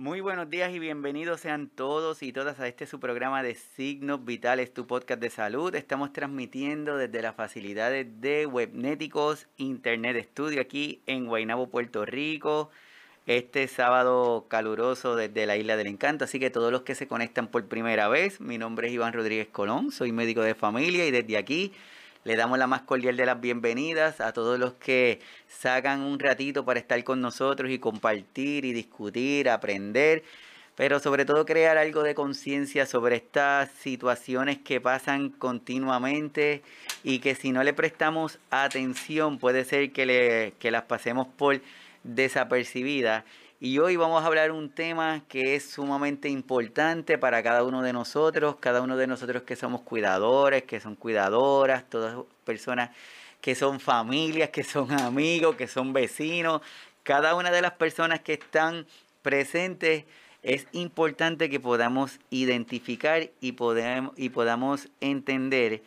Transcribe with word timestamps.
Muy 0.00 0.22
buenos 0.22 0.48
días 0.48 0.72
y 0.72 0.78
bienvenidos 0.78 1.42
sean 1.42 1.68
todos 1.68 2.22
y 2.22 2.32
todas 2.32 2.58
a 2.58 2.66
este 2.66 2.86
su 2.86 3.00
programa 3.00 3.42
de 3.42 3.54
Signos 3.54 4.24
Vitales, 4.24 4.72
tu 4.72 4.86
podcast 4.86 5.20
de 5.20 5.28
salud. 5.28 5.74
Estamos 5.74 6.14
transmitiendo 6.14 6.96
desde 6.96 7.20
las 7.20 7.34
facilidades 7.36 8.06
de 8.18 8.46
Webnéticos 8.46 9.46
Internet 9.58 10.26
Studio 10.30 10.62
aquí 10.62 11.02
en 11.04 11.26
Guaynabo, 11.26 11.68
Puerto 11.68 12.06
Rico. 12.06 12.70
Este 13.26 13.68
sábado 13.68 14.46
caluroso 14.48 15.16
desde 15.16 15.44
la 15.44 15.58
Isla 15.58 15.76
del 15.76 15.88
Encanto, 15.88 16.24
así 16.24 16.40
que 16.40 16.48
todos 16.48 16.72
los 16.72 16.80
que 16.80 16.94
se 16.94 17.06
conectan 17.06 17.48
por 17.48 17.66
primera 17.66 18.08
vez, 18.08 18.40
mi 18.40 18.56
nombre 18.56 18.88
es 18.88 18.94
Iván 18.94 19.12
Rodríguez 19.12 19.48
Colón, 19.48 19.92
soy 19.92 20.12
médico 20.12 20.40
de 20.40 20.54
familia 20.54 21.06
y 21.06 21.10
desde 21.10 21.36
aquí 21.36 21.74
le 22.24 22.36
damos 22.36 22.58
la 22.58 22.66
más 22.66 22.82
cordial 22.82 23.16
de 23.16 23.26
las 23.26 23.40
bienvenidas 23.40 24.20
a 24.20 24.32
todos 24.32 24.58
los 24.58 24.74
que 24.74 25.20
sacan 25.48 26.00
un 26.00 26.18
ratito 26.18 26.64
para 26.64 26.78
estar 26.78 27.02
con 27.02 27.20
nosotros 27.20 27.70
y 27.70 27.78
compartir 27.78 28.64
y 28.64 28.72
discutir, 28.72 29.48
aprender, 29.48 30.22
pero 30.76 31.00
sobre 31.00 31.24
todo 31.24 31.46
crear 31.46 31.78
algo 31.78 32.02
de 32.02 32.14
conciencia 32.14 32.86
sobre 32.86 33.16
estas 33.16 33.70
situaciones 33.72 34.58
que 34.58 34.80
pasan 34.80 35.30
continuamente 35.30 36.62
y 37.02 37.20
que 37.20 37.34
si 37.34 37.52
no 37.52 37.62
le 37.62 37.72
prestamos 37.72 38.38
atención 38.50 39.38
puede 39.38 39.64
ser 39.64 39.92
que, 39.92 40.06
le, 40.06 40.52
que 40.58 40.70
las 40.70 40.82
pasemos 40.82 41.26
por 41.26 41.60
desapercibidas 42.04 43.24
y 43.62 43.78
hoy 43.78 43.96
vamos 43.96 44.22
a 44.22 44.26
hablar 44.26 44.52
un 44.52 44.70
tema 44.70 45.22
que 45.28 45.54
es 45.54 45.70
sumamente 45.70 46.30
importante 46.30 47.18
para 47.18 47.42
cada 47.42 47.62
uno 47.62 47.82
de 47.82 47.92
nosotros, 47.92 48.56
cada 48.58 48.80
uno 48.80 48.96
de 48.96 49.06
nosotros 49.06 49.42
que 49.42 49.54
somos 49.54 49.82
cuidadores, 49.82 50.62
que 50.62 50.80
son 50.80 50.96
cuidadoras, 50.96 51.84
todas 51.90 52.16
personas 52.46 52.88
que 53.42 53.54
son 53.54 53.78
familias, 53.78 54.48
que 54.48 54.64
son 54.64 54.90
amigos, 54.92 55.56
que 55.56 55.68
son 55.68 55.92
vecinos, 55.92 56.62
cada 57.02 57.34
una 57.34 57.50
de 57.50 57.60
las 57.60 57.72
personas 57.72 58.20
que 58.20 58.32
están 58.32 58.86
presentes 59.20 60.04
es 60.42 60.66
importante 60.72 61.50
que 61.50 61.60
podamos 61.60 62.18
identificar 62.30 63.28
y, 63.42 63.54
y 64.16 64.28
podamos 64.30 64.88
entender 65.02 65.82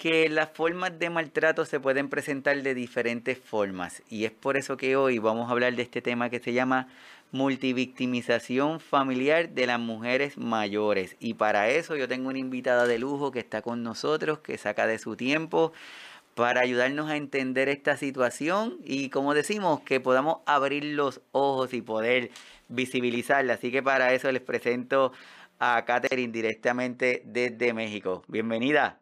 que 0.00 0.30
las 0.30 0.48
formas 0.48 0.98
de 0.98 1.10
maltrato 1.10 1.66
se 1.66 1.78
pueden 1.78 2.08
presentar 2.08 2.62
de 2.62 2.72
diferentes 2.72 3.36
formas 3.36 4.02
y 4.08 4.24
es 4.24 4.30
por 4.30 4.56
eso 4.56 4.78
que 4.78 4.96
hoy 4.96 5.18
vamos 5.18 5.48
a 5.48 5.52
hablar 5.52 5.76
de 5.76 5.82
este 5.82 6.00
tema 6.00 6.30
que 6.30 6.40
se 6.40 6.54
llama 6.54 6.88
multivictimización 7.32 8.80
familiar 8.80 9.50
de 9.50 9.66
las 9.66 9.78
mujeres 9.78 10.38
mayores 10.38 11.16
y 11.20 11.34
para 11.34 11.68
eso 11.68 11.96
yo 11.96 12.08
tengo 12.08 12.30
una 12.30 12.38
invitada 12.38 12.86
de 12.86 12.98
lujo 12.98 13.30
que 13.30 13.40
está 13.40 13.60
con 13.60 13.82
nosotros, 13.82 14.38
que 14.38 14.56
saca 14.56 14.86
de 14.86 14.98
su 14.98 15.16
tiempo 15.16 15.74
para 16.34 16.62
ayudarnos 16.62 17.10
a 17.10 17.16
entender 17.16 17.68
esta 17.68 17.98
situación 17.98 18.78
y 18.82 19.10
como 19.10 19.34
decimos 19.34 19.80
que 19.80 20.00
podamos 20.00 20.38
abrir 20.46 20.82
los 20.82 21.20
ojos 21.32 21.74
y 21.74 21.82
poder 21.82 22.30
visibilizarla. 22.68 23.52
Así 23.52 23.70
que 23.70 23.82
para 23.82 24.14
eso 24.14 24.32
les 24.32 24.40
presento 24.40 25.12
a 25.58 25.84
Catherine 25.84 26.32
directamente 26.32 27.20
desde 27.26 27.74
México. 27.74 28.24
Bienvenida. 28.28 28.98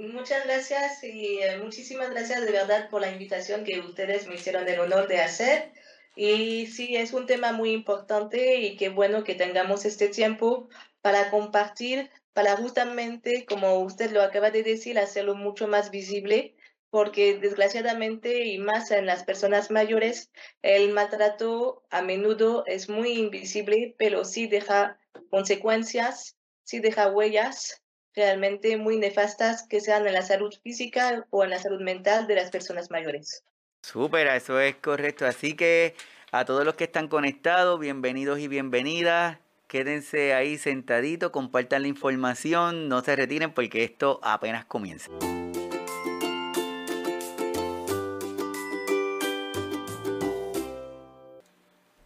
Muchas 0.00 0.44
gracias 0.46 1.04
y 1.04 1.40
eh, 1.42 1.58
muchísimas 1.58 2.08
gracias 2.08 2.40
de 2.40 2.50
verdad 2.50 2.88
por 2.88 3.02
la 3.02 3.10
invitación 3.10 3.64
que 3.64 3.80
ustedes 3.80 4.26
me 4.26 4.36
hicieron 4.36 4.66
el 4.66 4.80
honor 4.80 5.08
de 5.08 5.20
hacer. 5.20 5.74
Y 6.16 6.68
sí, 6.68 6.96
es 6.96 7.12
un 7.12 7.26
tema 7.26 7.52
muy 7.52 7.72
importante 7.72 8.56
y 8.60 8.78
qué 8.78 8.88
bueno 8.88 9.24
que 9.24 9.34
tengamos 9.34 9.84
este 9.84 10.08
tiempo 10.08 10.70
para 11.02 11.30
compartir, 11.30 12.10
para 12.32 12.56
justamente, 12.56 13.44
como 13.44 13.80
usted 13.80 14.10
lo 14.10 14.22
acaba 14.22 14.50
de 14.50 14.62
decir, 14.62 14.98
hacerlo 14.98 15.34
mucho 15.34 15.68
más 15.68 15.90
visible, 15.90 16.56
porque 16.88 17.36
desgraciadamente 17.36 18.46
y 18.46 18.56
más 18.56 18.90
en 18.92 19.04
las 19.04 19.24
personas 19.24 19.70
mayores, 19.70 20.30
el 20.62 20.92
maltrato 20.94 21.84
a 21.90 22.00
menudo 22.00 22.64
es 22.66 22.88
muy 22.88 23.18
invisible, 23.18 23.94
pero 23.98 24.24
sí 24.24 24.46
deja 24.46 24.98
consecuencias, 25.28 26.38
sí 26.64 26.80
deja 26.80 27.10
huellas 27.10 27.82
realmente 28.14 28.76
muy 28.76 28.96
nefastas 28.96 29.62
que 29.62 29.80
sean 29.80 30.06
en 30.06 30.14
la 30.14 30.22
salud 30.22 30.54
física 30.62 31.26
o 31.30 31.44
en 31.44 31.50
la 31.50 31.58
salud 31.58 31.80
mental 31.80 32.26
de 32.26 32.36
las 32.36 32.50
personas 32.50 32.90
mayores. 32.90 33.44
Súper, 33.82 34.26
eso 34.28 34.60
es 34.60 34.76
correcto. 34.76 35.26
Así 35.26 35.54
que 35.54 35.94
a 36.32 36.44
todos 36.44 36.64
los 36.64 36.74
que 36.74 36.84
están 36.84 37.08
conectados, 37.08 37.78
bienvenidos 37.80 38.38
y 38.38 38.48
bienvenidas. 38.48 39.38
Quédense 39.68 40.34
ahí 40.34 40.58
sentaditos, 40.58 41.30
compartan 41.30 41.82
la 41.82 41.88
información, 41.88 42.88
no 42.88 43.02
se 43.02 43.14
retiren 43.14 43.52
porque 43.52 43.84
esto 43.84 44.18
apenas 44.22 44.64
comienza. 44.64 45.08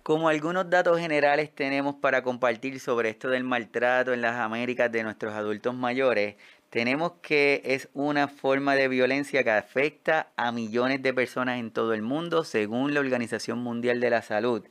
Como 0.04 0.28
algunos 0.28 0.69
datos 0.69 1.00
generales 1.00 1.50
tenemos 1.54 1.94
para 1.94 2.22
compartir 2.22 2.78
sobre 2.78 3.09
esto 3.09 3.31
del 3.31 3.42
maltrato 3.42 4.12
en 4.12 4.20
las 4.20 4.37
Américas 4.37 4.92
de 4.92 5.03
nuestros 5.03 5.32
adultos 5.32 5.75
mayores, 5.75 6.34
tenemos 6.69 7.12
que 7.22 7.62
es 7.65 7.88
una 7.94 8.28
forma 8.28 8.75
de 8.75 8.88
violencia 8.88 9.43
que 9.43 9.53
afecta 9.53 10.28
a 10.37 10.53
millones 10.53 11.00
de 11.00 11.14
personas 11.14 11.59
en 11.59 11.70
todo 11.70 11.94
el 11.94 12.03
mundo, 12.03 12.44
según 12.44 12.93
la 12.93 13.00
Organización 13.00 13.60
Mundial 13.60 13.98
de 13.98 14.10
la 14.10 14.20
Salud. 14.20 14.62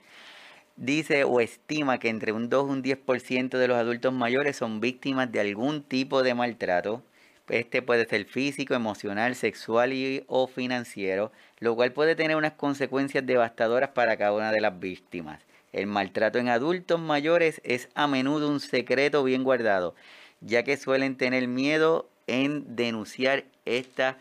Dice 0.76 1.24
o 1.24 1.40
estima 1.40 1.98
que 1.98 2.10
entre 2.10 2.32
un 2.32 2.48
2 2.48 2.68
y 2.68 2.72
un 2.72 2.84
10% 2.84 3.58
de 3.58 3.68
los 3.68 3.78
adultos 3.78 4.14
mayores 4.14 4.58
son 4.58 4.82
víctimas 4.82 5.32
de 5.32 5.40
algún 5.40 5.82
tipo 5.82 6.22
de 6.22 6.36
maltrato. 6.36 7.02
Este 7.50 7.82
puede 7.82 8.06
ser 8.06 8.26
físico, 8.26 8.74
emocional, 8.74 9.36
sexual 9.36 9.92
y, 9.92 10.24
o 10.28 10.48
financiero 10.48 11.32
lo 11.64 11.76
cual 11.76 11.94
puede 11.94 12.16
tener 12.16 12.36
unas 12.36 12.54
consecuencias 12.54 13.26
devastadoras 13.26 13.92
para 13.92 14.18
cada 14.18 14.34
una 14.34 14.52
de 14.52 14.60
las 14.60 14.80
víctimas. 14.82 15.42
El 15.72 15.88
maltrato 15.88 16.38
en 16.38 16.50
adultos 16.50 17.00
mayores 17.00 17.62
es 17.64 17.88
a 17.96 18.06
menudo 18.06 18.50
un 18.50 18.60
secreto 18.60 19.24
bien 19.24 19.46
guardado, 19.46 19.96
ya 20.42 20.64
que 20.64 20.76
suelen 20.76 21.16
tener 21.16 21.48
miedo 21.48 22.10
en 22.28 22.76
denunciar 22.76 23.46
esta 23.64 24.18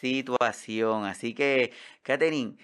situación. 0.00 1.06
Así 1.06 1.32
que, 1.32 1.72
Catherine, 2.02 2.56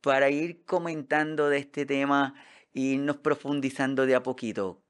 para 0.00 0.30
ir 0.30 0.64
comentando 0.64 1.50
de 1.50 1.58
este 1.58 1.84
tema 1.84 2.34
irnos 2.72 3.18
profundizando 3.18 4.06
de 4.06 4.14
a 4.14 4.22
poquito, 4.22 4.80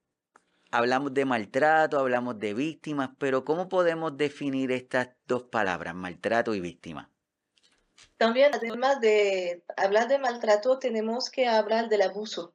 hablamos 0.76 1.14
de 1.14 1.25
maltrato, 1.25 1.98
hablamos 1.98 2.38
de 2.38 2.53
víctimas, 2.53 3.10
pero 3.19 3.44
¿cómo 3.44 3.69
podemos 3.69 4.16
definir 4.16 4.70
estas 4.72 5.09
dos 5.26 5.44
palabras, 5.44 5.94
maltrato 5.94 6.54
y 6.54 6.60
víctima? 6.60 7.10
También, 8.19 8.54
además 8.54 9.00
de 9.00 9.64
hablar 9.76 10.09
de 10.09 10.19
maltrato, 10.19 10.78
tenemos 10.78 11.31
que 11.31 11.47
hablar 11.47 11.88
del 11.88 12.03
abuso. 12.03 12.54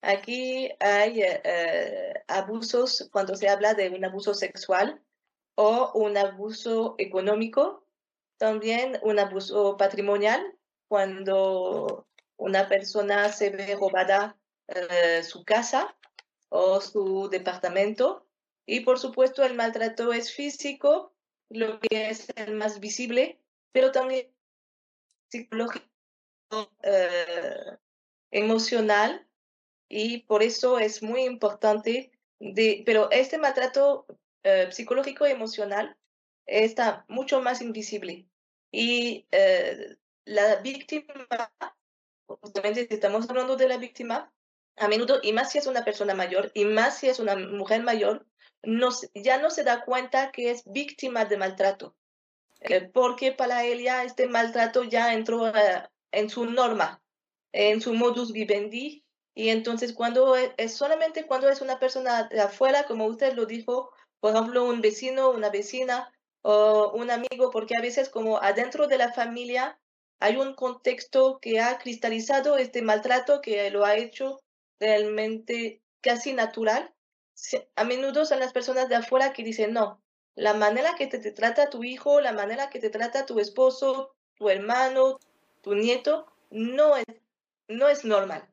Aquí 0.00 0.70
hay 0.78 1.22
eh, 1.22 1.40
eh, 1.44 2.14
abusos 2.28 3.08
cuando 3.12 3.34
se 3.34 3.48
habla 3.48 3.74
de 3.74 3.90
un 3.90 4.04
abuso 4.04 4.32
sexual 4.32 5.02
o 5.56 5.90
un 5.94 6.16
abuso 6.16 6.94
económico, 6.98 7.84
también 8.38 8.98
un 9.02 9.18
abuso 9.18 9.76
patrimonial, 9.76 10.40
cuando 10.88 12.06
una 12.36 12.68
persona 12.68 13.30
se 13.32 13.50
ve 13.50 13.76
robada 13.76 14.36
eh, 14.68 15.22
su 15.24 15.44
casa 15.44 15.96
o 16.50 16.80
su 16.80 17.28
departamento. 17.30 18.26
Y 18.66 18.80
por 18.80 18.98
supuesto 18.98 19.42
el 19.42 19.54
maltrato 19.54 20.12
es 20.12 20.32
físico, 20.34 21.14
lo 21.48 21.80
que 21.80 22.10
es 22.10 22.28
el 22.36 22.54
más 22.54 22.78
visible, 22.78 23.40
pero 23.72 23.90
también 23.90 24.28
psicológico, 25.30 25.86
eh, 26.82 27.78
emocional, 28.30 29.26
y 29.88 30.18
por 30.18 30.42
eso 30.42 30.78
es 30.78 31.02
muy 31.02 31.24
importante, 31.24 32.12
de, 32.38 32.82
pero 32.86 33.10
este 33.10 33.38
maltrato 33.38 34.06
eh, 34.44 34.68
psicológico 34.70 35.26
y 35.26 35.32
emocional 35.32 35.96
está 36.46 37.04
mucho 37.08 37.40
más 37.40 37.60
invisible. 37.60 38.28
Y 38.72 39.26
eh, 39.32 39.96
la 40.24 40.56
víctima, 40.56 41.52
justamente 42.26 42.86
si 42.86 42.94
estamos 42.94 43.28
hablando 43.28 43.56
de 43.56 43.68
la 43.68 43.78
víctima, 43.78 44.32
a 44.76 44.88
menudo, 44.88 45.20
y 45.22 45.32
más 45.32 45.52
si 45.52 45.58
es 45.58 45.66
una 45.66 45.84
persona 45.84 46.14
mayor, 46.14 46.50
y 46.54 46.64
más 46.64 46.98
si 46.98 47.08
es 47.08 47.18
una 47.18 47.36
mujer 47.36 47.82
mayor, 47.82 48.26
no, 48.62 48.90
ya 49.14 49.38
no 49.38 49.50
se 49.50 49.64
da 49.64 49.84
cuenta 49.84 50.30
que 50.32 50.50
es 50.50 50.62
víctima 50.66 51.24
de 51.24 51.36
maltrato. 51.36 51.94
Eh, 52.60 52.90
porque 52.92 53.32
para 53.32 53.64
ella 53.64 54.04
este 54.04 54.26
maltrato 54.26 54.84
ya 54.84 55.14
entró 55.14 55.48
eh, 55.48 55.82
en 56.12 56.28
su 56.28 56.44
norma, 56.44 57.02
en 57.52 57.80
su 57.80 57.94
modus 57.94 58.32
vivendi, 58.32 59.04
y 59.34 59.48
entonces 59.48 59.92
cuando 59.92 60.36
e, 60.36 60.52
es, 60.58 60.74
solamente 60.74 61.26
cuando 61.26 61.48
es 61.48 61.60
una 61.62 61.78
persona 61.78 62.24
de 62.24 62.40
afuera, 62.40 62.84
como 62.84 63.06
usted 63.06 63.34
lo 63.34 63.46
dijo, 63.46 63.90
por 64.20 64.34
ejemplo, 64.34 64.64
un 64.64 64.80
vecino, 64.82 65.30
una 65.30 65.48
vecina 65.48 66.12
o 66.42 66.92
un 66.94 67.10
amigo, 67.10 67.50
porque 67.50 67.76
a 67.76 67.80
veces 67.80 68.08
como 68.08 68.38
adentro 68.38 68.86
de 68.86 68.98
la 68.98 69.12
familia 69.12 69.78
hay 70.20 70.36
un 70.36 70.54
contexto 70.54 71.38
que 71.40 71.60
ha 71.60 71.78
cristalizado 71.78 72.58
este 72.58 72.82
maltrato 72.82 73.40
que 73.40 73.70
lo 73.70 73.84
ha 73.84 73.96
hecho 73.96 74.40
realmente 74.80 75.82
casi 76.00 76.32
natural. 76.32 76.92
A 77.76 77.84
menudo 77.84 78.24
son 78.24 78.40
las 78.40 78.52
personas 78.52 78.88
de 78.88 78.96
afuera 78.96 79.32
que 79.32 79.44
dicen, 79.44 79.72
no, 79.72 80.02
la 80.34 80.54
manera 80.54 80.94
que 80.96 81.06
te, 81.06 81.18
trata 81.32 81.70
tu 81.70 81.84
hijo, 81.84 82.20
la 82.20 82.32
manera 82.32 82.70
que 82.70 82.80
te 82.80 82.90
trata 82.90 83.26
tu 83.26 83.38
esposo, 83.38 84.14
tu 84.34 84.48
hermano, 84.48 85.20
tu 85.62 85.74
nieto, 85.74 86.26
no 86.50 86.96
es, 86.96 87.06
no 87.68 87.88
es 87.88 88.04
normal. 88.04 88.48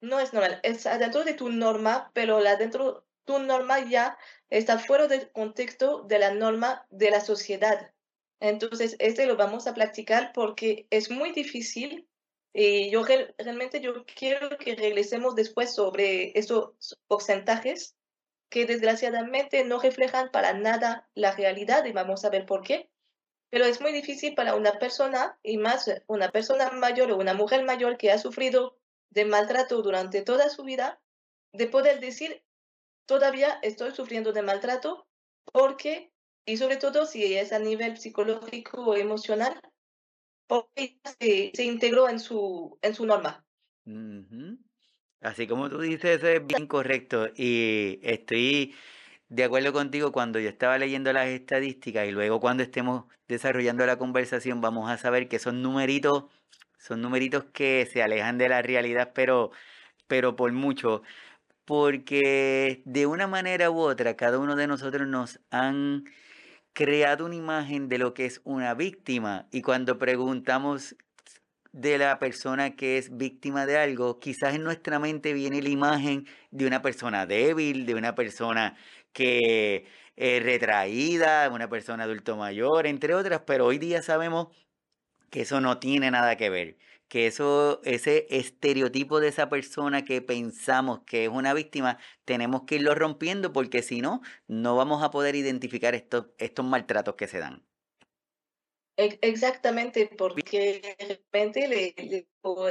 no 0.00 0.20
es 0.20 0.32
normal, 0.32 0.60
es 0.62 0.86
adentro 0.86 1.24
de 1.24 1.34
tu 1.34 1.48
norma, 1.50 2.10
pero 2.14 2.40
la 2.40 2.56
dentro 2.56 3.04
tu 3.24 3.38
norma 3.38 3.80
ya 3.80 4.16
está 4.50 4.78
fuera 4.78 5.08
del 5.08 5.30
contexto 5.32 6.02
de 6.02 6.18
la 6.18 6.32
norma 6.32 6.86
de 6.90 7.10
la 7.10 7.20
sociedad. 7.20 7.92
Entonces, 8.40 8.96
este 8.98 9.26
lo 9.26 9.36
vamos 9.36 9.66
a 9.66 9.74
practicar 9.74 10.32
porque 10.32 10.86
es 10.90 11.10
muy 11.10 11.32
difícil 11.32 12.08
y 12.58 12.88
yo 12.88 13.04
realmente 13.04 13.82
yo 13.82 14.06
quiero 14.06 14.56
que 14.56 14.74
regresemos 14.76 15.34
después 15.34 15.74
sobre 15.74 16.32
esos 16.38 16.96
porcentajes 17.06 17.94
que 18.48 18.64
desgraciadamente 18.64 19.62
no 19.64 19.78
reflejan 19.78 20.30
para 20.30 20.54
nada 20.54 21.06
la 21.14 21.32
realidad 21.32 21.84
y 21.84 21.92
vamos 21.92 22.24
a 22.24 22.30
ver 22.30 22.46
por 22.46 22.62
qué. 22.62 22.88
Pero 23.50 23.66
es 23.66 23.82
muy 23.82 23.92
difícil 23.92 24.34
para 24.34 24.54
una 24.54 24.78
persona 24.78 25.38
y 25.42 25.58
más 25.58 25.90
una 26.06 26.30
persona 26.30 26.70
mayor 26.70 27.12
o 27.12 27.18
una 27.18 27.34
mujer 27.34 27.62
mayor 27.62 27.98
que 27.98 28.10
ha 28.10 28.16
sufrido 28.16 28.78
de 29.10 29.26
maltrato 29.26 29.82
durante 29.82 30.22
toda 30.22 30.48
su 30.48 30.64
vida 30.64 30.98
de 31.52 31.66
poder 31.66 32.00
decir 32.00 32.42
todavía 33.04 33.58
estoy 33.60 33.92
sufriendo 33.92 34.32
de 34.32 34.40
maltrato 34.40 35.06
porque, 35.52 36.10
y 36.46 36.56
sobre 36.56 36.78
todo 36.78 37.04
si 37.04 37.36
es 37.36 37.52
a 37.52 37.58
nivel 37.58 37.98
psicológico 37.98 38.80
o 38.80 38.96
emocional, 38.96 39.60
porque 40.46 40.98
se, 41.20 41.52
se 41.54 41.64
integró 41.64 42.08
en 42.08 42.20
su, 42.20 42.78
en 42.82 42.94
su 42.94 43.06
norma. 43.06 43.44
Así 45.20 45.46
como 45.46 45.68
tú 45.68 45.80
dices, 45.80 46.18
eso 46.18 46.28
es 46.28 46.46
bien 46.46 46.66
correcto. 46.66 47.28
Y 47.34 48.00
estoy 48.02 48.74
de 49.28 49.44
acuerdo 49.44 49.72
contigo 49.72 50.12
cuando 50.12 50.38
yo 50.38 50.48
estaba 50.48 50.78
leyendo 50.78 51.12
las 51.12 51.28
estadísticas 51.28 52.06
y 52.06 52.12
luego 52.12 52.40
cuando 52.40 52.62
estemos 52.62 53.04
desarrollando 53.28 53.84
la 53.86 53.98
conversación 53.98 54.60
vamos 54.60 54.90
a 54.90 54.98
saber 54.98 55.28
que 55.28 55.38
son 55.38 55.62
numeritos, 55.62 56.24
son 56.78 57.00
numeritos 57.02 57.44
que 57.52 57.88
se 57.90 58.02
alejan 58.02 58.38
de 58.38 58.48
la 58.48 58.62
realidad, 58.62 59.12
pero, 59.14 59.50
pero 60.06 60.36
por 60.36 60.52
mucho 60.52 61.02
porque 61.66 62.82
de 62.86 63.06
una 63.06 63.26
manera 63.26 63.70
u 63.70 63.80
otra 63.80 64.16
cada 64.16 64.38
uno 64.38 64.56
de 64.56 64.68
nosotros 64.68 65.06
nos 65.08 65.40
han 65.50 66.04
creado 66.76 67.24
una 67.24 67.36
imagen 67.36 67.88
de 67.88 67.96
lo 67.96 68.12
que 68.12 68.26
es 68.26 68.42
una 68.44 68.74
víctima 68.74 69.48
y 69.50 69.62
cuando 69.62 69.98
preguntamos 69.98 70.94
de 71.72 71.96
la 71.96 72.18
persona 72.18 72.76
que 72.76 72.98
es 72.98 73.16
víctima 73.16 73.64
de 73.64 73.78
algo, 73.78 74.20
quizás 74.20 74.54
en 74.54 74.62
nuestra 74.62 74.98
mente 74.98 75.32
viene 75.32 75.62
la 75.62 75.70
imagen 75.70 76.26
de 76.50 76.66
una 76.66 76.82
persona 76.82 77.24
débil, 77.24 77.86
de 77.86 77.94
una 77.94 78.14
persona 78.14 78.76
que 79.14 79.86
es 80.16 80.42
retraída, 80.42 81.48
una 81.48 81.70
persona 81.70 82.04
adulto 82.04 82.36
mayor, 82.36 82.86
entre 82.86 83.14
otras, 83.14 83.40
pero 83.46 83.64
hoy 83.64 83.78
día 83.78 84.02
sabemos 84.02 84.48
que 85.30 85.40
eso 85.40 85.62
no 85.62 85.78
tiene 85.78 86.10
nada 86.10 86.36
que 86.36 86.50
ver 86.50 86.76
que 87.08 87.26
eso, 87.26 87.80
ese 87.84 88.26
estereotipo 88.30 89.20
de 89.20 89.28
esa 89.28 89.48
persona 89.48 90.04
que 90.04 90.20
pensamos 90.22 91.00
que 91.06 91.24
es 91.24 91.30
una 91.30 91.54
víctima, 91.54 91.98
tenemos 92.24 92.62
que 92.66 92.76
irlo 92.76 92.94
rompiendo 92.94 93.52
porque 93.52 93.82
si 93.82 94.00
no, 94.00 94.22
no 94.48 94.76
vamos 94.76 95.02
a 95.02 95.10
poder 95.10 95.36
identificar 95.36 95.94
estos, 95.94 96.26
estos 96.38 96.64
maltratos 96.64 97.14
que 97.14 97.28
se 97.28 97.38
dan. 97.38 97.64
Exactamente, 98.96 100.10
porque 100.16 100.96
de 100.98 101.06
repente 101.06 101.68
le, 101.68 102.26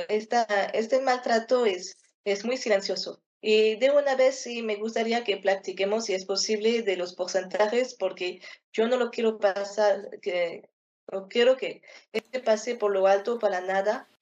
esta, 0.10 0.44
este 0.74 1.00
maltrato 1.02 1.66
es, 1.66 1.98
es 2.24 2.44
muy 2.44 2.58
silencioso. 2.58 3.22
Y 3.42 3.76
de 3.76 3.92
una 3.92 4.16
vez 4.16 4.40
sí 4.40 4.64
me 4.64 4.76
gustaría 4.76 5.24
que 5.24 5.38
platiquemos, 5.38 6.06
si 6.06 6.16
es 6.16 6.26
posible, 6.26 6.82
de 6.82 6.98
los 6.98 7.14
porcentajes, 7.14 7.94
porque 7.94 8.42
yo 8.74 8.88
no 8.88 8.98
lo 8.98 9.12
quiero 9.12 9.38
pasar, 9.38 10.20
que 10.22 10.68
no 11.12 11.28
quiero 11.28 11.56
que 11.56 11.84
este 12.12 12.40
pase 12.40 12.76
por 12.76 12.92
lo 12.92 13.06
alto 13.06 13.38
para 13.38 13.62
nada, 13.62 14.10
¿Qué 14.10 14.14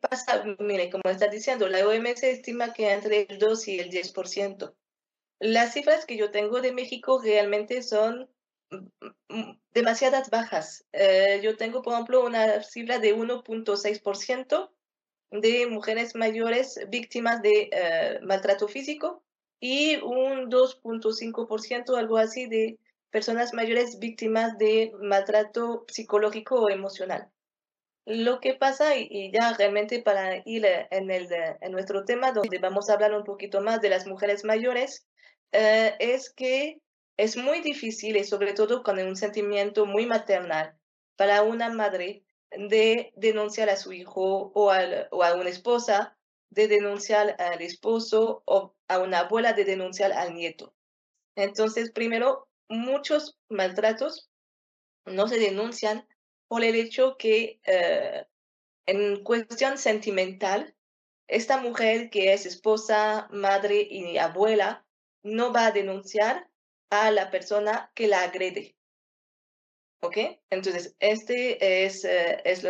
pasa? 0.00 0.44
Mire, 0.58 0.90
como 0.90 1.02
está 1.10 1.28
diciendo, 1.28 1.68
la 1.68 1.86
OMS 1.86 2.22
estima 2.22 2.72
que 2.72 2.92
entre 2.92 3.26
el 3.28 3.38
2 3.38 3.68
y 3.68 3.78
el 3.78 3.90
10%. 3.90 4.74
Las 5.40 5.72
cifras 5.72 6.04
que 6.04 6.16
yo 6.16 6.30
tengo 6.30 6.60
de 6.60 6.72
México 6.72 7.20
realmente 7.22 7.82
son 7.82 8.28
mm, 8.70 8.86
mm, 9.28 9.60
demasiadas 9.72 10.30
bajas. 10.30 10.84
Eh, 10.92 11.40
yo 11.42 11.56
tengo, 11.56 11.82
por 11.82 11.94
ejemplo, 11.94 12.24
una 12.24 12.62
cifra 12.62 12.98
de 12.98 13.14
1.6% 13.14 14.70
de 15.30 15.66
mujeres 15.66 16.14
mayores 16.14 16.78
víctimas 16.88 17.40
de 17.40 17.70
eh, 17.72 18.18
maltrato 18.22 18.68
físico 18.68 19.22
y 19.60 19.96
un 20.02 20.50
2.5%, 20.50 21.96
algo 21.96 22.18
así, 22.18 22.46
de 22.46 22.78
personas 23.10 23.54
mayores 23.54 23.98
víctimas 23.98 24.58
de 24.58 24.92
maltrato 25.00 25.84
psicológico 25.88 26.62
o 26.62 26.70
emocional. 26.70 27.30
Lo 28.06 28.40
que 28.40 28.54
pasa, 28.54 28.96
y, 28.96 29.30
ya 29.32 29.52
realmente 29.54 30.02
para 30.02 30.42
ir 30.44 30.64
eh, 30.64 30.88
en, 30.90 31.10
el, 31.10 31.28
en 31.60 31.72
nuestro 31.72 32.04
tema, 32.04 32.32
donde 32.32 32.58
vamos 32.58 32.88
a 32.88 32.94
hablar 32.94 33.14
un 33.14 33.24
poquito 33.24 33.60
más 33.60 33.80
de 33.80 33.90
las 33.90 34.06
mujeres 34.06 34.44
mayores, 34.44 35.06
eh, 35.52 35.94
es 35.98 36.30
que 36.30 36.80
es 37.16 37.36
muy 37.36 37.60
difícil, 37.60 38.16
y 38.16 38.24
sobre 38.24 38.54
todo 38.54 38.82
con 38.82 38.98
un 38.98 39.16
sentimiento 39.16 39.86
muy 39.86 40.06
maternal, 40.06 40.74
para 41.16 41.42
una 41.42 41.68
madre 41.68 42.24
de 42.50 43.12
denunciar 43.16 43.68
a 43.68 43.76
su 43.76 43.92
hijo 43.92 44.50
o, 44.54 44.72
o 45.10 45.22
a 45.22 45.34
una 45.34 45.50
esposa, 45.50 46.16
de 46.50 46.66
denunciar 46.66 47.36
al 47.38 47.62
esposo 47.62 48.42
o 48.44 48.74
a 48.88 48.98
una 48.98 49.20
abuela 49.20 49.52
de 49.52 49.64
denunciar 49.64 50.12
al 50.12 50.34
nieto. 50.34 50.74
Entonces, 51.36 51.92
primero, 51.92 52.48
muchos 52.68 53.38
maltratos 53.48 54.30
no 55.04 55.28
se 55.28 55.38
denuncian 55.38 56.06
por 56.50 56.64
el 56.64 56.74
hecho 56.74 57.16
que 57.16 57.60
eh, 57.64 58.26
en 58.84 59.22
cuestión 59.22 59.78
sentimental, 59.78 60.74
esta 61.28 61.58
mujer 61.58 62.10
que 62.10 62.32
es 62.32 62.44
esposa, 62.44 63.28
madre 63.30 63.86
y 63.88 64.18
abuela 64.18 64.84
no 65.22 65.52
va 65.52 65.66
a 65.66 65.70
denunciar 65.70 66.50
a 66.90 67.12
la 67.12 67.30
persona 67.30 67.92
que 67.94 68.08
la 68.08 68.22
agrede. 68.22 68.74
¿Ok? 70.00 70.16
Entonces, 70.50 70.96
este 70.98 71.84
es, 71.84 72.04
eh, 72.04 72.42
es 72.44 72.64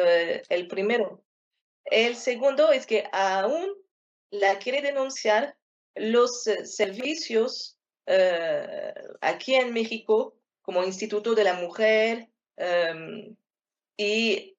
el 0.51 0.69
primero. 0.69 1.25
El 1.87 2.17
segundo 2.17 2.73
es 2.73 2.85
que 2.85 3.09
aún 3.13 3.67
la 4.29 4.59
quiere 4.59 4.83
denunciar 4.83 5.57
los 5.95 6.47
eh, 6.47 6.67
servicios 6.67 7.79
aquí 9.21 9.55
en 9.55 9.73
México, 9.73 10.37
como 10.61 10.83
Instituto 10.83 11.35
de 11.35 11.45
la 11.45 11.55
Mujer, 11.55 12.29
em, 12.57 13.37
y 14.01 14.57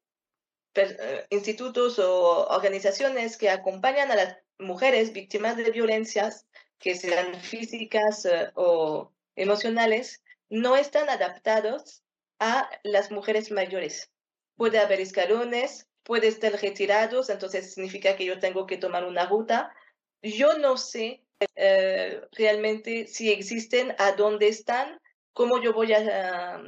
eh, 0.76 1.26
institutos 1.32 1.98
o 1.98 2.46
organizaciones 2.50 3.38
que 3.38 3.50
acompañan 3.50 4.12
a 4.12 4.16
las 4.16 4.38
mujeres 4.60 5.14
víctimas 5.14 5.58
de 5.58 5.72
violencias, 5.72 6.46
que 6.77 6.94
sean 6.94 7.34
físicas 7.42 8.25
eh, 8.25 8.51
o 8.54 9.12
emocionales, 9.36 10.22
no 10.50 10.77
están 10.77 11.10
adaptados 11.10 12.04
a 12.38 12.70
las 12.84 13.10
mujeres 13.10 13.50
mayores. 13.50 14.12
Puede 14.58 14.77
haber 14.77 15.00
escalones, 15.00 15.88
puede 16.04 16.27
estar 16.27 16.51
retirados, 16.51 17.32
entonces 17.32 17.74
significa 17.74 18.15
que 18.15 18.25
yo 18.25 18.38
tengo 18.38 18.68
que 18.68 18.77
tomar 18.77 19.06
una 19.06 19.25
ruta. 19.25 19.74
Yo 20.22 20.60
no 20.60 20.77
sé 20.77 21.24
eh, 21.56 22.22
realmente 22.34 23.08
si 23.08 23.32
existen, 23.32 23.96
a 23.98 24.12
dónde 24.12 24.50
están, 24.50 25.01
cómo 25.34 25.60
yo 25.60 25.74
voy 25.74 25.94
a, 25.94 26.62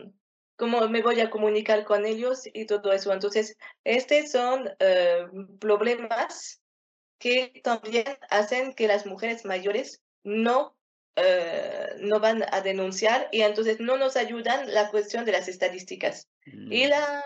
cómo 0.56 0.88
me 0.88 1.02
voy 1.02 1.20
a 1.20 1.30
comunicar 1.30 1.84
con 1.84 2.06
ellos 2.06 2.44
y 2.52 2.66
todo 2.66 2.92
eso. 2.92 3.12
Entonces, 3.12 3.58
estos 3.84 4.32
son 4.32 4.70
eh, 4.80 5.26
problemas 5.60 6.62
que 7.20 7.62
también 7.64 8.06
hacen 8.30 8.74
que 8.74 8.88
las 8.88 9.06
mujeres 9.06 9.46
mayores 9.46 10.02
no, 10.24 10.76
eh, 11.16 11.96
no 12.00 12.20
van 12.20 12.44
a 12.52 12.62
denunciar 12.62 13.30
y 13.32 13.42
entonces 13.42 13.80
no 13.80 13.98
nos 13.98 14.16
ayudan 14.16 14.74
la 14.74 14.90
cuestión 14.90 15.26
de 15.26 15.32
las 15.32 15.48
estadísticas. 15.48 16.28
Y, 16.46 16.86
mm. 16.86 16.90
la, 16.90 17.26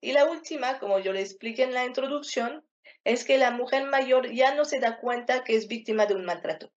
y 0.00 0.12
la 0.12 0.24
última, 0.24 0.78
como 0.78 0.98
yo 0.98 1.12
le 1.12 1.20
expliqué 1.20 1.64
en 1.64 1.74
la 1.74 1.84
introducción, 1.84 2.64
es 3.04 3.24
que 3.24 3.38
la 3.38 3.50
mujer 3.50 3.86
mayor 3.86 4.32
ya 4.32 4.54
no 4.54 4.64
se 4.64 4.80
da 4.80 4.98
cuenta 4.98 5.44
que 5.44 5.56
es 5.56 5.68
víctima 5.68 6.06
de 6.06 6.14
un 6.14 6.24
maltrato. 6.24 6.72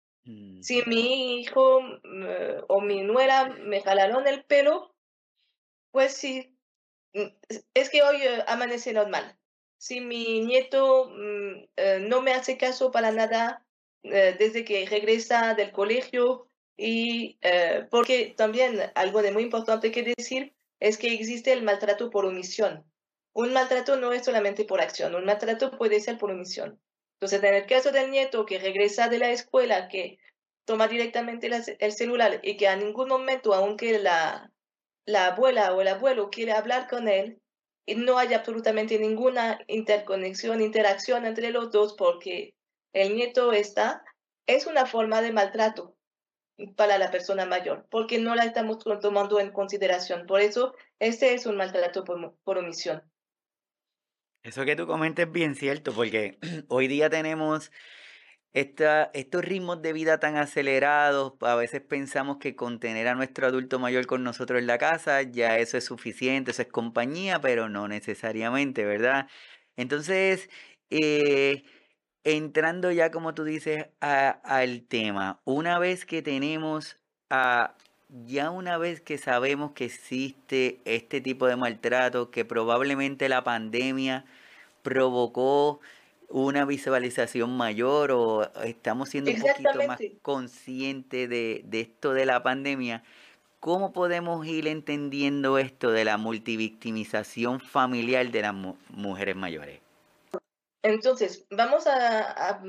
Si 0.60 0.82
mm. 0.82 0.88
mi 0.88 1.40
hijo 1.40 1.80
mm, 1.80 2.64
o 2.68 2.80
mi 2.80 3.02
nuera 3.02 3.48
me 3.64 3.80
jalaron 3.80 4.26
el 4.26 4.44
pelo, 4.44 4.94
pues 5.90 6.14
sí, 6.14 6.56
mm, 7.14 7.26
es 7.74 7.90
que 7.90 8.02
hoy 8.02 8.16
eh, 8.22 8.44
amanece 8.46 8.92
normal. 8.92 9.36
Si 9.78 10.00
mi 10.00 10.40
nieto 10.40 11.10
mm, 11.10 11.64
eh, 11.76 11.98
no 12.00 12.22
me 12.22 12.32
hace 12.32 12.56
caso 12.58 12.90
para 12.90 13.12
nada 13.12 13.64
eh, 14.02 14.36
desde 14.38 14.64
que 14.64 14.86
regresa 14.86 15.54
del 15.54 15.72
colegio 15.72 16.48
y 16.76 17.38
porque 17.90 18.32
también 18.36 18.80
algo 18.94 19.20
de 19.20 19.32
muy 19.32 19.42
importante 19.42 19.92
que 19.92 20.14
decir 20.16 20.54
es 20.80 20.96
que 20.96 21.12
existe 21.12 21.52
el 21.52 21.62
maltrato 21.62 22.08
por 22.08 22.24
omisión. 22.24 22.90
Un 23.34 23.52
maltrato 23.52 23.96
no 23.96 24.12
es 24.12 24.24
solamente 24.24 24.64
por 24.64 24.80
acción, 24.80 25.14
un 25.14 25.26
maltrato 25.26 25.76
puede 25.76 26.00
ser 26.00 26.16
por 26.16 26.30
omisión. 26.30 26.80
Entonces, 27.14 27.44
en 27.44 27.54
el 27.54 27.66
caso 27.66 27.92
del 27.92 28.10
nieto 28.10 28.46
que 28.46 28.58
regresa 28.58 29.08
de 29.08 29.18
la 29.18 29.30
escuela, 29.30 29.88
que 29.88 30.18
toma 30.64 30.88
directamente 30.88 31.50
el 31.78 31.92
celular 31.92 32.40
y 32.42 32.56
que 32.56 32.66
a 32.66 32.76
ningún 32.76 33.08
momento, 33.08 33.52
aunque 33.52 33.98
la, 33.98 34.50
la 35.06 35.26
abuela 35.26 35.74
o 35.74 35.80
el 35.80 35.88
abuelo 35.88 36.30
quiere 36.30 36.52
hablar 36.52 36.88
con 36.88 37.08
él 37.08 37.40
y 37.86 37.94
no 37.94 38.18
hay 38.18 38.34
absolutamente 38.34 38.98
ninguna 38.98 39.60
interconexión, 39.66 40.60
interacción 40.60 41.26
entre 41.26 41.50
los 41.50 41.70
dos 41.70 41.94
porque 41.94 42.54
el 42.92 43.14
nieto 43.14 43.52
está, 43.52 44.02
es 44.46 44.66
una 44.66 44.86
forma 44.86 45.22
de 45.22 45.32
maltrato 45.32 45.96
para 46.76 46.98
la 46.98 47.10
persona 47.10 47.46
mayor, 47.46 47.86
porque 47.90 48.18
no 48.18 48.34
la 48.34 48.44
estamos 48.44 48.78
tomando 48.78 49.40
en 49.40 49.50
consideración. 49.50 50.26
Por 50.26 50.40
eso, 50.40 50.74
este 50.98 51.34
es 51.34 51.46
un 51.46 51.56
maltrato 51.56 52.04
por, 52.04 52.58
omisión. 52.58 53.02
Eso 54.42 54.64
que 54.64 54.76
tú 54.76 54.86
comentas 54.86 55.26
es 55.26 55.32
bien 55.32 55.54
cierto, 55.54 55.92
porque 55.92 56.38
hoy 56.68 56.88
día 56.88 57.08
tenemos 57.08 57.70
estos 58.52 59.44
ritmos 59.44 59.80
de 59.82 59.92
vida 59.92 60.18
tan 60.18 60.36
acelerados, 60.36 61.34
a 61.40 61.54
veces 61.54 61.80
pensamos 61.82 62.38
que 62.38 62.56
con 62.56 62.80
tener 62.80 63.06
a 63.08 63.14
nuestro 63.14 63.46
adulto 63.46 63.78
mayor 63.78 64.06
con 64.06 64.24
nosotros 64.24 64.58
en 64.60 64.66
la 64.66 64.78
casa, 64.78 65.22
ya 65.22 65.58
eso 65.58 65.78
es 65.78 65.84
suficiente, 65.84 66.50
eso 66.50 66.62
es 66.62 66.68
compañía, 66.68 67.40
pero 67.40 67.68
no 67.68 67.86
necesariamente, 67.88 68.84
¿verdad? 68.84 69.28
Entonces, 69.76 70.50
eh, 70.90 71.62
entrando 72.24 72.90
ya, 72.92 73.10
como 73.10 73.34
tú 73.34 73.44
dices, 73.44 73.86
al 74.00 74.82
tema, 74.82 75.40
una 75.44 75.78
vez 75.78 76.04
que 76.04 76.22
tenemos 76.22 76.96
a, 77.30 77.76
ya 78.08 78.50
una 78.50 78.78
vez 78.78 79.00
que 79.00 79.18
sabemos 79.18 79.72
que 79.72 79.86
existe 79.86 80.80
este 80.84 81.20
tipo 81.20 81.46
de 81.46 81.56
maltrato, 81.56 82.30
que 82.30 82.44
probablemente 82.44 83.28
la 83.28 83.44
pandemia 83.44 84.24
provocó 84.82 85.80
una 86.30 86.64
visualización 86.64 87.56
mayor 87.56 88.12
o 88.12 88.50
estamos 88.62 89.10
siendo 89.10 89.32
un 89.32 89.40
poquito 89.40 89.86
más 89.86 90.00
conscientes 90.22 91.28
de, 91.28 91.62
de 91.64 91.80
esto 91.80 92.12
de 92.14 92.24
la 92.24 92.42
pandemia, 92.42 93.02
¿cómo 93.58 93.92
podemos 93.92 94.46
ir 94.46 94.66
entendiendo 94.66 95.58
esto 95.58 95.90
de 95.90 96.04
la 96.04 96.16
multivictimización 96.16 97.60
familiar 97.60 98.30
de 98.30 98.42
las 98.42 98.54
mujeres 98.88 99.36
mayores? 99.36 99.80
Entonces, 100.82 101.46
vamos 101.50 101.86
a, 101.86 102.62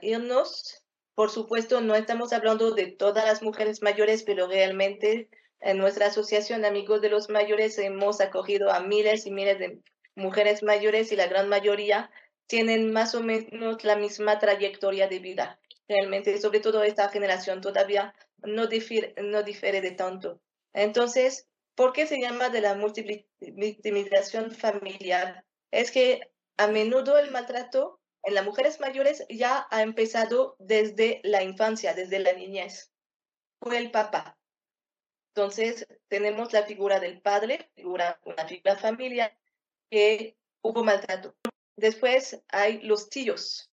irnos, 0.00 0.82
por 1.14 1.30
supuesto, 1.30 1.80
no 1.80 1.94
estamos 1.94 2.32
hablando 2.32 2.70
de 2.70 2.86
todas 2.86 3.24
las 3.24 3.42
mujeres 3.42 3.82
mayores, 3.82 4.22
pero 4.22 4.46
realmente 4.46 5.28
en 5.60 5.78
nuestra 5.78 6.06
asociación 6.06 6.64
Amigos 6.64 7.00
de 7.02 7.10
los 7.10 7.28
Mayores 7.28 7.76
hemos 7.78 8.20
acogido 8.20 8.70
a 8.70 8.80
miles 8.80 9.26
y 9.26 9.30
miles 9.30 9.58
de 9.58 9.80
mujeres 10.14 10.62
mayores 10.62 11.12
y 11.12 11.16
la 11.16 11.26
gran 11.26 11.48
mayoría 11.48 12.10
tienen 12.48 12.92
más 12.92 13.14
o 13.14 13.22
menos 13.22 13.84
la 13.84 13.94
misma 13.96 14.38
trayectoria 14.38 15.06
de 15.06 15.20
vida. 15.20 15.60
Realmente, 15.86 16.40
sobre 16.40 16.60
todo 16.60 16.82
esta 16.82 17.08
generación 17.10 17.60
todavía 17.60 18.14
no 18.38 18.66
difiere, 18.66 19.14
no 19.22 19.42
difiere 19.42 19.80
de 19.80 19.92
tanto. 19.92 20.40
Entonces, 20.72 21.46
¿por 21.74 21.92
qué 21.92 22.06
se 22.06 22.20
llama 22.20 22.48
de 22.48 22.62
la 22.62 22.74
multivictimización 22.74 24.50
familiar? 24.50 25.44
Es 25.70 25.90
que 25.92 26.20
a 26.56 26.66
menudo 26.66 27.18
el 27.18 27.30
maltrato 27.30 28.00
en 28.22 28.34
las 28.34 28.44
mujeres 28.44 28.80
mayores 28.80 29.24
ya 29.28 29.66
ha 29.70 29.82
empezado 29.82 30.56
desde 30.58 31.20
la 31.24 31.42
infancia, 31.42 31.94
desde 31.94 32.18
la 32.18 32.32
niñez. 32.32 32.90
Fue 33.60 33.76
el 33.78 33.90
papá. 33.90 34.38
Entonces, 35.34 35.86
tenemos 36.08 36.52
la 36.52 36.64
figura 36.64 36.98
del 36.98 37.20
padre, 37.20 37.70
figura, 37.76 38.20
una 38.24 38.46
figura 38.46 38.76
familiar, 38.76 39.36
que 39.90 40.36
hubo 40.62 40.82
maltrato. 40.82 41.34
Después 41.78 42.42
hay 42.48 42.80
los 42.80 43.08
tíos. 43.08 43.70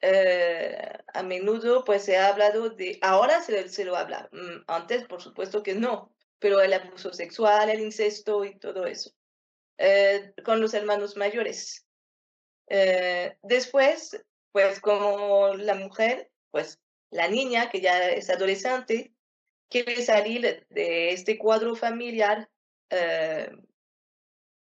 Eh, 0.00 0.98
a 1.14 1.22
menudo 1.22 1.84
pues 1.84 2.02
se 2.02 2.16
ha 2.16 2.26
hablado 2.28 2.70
de, 2.70 2.98
ahora 3.02 3.40
se, 3.40 3.68
se 3.68 3.84
lo 3.84 3.96
habla, 3.96 4.28
mm, 4.32 4.64
antes 4.66 5.06
por 5.06 5.22
supuesto 5.22 5.62
que 5.62 5.74
no, 5.74 6.12
pero 6.40 6.60
el 6.60 6.72
abuso 6.72 7.12
sexual, 7.12 7.70
el 7.70 7.80
incesto 7.80 8.44
y 8.44 8.58
todo 8.58 8.84
eso. 8.84 9.12
Eh, 9.78 10.34
con 10.44 10.60
los 10.60 10.74
hermanos 10.74 11.16
mayores. 11.16 11.86
Eh, 12.66 13.38
después, 13.42 14.20
pues 14.50 14.80
como 14.80 15.54
la 15.54 15.76
mujer, 15.76 16.32
pues 16.50 16.80
la 17.10 17.28
niña 17.28 17.70
que 17.70 17.80
ya 17.80 18.10
es 18.10 18.28
adolescente, 18.28 19.14
quiere 19.70 20.02
salir 20.02 20.66
de 20.68 21.12
este 21.12 21.38
cuadro 21.38 21.76
familiar 21.76 22.50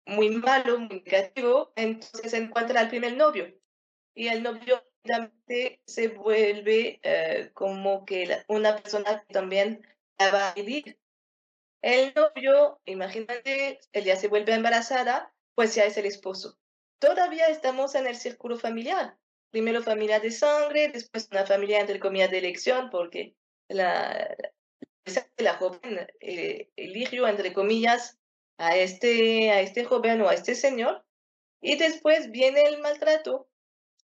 muy 0.09 0.29
malo, 0.29 0.79
muy 0.79 1.01
negativo, 1.05 1.71
entonces 1.75 2.33
encuentra 2.33 2.81
al 2.81 2.89
primer 2.89 3.15
novio. 3.15 3.53
Y 4.13 4.27
el 4.27 4.43
novio 4.43 4.83
se 5.85 6.09
vuelve 6.09 6.99
eh, 7.03 7.51
como 7.53 8.05
que 8.05 8.43
una 8.47 8.75
persona 8.75 9.23
que 9.25 9.33
también 9.33 9.85
la 10.17 10.31
va 10.31 10.49
a 10.49 10.53
vivir. 10.53 10.99
El 11.81 12.13
novio, 12.13 12.81
imagínate, 12.85 13.79
ella 13.93 14.15
se 14.15 14.27
vuelve 14.27 14.53
embarazada, 14.53 15.33
pues 15.55 15.75
ya 15.75 15.85
es 15.85 15.97
el 15.97 16.05
esposo. 16.05 16.57
Todavía 16.99 17.47
estamos 17.47 17.95
en 17.95 18.07
el 18.07 18.15
círculo 18.15 18.57
familiar. 18.57 19.17
Primero 19.51 19.81
familia 19.81 20.19
de 20.19 20.31
sangre, 20.31 20.89
después 20.89 21.29
una 21.31 21.45
familia 21.45 21.79
entre 21.79 21.99
comillas 21.99 22.29
de 22.29 22.39
elección, 22.39 22.89
porque 22.89 23.35
la, 23.67 24.35
la 25.37 25.53
joven 25.55 26.07
eh, 26.19 26.69
eligió 26.75 27.27
entre 27.27 27.53
comillas 27.53 28.18
a 28.59 28.75
este, 28.75 29.51
a 29.51 29.61
este 29.61 29.85
joven 29.85 30.21
o 30.21 30.29
a 30.29 30.33
este 30.33 30.53
señor. 30.53 31.03
Y 31.61 31.77
después 31.77 32.29
viene 32.29 32.61
el 32.63 32.79
maltrato 32.81 33.47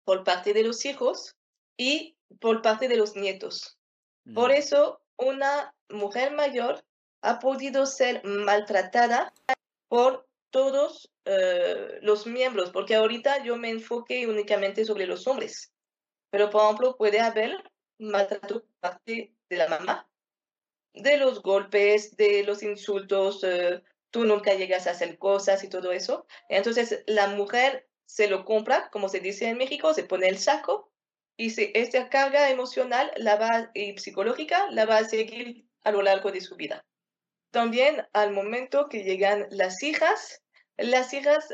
por 0.04 0.24
parte 0.24 0.52
de 0.52 0.62
los 0.62 0.84
hijos 0.84 1.36
y 1.76 2.16
por 2.40 2.62
parte 2.62 2.88
de 2.88 2.96
los 2.96 3.16
nietos. 3.16 3.78
Por 4.34 4.50
mm. 4.50 4.54
eso, 4.54 5.00
una 5.16 5.74
mujer 5.88 6.32
mayor 6.32 6.84
ha 7.22 7.38
podido 7.38 7.86
ser 7.86 8.22
maltratada 8.24 9.32
por 9.88 10.28
todos 10.50 11.10
eh, 11.24 11.98
los 12.02 12.26
miembros, 12.26 12.70
porque 12.70 12.94
ahorita 12.94 13.42
yo 13.42 13.56
me 13.56 13.70
enfoqué 13.70 14.26
únicamente 14.26 14.84
sobre 14.84 15.06
los 15.06 15.26
hombres. 15.26 15.72
Pero, 16.30 16.50
por 16.50 16.62
ejemplo, 16.62 16.96
puede 16.96 17.20
haber 17.20 17.62
maltrato 17.98 18.60
por 18.60 18.80
parte 18.80 19.32
de 19.48 19.56
la 19.56 19.68
mamá, 19.68 20.08
de 20.92 21.16
los 21.16 21.42
golpes, 21.42 22.16
de 22.16 22.42
los 22.44 22.62
insultos, 22.62 23.44
eh, 23.44 23.82
tú 24.12 24.24
nunca 24.24 24.54
llegas 24.54 24.86
a 24.86 24.92
hacer 24.92 25.18
cosas 25.18 25.64
y 25.64 25.68
todo 25.68 25.90
eso. 25.90 26.26
Entonces 26.48 27.02
la 27.06 27.28
mujer 27.28 27.88
se 28.06 28.28
lo 28.28 28.44
compra, 28.44 28.90
como 28.90 29.08
se 29.08 29.20
dice 29.20 29.48
en 29.48 29.58
México, 29.58 29.94
se 29.94 30.04
pone 30.04 30.28
el 30.28 30.38
saco 30.38 30.92
y 31.36 31.50
se, 31.50 31.72
esta 31.74 32.08
carga 32.10 32.50
emocional 32.50 33.10
la 33.16 33.36
va, 33.36 33.70
y 33.74 33.98
psicológica 33.98 34.70
la 34.70 34.84
va 34.84 34.98
a 34.98 35.04
seguir 35.04 35.66
a 35.82 35.90
lo 35.90 36.02
largo 36.02 36.30
de 36.30 36.42
su 36.42 36.56
vida. 36.56 36.84
También 37.50 38.06
al 38.12 38.32
momento 38.32 38.88
que 38.88 39.02
llegan 39.02 39.46
las 39.50 39.82
hijas, 39.82 40.42
las 40.76 41.12
hijas 41.14 41.48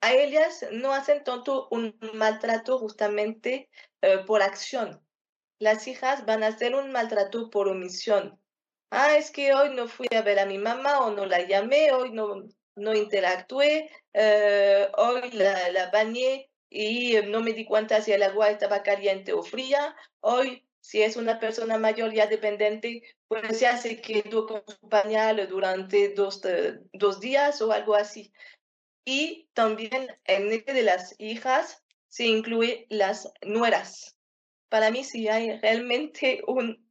a 0.00 0.12
ellas 0.12 0.66
no 0.72 0.92
hacen 0.92 1.22
tanto 1.22 1.68
un 1.70 1.96
maltrato 2.14 2.78
justamente 2.78 3.70
eh, 4.02 4.18
por 4.26 4.42
acción. 4.42 5.00
Las 5.60 5.86
hijas 5.86 6.26
van 6.26 6.42
a 6.42 6.48
hacer 6.48 6.74
un 6.74 6.90
maltrato 6.90 7.50
por 7.50 7.68
omisión 7.68 8.39
ah, 8.90 9.16
es 9.16 9.30
que 9.30 9.54
hoy 9.54 9.74
no 9.74 9.88
fui 9.88 10.08
a 10.14 10.22
ver 10.22 10.38
a 10.38 10.46
mi 10.46 10.58
mamá 10.58 11.00
o 11.00 11.10
no 11.10 11.26
la 11.26 11.46
llamé, 11.46 11.92
hoy 11.92 12.10
no, 12.12 12.44
no 12.76 12.94
interactué, 12.94 13.90
eh, 14.12 14.88
hoy 14.96 15.30
la, 15.32 15.70
la 15.70 15.90
bañé 15.90 16.50
y 16.68 17.16
eh, 17.16 17.22
no 17.26 17.40
me 17.40 17.52
di 17.52 17.64
cuenta 17.64 18.00
si 18.02 18.12
el 18.12 18.22
agua 18.22 18.50
estaba 18.50 18.82
caliente 18.82 19.32
o 19.32 19.42
fría, 19.42 19.96
hoy 20.20 20.66
si 20.80 21.02
es 21.02 21.16
una 21.16 21.38
persona 21.38 21.78
mayor 21.78 22.12
ya 22.12 22.26
dependiente, 22.26 23.02
pues 23.28 23.58
se 23.58 24.00
quedó 24.00 24.46
con 24.46 24.62
su 24.66 24.88
pañal 24.88 25.46
durante 25.48 26.14
dos, 26.14 26.44
eh, 26.44 26.80
dos 26.92 27.20
días 27.20 27.60
o 27.62 27.72
algo 27.72 27.94
así. 27.94 28.32
Y 29.04 29.48
también 29.52 30.08
en 30.24 30.52
el 30.52 30.64
de 30.64 30.82
las 30.82 31.14
hijas 31.18 31.82
se 32.08 32.26
incluye 32.26 32.86
las 32.88 33.32
nueras. 33.42 34.16
Para 34.68 34.90
mí, 34.90 35.04
si 35.04 35.28
hay 35.28 35.58
realmente 35.58 36.42
un, 36.46 36.89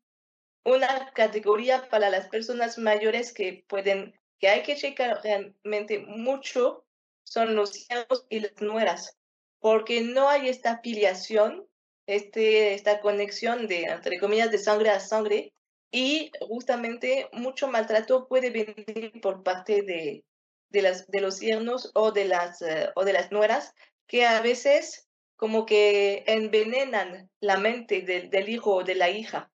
una 0.64 1.12
categoría 1.14 1.90
para 1.90 2.10
las 2.10 2.28
personas 2.28 2.78
mayores 2.78 3.34
que 3.34 3.64
pueden, 3.68 4.14
que 4.40 4.50
hay 4.50 4.64
que 4.64 4.76
checar 4.76 5.22
realmente 5.24 6.00
mucho, 6.00 6.86
son 7.24 7.56
los 7.56 7.90
hijos 7.90 8.26
y 8.30 8.42
las 8.42 8.60
nueras, 8.62 9.18
porque 9.60 10.02
no 10.02 10.30
hay 10.30 10.50
esta 10.50 10.74
afiliación, 10.74 11.68
este, 12.08 12.74
esta 12.74 13.02
conexión 13.02 13.68
de, 13.68 13.84
entre 13.84 14.20
comillas, 14.20 14.52
de 14.52 14.58
sangre 14.58 14.90
a 14.90 15.00
sangre, 15.00 15.54
y 15.92 16.32
justamente 16.42 17.30
mucho 17.32 17.68
maltrato 17.68 18.28
puede 18.28 18.52
venir 18.52 19.12
por 19.22 19.44
parte 19.44 19.82
de, 19.82 20.24
de, 20.70 20.82
las, 20.82 21.08
de 21.08 21.22
los 21.22 21.40
yernos 21.40 21.92
o 21.96 22.12
de, 22.12 22.26
las, 22.26 22.62
eh, 22.62 22.90
o 22.96 23.06
de 23.06 23.14
las 23.14 23.32
nueras, 23.32 23.74
que 24.08 24.26
a 24.26 24.42
veces 24.42 25.08
como 25.36 25.66
que 25.66 26.24
envenenan 26.28 27.30
la 27.40 27.58
mente 27.58 28.02
del, 28.02 28.30
del 28.30 28.50
hijo 28.50 28.76
o 28.76 28.84
de 28.84 28.96
la 28.96 29.10
hija 29.10 29.52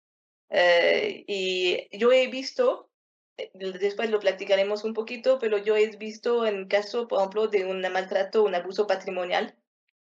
eh, 0.53 1.25
y 1.27 1.89
yo 1.97 2.13
he 2.13 2.27
visto, 2.29 2.91
eh, 3.39 3.51
después 3.81 4.11
lo 4.11 4.21
platicaremos 4.21 4.85
un 4.85 4.93
poquito, 4.93 5.39
pero 5.39 5.57
yo 5.57 5.77
he 5.77 5.89
visto 5.97 6.47
en 6.47 6.69
caso, 6.69 7.09
por 7.09 7.21
ejemplo, 7.21 7.49
de 7.49 7.65
un 7.65 7.81
maltrato, 7.81 8.45
un 8.45 8.55
abuso 8.55 8.87
patrimonial, 8.87 9.57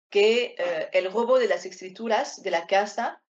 que 0.09 0.55
eh, 0.57 0.89
el 0.93 1.11
robo 1.11 1.39
de 1.39 1.47
las 1.47 1.65
escrituras 1.65 2.43
de 2.43 2.51
la 2.51 2.67
casa 2.67 3.23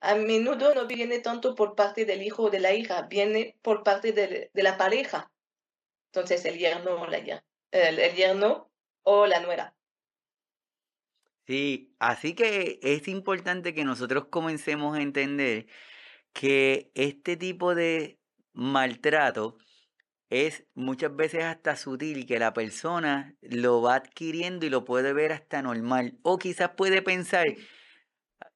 a 0.00 0.16
menudo 0.16 0.74
no 0.74 0.86
viene 0.86 1.20
tanto 1.20 1.54
por 1.54 1.76
parte 1.76 2.04
del 2.04 2.22
hijo 2.22 2.44
o 2.44 2.50
de 2.50 2.60
la 2.60 2.74
hija, 2.74 3.02
viene 3.02 3.56
por 3.62 3.84
parte 3.84 4.12
de, 4.12 4.50
de 4.52 4.62
la 4.62 4.76
pareja. 4.76 5.30
Entonces, 6.12 6.44
el 6.44 6.58
yerno, 6.58 7.06
la, 7.06 7.18
el, 7.18 7.98
el 7.98 8.14
yerno 8.14 8.70
o 9.04 9.26
la 9.26 9.38
nuera. 9.40 9.74
Sí, 11.46 11.94
así 12.00 12.34
que 12.34 12.80
es 12.82 13.06
importante 13.06 13.72
que 13.72 13.84
nosotros 13.84 14.26
comencemos 14.30 14.96
a 14.96 15.02
entender 15.02 15.66
que 16.36 16.90
este 16.94 17.38
tipo 17.38 17.74
de 17.74 18.18
maltrato 18.52 19.56
es 20.28 20.64
muchas 20.74 21.16
veces 21.16 21.44
hasta 21.44 21.76
sutil, 21.76 22.26
que 22.26 22.38
la 22.38 22.52
persona 22.52 23.34
lo 23.40 23.80
va 23.80 23.94
adquiriendo 23.94 24.66
y 24.66 24.70
lo 24.70 24.84
puede 24.84 25.14
ver 25.14 25.32
hasta 25.32 25.62
normal. 25.62 26.18
O 26.22 26.38
quizás 26.38 26.72
puede 26.76 27.00
pensar, 27.00 27.46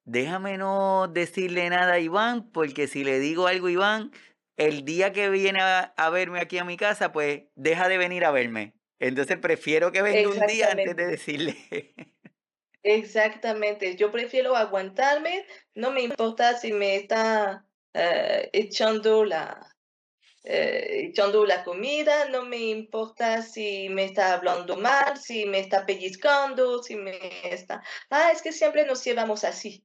déjame 0.04 0.58
no 0.58 1.08
decirle 1.08 1.70
nada 1.70 1.94
a 1.94 2.00
Iván, 2.00 2.50
porque 2.52 2.86
si 2.86 3.02
le 3.02 3.18
digo 3.18 3.46
algo 3.46 3.68
a 3.68 3.72
Iván, 3.72 4.10
el 4.58 4.84
día 4.84 5.14
que 5.14 5.30
viene 5.30 5.62
a, 5.62 5.94
a 5.96 6.10
verme 6.10 6.40
aquí 6.40 6.58
a 6.58 6.64
mi 6.64 6.76
casa, 6.76 7.12
pues 7.12 7.44
deja 7.54 7.88
de 7.88 7.96
venir 7.96 8.26
a 8.26 8.30
verme. 8.30 8.74
Entonces 8.98 9.38
prefiero 9.38 9.90
que 9.90 10.02
venga 10.02 10.28
un 10.28 10.46
día 10.46 10.70
antes 10.70 10.94
de 10.96 11.06
decirle. 11.06 11.56
Exactamente, 12.82 13.96
yo 13.96 14.10
prefiero 14.10 14.54
aguantarme, 14.54 15.46
no 15.74 15.92
me 15.92 16.02
importa 16.02 16.58
si 16.58 16.72
me 16.72 16.96
está 16.96 17.66
eh, 17.94 18.50
echando 18.52 19.24
la, 19.24 19.76
eh, 20.44 21.08
echando 21.08 21.44
la 21.44 21.64
comida, 21.64 22.28
no 22.30 22.44
me 22.44 22.58
importa 22.58 23.42
si 23.42 23.88
me 23.90 24.04
está 24.04 24.34
hablando 24.34 24.76
mal, 24.76 25.18
si 25.18 25.44
me 25.46 25.60
está 25.60 25.84
pellizcando, 25.86 26.82
si 26.82 26.96
me 26.96 27.18
está... 27.52 27.82
Ah, 28.10 28.30
es 28.32 28.42
que 28.42 28.52
siempre 28.52 28.86
nos 28.86 29.04
llevamos 29.04 29.44
así. 29.44 29.84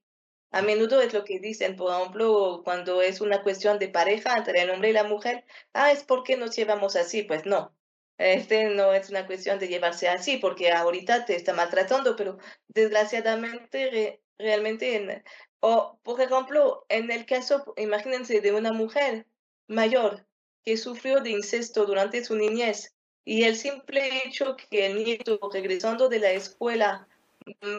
A 0.52 0.62
menudo 0.62 1.02
es 1.02 1.14
lo 1.14 1.26
que 1.26 1.40
dicen, 1.40 1.76
por 1.76 1.92
ejemplo, 1.94 2.62
cuando 2.64 3.02
es 3.02 3.20
una 3.22 3.44
cuestión 3.44 3.80
de 3.80 3.90
pareja 3.90 4.36
entre 4.38 4.62
el 4.62 4.70
hombre 4.70 4.90
y 4.92 4.94
la 4.94 5.04
mujer, 5.04 5.46
ah, 5.74 5.92
es 5.92 6.04
porque 6.04 6.38
nos 6.38 6.56
llevamos 6.56 6.96
así. 6.96 7.24
Pues 7.24 7.46
no, 7.46 7.76
este 8.18 8.66
no 8.70 8.94
es 8.94 9.10
una 9.10 9.26
cuestión 9.28 9.60
de 9.60 9.68
llevarse 9.68 10.08
así, 10.08 10.38
porque 10.38 10.72
ahorita 10.72 11.26
te 11.26 11.36
está 11.36 11.54
maltratando, 11.54 12.16
pero 12.16 12.38
desgraciadamente 12.70 14.22
realmente, 14.38 14.96
en, 14.96 15.24
o 15.68 15.98
por 16.04 16.22
ejemplo, 16.22 16.86
en 16.90 17.10
el 17.10 17.26
caso, 17.26 17.74
imagínense, 17.78 18.40
de 18.40 18.52
una 18.52 18.72
mujer 18.72 19.26
mayor 19.68 20.24
que 20.64 20.78
sufrió 20.78 21.22
de 21.22 21.32
incesto 21.32 21.88
durante 21.88 22.24
su 22.24 22.36
niñez 22.36 22.94
y 23.24 23.46
el 23.46 23.56
simple 23.56 24.22
hecho 24.24 24.56
que 24.58 24.86
el 24.86 25.04
nieto 25.04 25.40
regresando 25.52 26.08
de 26.08 26.20
la 26.20 26.32
escuela 26.34 27.08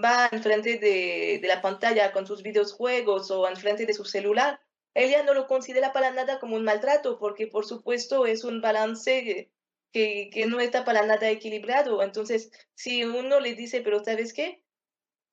va 0.05 0.28
enfrente 0.33 0.78
de, 0.78 1.38
de 1.40 1.47
la 1.49 1.62
pantalla 1.62 2.12
con 2.12 2.26
sus 2.26 2.43
videojuegos 2.43 3.31
o 3.31 3.49
enfrente 3.49 3.87
de 3.87 3.95
su 3.95 4.05
celular, 4.05 4.59
ella 4.95 5.23
no 5.23 5.33
lo 5.33 5.47
considera 5.47 5.93
para 5.93 6.11
nada 6.11 6.40
como 6.40 6.57
un 6.57 6.64
maltrato, 6.64 7.21
porque 7.21 7.47
por 7.47 7.66
supuesto 7.66 8.26
es 8.26 8.43
un 8.43 8.61
balance 8.61 9.49
que, 9.93 10.31
que 10.33 10.47
no 10.47 10.59
está 10.59 10.85
para 10.85 11.07
nada 11.07 11.31
equilibrado. 11.31 12.02
Entonces, 12.02 12.50
si 12.75 13.05
uno 13.05 13.38
le 13.38 13.55
dice, 13.55 13.81
pero 13.83 14.02
¿sabes 14.02 14.33
qué? 14.33 14.61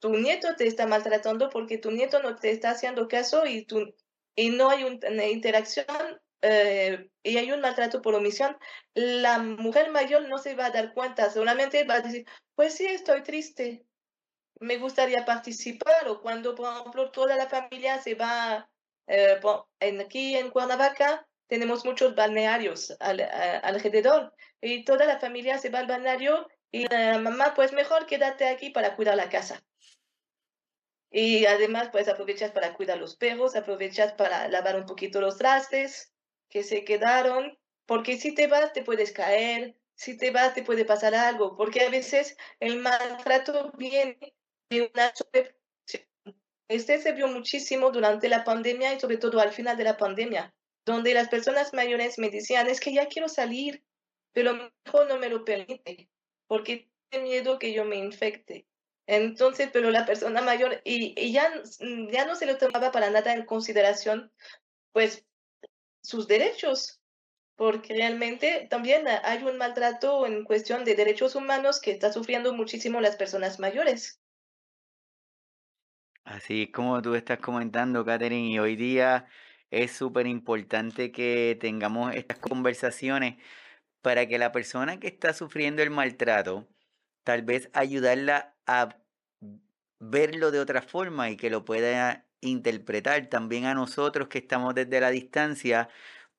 Tu 0.04 0.10
nieto 0.10 0.54
te 0.58 0.68
está 0.68 0.86
maltratando 0.86 1.50
porque 1.50 1.78
tu 1.78 1.90
nieto 1.90 2.22
no 2.22 2.36
te 2.36 2.52
está 2.52 2.72
haciendo 2.72 3.08
caso 3.08 3.46
y, 3.46 3.66
y 4.36 4.50
no 4.50 4.70
hay 4.70 4.84
una 4.84 5.26
interacción 5.28 5.86
eh, 6.42 7.10
y 7.24 7.38
hay 7.38 7.54
un 7.54 7.62
maltrato 7.62 8.02
por 8.02 8.14
omisión, 8.14 8.58
la 8.96 9.40
mujer 9.40 9.92
mayor 9.92 10.28
no 10.28 10.40
se 10.40 10.56
va 10.56 10.66
a 10.66 10.72
dar 10.72 10.94
cuenta, 10.94 11.30
solamente 11.30 11.86
va 11.86 11.94
a 11.94 12.02
decir, 12.02 12.26
pues 12.54 12.76
sí, 12.76 12.86
estoy 12.86 13.24
triste, 13.24 13.86
me 14.60 14.76
gustaría 14.76 15.24
participar, 15.24 16.10
o 16.10 16.20
cuando, 16.20 16.54
por 16.54 16.68
ejemplo, 16.68 17.10
toda 17.10 17.38
la 17.38 17.48
familia 17.48 18.02
se 18.02 18.16
va, 18.16 18.70
eh, 19.08 19.40
aquí 20.06 20.36
en 20.36 20.50
Cuernavaca, 20.50 21.26
tenemos 21.48 21.86
muchos 21.86 22.14
balnearios 22.14 22.94
alrededor 23.00 24.34
y 24.60 24.84
toda 24.84 25.06
la 25.06 25.22
familia 25.22 25.60
se 25.60 25.70
va 25.70 25.80
al 25.80 25.88
balneario 25.88 26.46
y 26.72 26.88
la 26.90 27.20
mamá, 27.20 27.54
pues 27.56 27.72
mejor 27.72 28.06
quédate 28.06 28.50
aquí 28.50 28.70
para 28.70 28.98
cuidar 28.98 29.16
la 29.16 29.30
casa. 29.30 29.64
Y 31.14 31.46
además, 31.46 31.90
pues 31.94 32.10
aprovechas 32.10 32.52
para 32.52 32.74
cuidar 32.74 32.98
los 32.98 33.16
perros, 33.16 33.56
aprovechas 33.56 34.14
para 34.14 34.50
lavar 34.50 34.76
un 34.76 34.86
poquito 34.86 35.22
los 35.22 35.38
trastes 35.38 36.12
que 36.50 36.64
se 36.64 36.84
quedaron, 36.84 37.58
porque 37.86 38.18
si 38.18 38.34
te 38.36 38.48
vas 38.48 38.74
te 38.74 38.84
puedes 38.84 39.14
caer, 39.14 39.78
si 39.96 40.18
te 40.18 40.32
vas 40.32 40.56
te 40.56 40.64
puede 40.64 40.86
pasar 40.86 41.16
algo, 41.16 41.56
porque 41.56 41.82
a 41.82 41.90
veces 41.90 42.36
el 42.60 42.80
maltrato 42.80 43.72
viene 43.78 44.18
de 44.72 44.92
una 44.94 45.14
Este 46.68 47.00
se 47.00 47.14
vio 47.14 47.30
muchísimo 47.30 47.90
durante 47.92 48.28
la 48.28 48.44
pandemia 48.44 48.94
y 48.94 49.00
sobre 49.00 49.18
todo 49.18 49.40
al 49.40 49.54
final 49.54 49.78
de 49.78 49.86
la 49.86 49.96
pandemia 49.96 50.54
donde 50.86 51.14
las 51.14 51.30
personas 51.30 51.74
mayores 51.74 52.20
me 52.20 52.30
decían, 52.30 52.68
es 52.68 52.82
que 52.82 52.94
ya 52.94 53.08
quiero 53.08 53.30
salir, 53.30 53.86
pero 54.34 54.54
mi 54.54 54.70
hijo 54.86 55.06
no 55.06 55.18
me 55.18 55.30
lo 55.30 55.46
permite, 55.46 56.10
porque 56.48 56.90
tiene 57.10 57.24
miedo 57.30 57.60
que 57.60 57.72
yo 57.72 57.86
me 57.86 57.96
infecte. 57.96 58.68
Entonces, 59.06 59.70
pero 59.74 59.92
la 59.92 60.06
persona 60.06 60.42
mayor, 60.42 60.82
y, 60.86 61.14
y 61.18 61.34
ya, 61.34 61.52
ya 62.12 62.26
no 62.26 62.36
se 62.36 62.46
le 62.46 62.56
tomaba 62.56 62.92
para 62.92 63.10
nada 63.10 63.34
en 63.34 63.46
consideración, 63.46 64.32
pues, 64.92 65.26
sus 66.02 66.28
derechos, 66.28 67.02
porque 67.56 67.94
realmente 67.94 68.68
también 68.70 69.06
hay 69.08 69.44
un 69.44 69.58
maltrato 69.58 70.26
en 70.26 70.44
cuestión 70.44 70.86
de 70.86 70.96
derechos 70.96 71.36
humanos 71.36 71.80
que 71.80 71.92
está 71.92 72.12
sufriendo 72.12 72.54
muchísimo 72.54 73.02
las 73.02 73.16
personas 73.16 73.60
mayores. 73.60 74.20
Así 76.24 76.72
como 76.72 77.02
tú 77.02 77.16
estás 77.16 77.40
comentando, 77.40 78.06
Catherine, 78.06 78.50
y 78.50 78.60
hoy 78.60 78.76
día 78.76 79.28
es 79.70 79.92
súper 79.92 80.28
importante 80.28 81.12
que 81.12 81.58
tengamos 81.60 82.16
estas 82.16 82.40
conversaciones 82.40 83.36
para 84.02 84.28
que 84.28 84.38
la 84.38 84.52
persona 84.52 85.00
que 85.00 85.08
está 85.08 85.34
sufriendo 85.34 85.84
el 85.84 85.90
maltrato, 85.90 86.68
tal 87.24 87.42
vez 87.42 87.70
ayudarla 87.74 88.53
a 88.68 88.96
verlo 90.00 90.52
de 90.52 90.60
otra 90.60 90.82
forma 90.82 91.30
y 91.30 91.38
que 91.38 91.50
lo 91.50 91.66
pueda 91.66 92.26
interpretar. 92.42 93.28
También 93.28 93.66
a 93.66 93.74
nosotros 93.74 94.28
que 94.28 94.40
estamos 94.40 94.76
desde 94.76 95.00
la 95.00 95.10
distancia, 95.10 95.90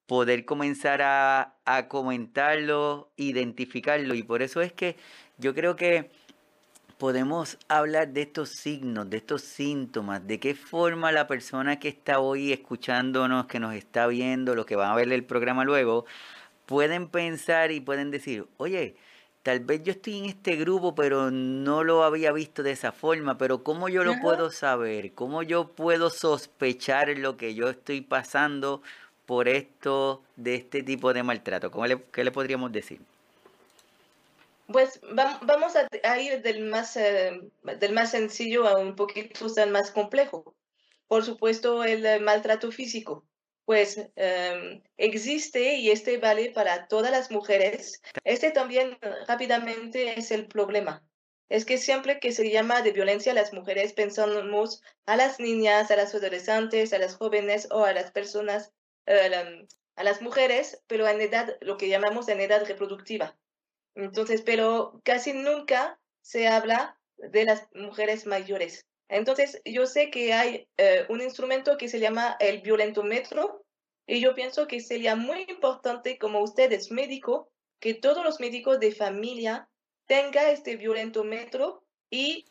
poder 0.07 0.45
comenzar 0.45 1.03
a, 1.03 1.57
a 1.65 1.89
comentarlo, 1.89 3.13
identificarlo. 3.17 4.15
Y 4.15 4.23
por 4.23 4.43
eso 4.43 4.61
es 4.61 4.73
que 4.73 4.97
yo 5.39 5.55
creo 5.55 5.77
que 5.77 6.11
podemos 6.99 7.59
hablar 7.69 8.09
de 8.13 8.23
estos 8.23 8.51
signos, 8.51 9.11
de 9.11 9.17
estos 9.19 9.43
síntomas, 9.43 10.27
de 10.27 10.39
qué 10.39 10.55
forma 10.55 11.13
la 11.13 11.27
persona 11.27 11.79
que 11.79 11.89
está 11.89 12.21
hoy 12.21 12.53
escuchándonos, 12.53 13.47
que 13.47 13.61
nos 13.61 13.75
está 13.75 14.07
viendo, 14.07 14.55
los 14.55 14.67
que 14.67 14.77
van 14.77 14.91
a 14.91 14.95
ver 14.95 15.13
el 15.13 15.25
programa 15.25 15.65
luego, 15.65 16.07
pueden 16.67 17.09
pensar 17.09 17.73
y 17.73 17.81
pueden 17.81 18.11
decir, 18.11 18.47
oye, 18.57 18.97
tal 19.45 19.61
vez 19.61 19.83
yo 19.85 19.93
estoy 19.93 20.19
en 20.19 20.25
este 20.25 20.57
grupo, 20.57 20.95
pero 20.95 21.31
no 21.31 21.85
lo 21.85 22.03
había 22.03 22.33
visto 22.33 22.63
de 22.63 22.73
esa 22.73 22.93
forma, 22.93 23.37
pero 23.37 23.63
¿cómo 23.63 23.91
yo 23.91 24.03
lo 24.03 24.19
puedo 24.21 24.51
saber? 24.51 25.13
¿Cómo 25.13 25.43
yo 25.43 25.69
puedo 25.69 26.09
sospechar 26.09 27.11
lo 27.19 27.37
que 27.37 27.55
yo 27.55 27.69
estoy 27.69 28.01
pasando 28.01 28.83
por 29.27 29.47
esto, 29.47 30.23
de 30.37 30.55
este 30.55 30.83
tipo 30.83 31.13
de 31.13 31.23
maltrato? 31.23 31.71
¿Cómo 31.71 31.87
le, 31.87 32.03
¿Qué 32.05 32.25
le 32.25 32.33
podríamos 32.33 32.73
decir? 32.73 33.01
Pues 34.67 34.99
vamos 35.43 35.75
a, 35.77 36.19
ir 36.19 36.41
del 36.41 36.65
más, 36.65 36.97
eh, 36.97 37.43
del 37.79 37.93
más 37.93 38.13
sencillo 38.13 38.67
a 38.67 38.79
un 38.79 38.97
poquito 38.97 39.47
más 39.71 39.91
complejo. 39.91 40.55
Por 41.07 41.23
supuesto, 41.23 41.85
el 41.85 42.07
eh, 42.07 42.19
maltrato 42.19 42.73
físico. 42.73 43.23
Pues 43.64 43.98
em, 44.16 44.83
existe 44.98 45.77
y 45.77 45.90
este 45.90 46.18
vale 46.18 46.50
para 46.50 46.87
todas 46.87 47.11
las 47.11 47.31
mujeres. 47.31 48.03
Este 48.24 48.50
también 48.50 48.98
rápidamente 49.27 50.18
es 50.18 50.31
el 50.31 50.46
problema. 50.46 51.03
Es 51.48 51.64
que 51.64 51.79
siempre 51.79 52.20
que 52.20 52.33
se 52.33 52.50
llama 52.50 52.83
de 52.83 52.92
violencia 52.92 53.33
a 53.33 53.35
las 53.35 53.53
mujeres 53.53 53.92
pensamos 53.92 54.83
a 55.07 55.16
las 55.16 55.40
niñas, 55.40 55.90
a 55.90 55.96
las 55.96 56.14
adolescentes, 56.14 56.92
a 56.92 56.98
las 56.98 57.16
jóvenes 57.16 57.68
o 57.70 57.85
a 57.85 57.92
las 57.92 58.11
personas, 58.11 58.72
eh, 59.07 59.66
a 59.96 60.05
las 60.05 60.22
mujeres, 60.22 60.83
pero 60.87 61.07
en 61.07 61.20
edad, 61.20 61.57
lo 61.61 61.77
que 61.77 61.88
llamamos 61.88 62.29
en 62.29 62.40
edad 62.40 62.66
reproductiva. 62.66 63.37
Entonces, 63.94 64.42
pero 64.42 65.00
casi 65.05 65.33
nunca 65.33 66.00
se 66.20 66.48
habla 66.48 66.98
de 67.16 67.44
las 67.44 67.68
mujeres 67.74 68.27
mayores. 68.27 68.87
Entonces, 69.14 69.62
yo 69.64 69.87
sé 69.87 70.11
que 70.11 70.33
hay 70.33 70.68
eh, 70.77 71.07
un 71.09 71.20
instrumento 71.20 71.77
que 71.77 71.88
se 71.88 72.00
llama 72.00 72.37
el 72.40 72.62
violentómetro 72.62 73.64
y 74.09 74.20
yo 74.20 74.35
pienso 74.35 74.66
que 74.66 74.81
sería 74.81 75.14
muy 75.14 75.46
importante, 75.48 76.18
como 76.18 76.40
usted 76.40 76.72
es 76.72 76.90
médico, 76.90 77.48
que 77.79 77.94
todos 77.94 78.24
los 78.24 78.40
médicos 78.40 78.81
de 78.81 78.90
familia 78.90 79.68
tengan 80.07 80.48
este 80.48 80.74
violentómetro 80.74 81.85
y 82.11 82.46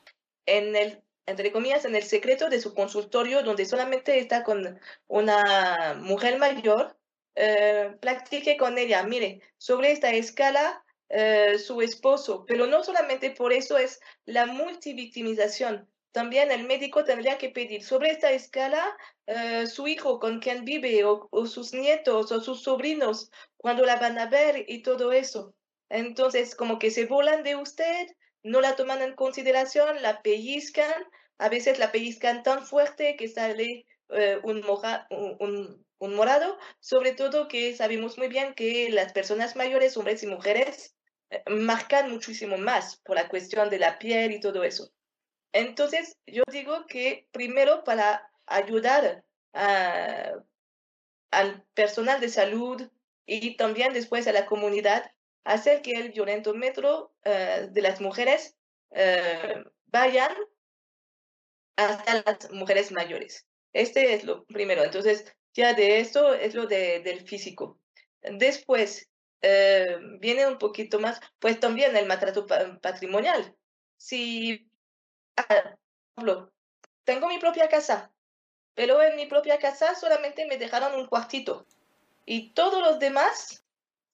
en 0.46 0.78
el, 0.78 1.04
entre 1.26 1.52
comillas, 1.52 1.84
en 1.84 1.98
el 1.98 2.04
secreto 2.04 2.50
de 2.50 2.62
su 2.62 2.74
consultorio, 2.74 3.44
donde 3.44 3.66
solamente 3.66 4.18
está 4.18 4.46
con 4.46 4.80
una 5.08 5.96
mujer 6.00 6.38
mayor, 6.38 6.96
eh, 7.36 7.94
practique 8.00 8.56
con 8.56 8.78
ella, 8.78 9.04
mire, 9.04 9.42
sobre 9.58 9.92
esta 9.92 10.12
escala 10.12 10.82
eh, 11.10 11.60
su 11.60 11.82
esposo, 11.82 12.46
pero 12.48 12.68
no 12.68 12.86
solamente 12.86 13.32
por 13.32 13.52
eso 13.52 13.78
es 13.78 14.00
la 14.24 14.46
multivictimización. 14.46 15.90
También 16.14 16.52
el 16.52 16.66
médico 16.66 17.04
tendría 17.04 17.40
que 17.40 17.50
pedir 17.50 17.84
sobre 17.84 18.12
esta 18.12 18.32
escala 18.32 18.96
eh, 19.26 19.66
su 19.66 19.88
hijo 19.88 20.20
con 20.20 20.40
quien 20.40 20.64
vive 20.64 21.04
o, 21.06 21.28
sus 21.48 21.74
nietos 21.74 22.32
o 22.32 22.40
sus 22.40 22.62
sobrinos, 22.62 23.32
cuando 23.58 23.84
la 23.84 23.96
van 23.96 24.20
a 24.20 24.28
ver 24.28 24.64
y 24.68 24.84
todo 24.84 25.12
eso. 25.12 25.56
Entonces, 25.90 26.54
como 26.54 26.78
que 26.78 26.92
se 26.92 27.08
volan 27.08 27.42
de 27.42 27.56
usted, 27.56 28.08
no 28.44 28.62
la 28.62 28.76
toman 28.76 29.02
en 29.02 29.16
consideración, 29.16 30.04
la 30.04 30.22
pellizcan, 30.22 31.04
a 31.40 31.50
veces 31.50 31.80
la 31.80 31.92
pellizcan 31.92 32.44
tan 32.44 32.64
fuerte 32.64 33.16
que 33.16 33.28
sale 33.28 33.88
eh, 34.10 34.40
un, 34.44 34.64
un, 35.10 35.86
un, 35.98 36.16
morado, 36.16 36.60
sobre 36.80 37.14
todo 37.14 37.48
que 37.48 37.76
sabemos 37.76 38.20
muy 38.20 38.28
bien 38.28 38.54
que 38.54 38.92
las 38.92 39.14
personas 39.14 39.56
mayores, 39.56 39.98
hombres 39.98 40.22
y 40.22 40.28
mujeres, 40.28 40.96
eh, 41.32 41.42
marcan 41.50 42.12
muchísimo 42.12 42.58
más 42.60 42.98
por 42.98 43.16
la 43.16 43.28
cuestión 43.30 43.72
de 43.72 43.80
la 43.80 43.98
piel 43.98 44.32
y 44.32 44.40
todo 44.40 44.64
eso. 44.64 44.94
Entonces, 45.54 46.18
yo 46.26 46.44
digo 46.52 46.86
que 46.88 47.28
primero 47.32 47.84
para 47.84 48.32
ayudar 48.46 49.24
a, 49.54 50.34
al 51.32 51.64
personal 51.74 52.20
de 52.20 52.30
salud 52.30 52.90
y 53.26 53.56
también 53.56 53.94
después 53.94 54.28
a 54.28 54.34
la 54.34 54.46
comunidad, 54.46 55.12
hacer 55.46 55.82
que 55.82 55.92
el 55.92 56.12
violentómetro 56.12 57.14
uh, 57.26 57.72
de 57.72 57.82
las 57.82 58.02
mujeres 58.02 58.56
uh, 58.92 59.70
vayan 59.86 60.34
hasta 61.76 62.24
las 62.26 62.52
mujeres 62.52 62.92
mayores. 62.92 63.46
Este 63.74 64.14
es 64.14 64.24
lo 64.24 64.46
primero. 64.46 64.84
Entonces, 64.84 65.26
ya 65.54 65.74
de 65.74 66.00
esto 66.00 66.34
es 66.34 66.56
lo 66.56 66.66
de, 66.66 67.02
del 67.02 67.28
físico. 67.28 67.80
Después, 68.22 69.10
uh, 69.44 70.20
viene 70.20 70.48
un 70.48 70.58
poquito 70.58 71.00
más, 71.00 71.20
pues 71.40 71.60
también 71.60 71.96
el 71.96 72.08
maltrato 72.08 72.46
patrimonial. 72.82 73.56
Si, 73.98 74.70
por 75.36 75.78
ejemplo, 76.18 76.52
tengo 77.04 77.28
mi 77.28 77.40
propia 77.40 77.68
casa, 77.68 78.12
pero 78.76 79.02
en 79.02 79.16
mi 79.16 79.26
propia 79.26 79.60
casa 79.60 79.96
solamente 79.96 80.46
me 80.46 80.58
dejaron 80.58 80.96
un 80.96 81.08
cuartito. 81.08 81.66
Y 82.26 82.54
todos 82.54 82.82
los 82.82 83.00
demás, 83.00 83.66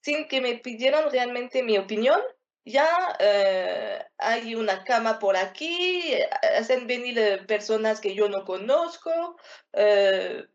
sin 0.02 0.28
que 0.28 0.42
me 0.42 0.58
pidieran 0.58 1.12
realmente 1.12 1.64
mi 1.64 1.78
opinión, 1.78 2.22
ya 2.66 3.16
eh, 3.20 4.04
hay 4.18 4.56
una 4.56 4.84
cama 4.84 5.20
por 5.20 5.38
aquí, 5.38 6.14
hacen 6.58 6.88
venir 6.88 7.18
eh, 7.18 7.38
personas 7.46 8.00
que 8.00 8.14
yo 8.14 8.30
no 8.30 8.46
conozco, 8.46 9.38
eh, 9.74 10.46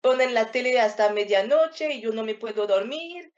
ponen 0.00 0.34
la 0.34 0.50
tele 0.50 0.80
hasta 0.80 1.12
medianoche 1.12 1.92
y 1.92 2.00
yo 2.00 2.12
no 2.12 2.24
me 2.24 2.34
puedo 2.34 2.66
dormir. 2.66 3.32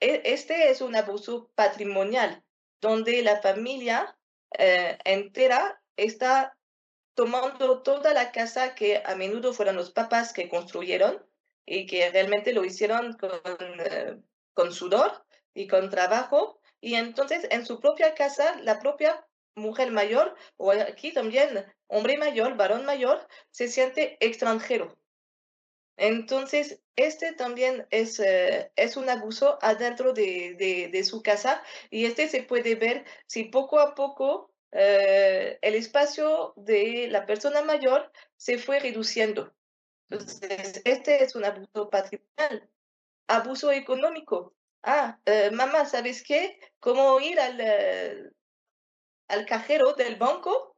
E, 0.00 0.22
este 0.24 0.70
es 0.70 0.80
un 0.80 0.96
abuso 0.96 1.50
patrimonial, 1.54 2.42
donde 2.80 3.22
la 3.22 3.40
familia 3.40 4.17
entera 4.50 5.80
está 5.96 6.56
tomando 7.14 7.82
toda 7.82 8.14
la 8.14 8.30
casa 8.30 8.76
que 8.76 9.02
a 9.04 9.16
menudo 9.16 9.52
fueron 9.52 9.74
los 9.74 9.90
papás 9.90 10.32
que 10.32 10.48
construyeron 10.48 11.26
y 11.66 11.86
que 11.86 12.08
realmente 12.10 12.52
lo 12.52 12.64
hicieron 12.64 13.14
con, 13.14 13.40
eh, 13.80 14.20
con 14.54 14.72
sudor 14.72 15.24
y 15.52 15.66
con 15.66 15.90
trabajo. 15.90 16.60
Y 16.80 16.94
entonces 16.94 17.48
en 17.50 17.66
su 17.66 17.80
propia 17.80 18.14
casa, 18.14 18.60
la 18.62 18.78
propia 18.78 19.26
mujer 19.56 19.90
mayor, 19.90 20.36
o 20.56 20.70
aquí 20.70 21.12
también 21.12 21.66
hombre 21.88 22.16
mayor, 22.18 22.56
varón 22.56 22.86
mayor, 22.86 23.26
se 23.50 23.66
siente 23.66 24.16
extranjero. 24.24 24.96
Entonces, 25.98 26.80
este 26.96 27.32
también 27.32 27.86
es, 27.90 28.20
eh, 28.20 28.70
es 28.76 28.96
un 28.96 29.10
abuso 29.10 29.58
adentro 29.60 30.12
de, 30.12 30.54
de, 30.92 31.04
su 31.04 31.22
casa 31.22 31.62
y 31.90 32.06
este 32.06 32.28
se 32.28 32.42
puede 32.44 32.76
ver 32.76 33.04
si 33.26 33.44
poco 33.44 33.80
a 33.80 33.94
poco 33.94 34.52
eh, 34.72 35.58
el 35.60 35.74
espacio 35.74 36.54
de 36.56 37.08
la 37.10 37.26
persona 37.26 37.62
mayor 37.62 38.12
se 38.36 38.58
fue 38.58 38.78
reduciendo. 38.78 39.52
Entonces, 40.08 40.80
este 40.84 41.24
es 41.24 41.34
un 41.34 41.44
abuso 41.44 41.90
patrimonial. 41.90 42.70
Abuso 43.26 43.72
económico. 43.72 44.54
Ah, 44.82 45.18
eh, 45.26 45.50
mamá, 45.50 45.84
¿sabes 45.84 46.22
qué? 46.22 46.60
¿Cómo 46.80 47.20
ir 47.20 47.40
al, 47.40 47.60
eh, 47.60 48.30
al 49.28 49.46
cajero 49.46 49.94
del 49.94 50.16
banco? 50.16 50.76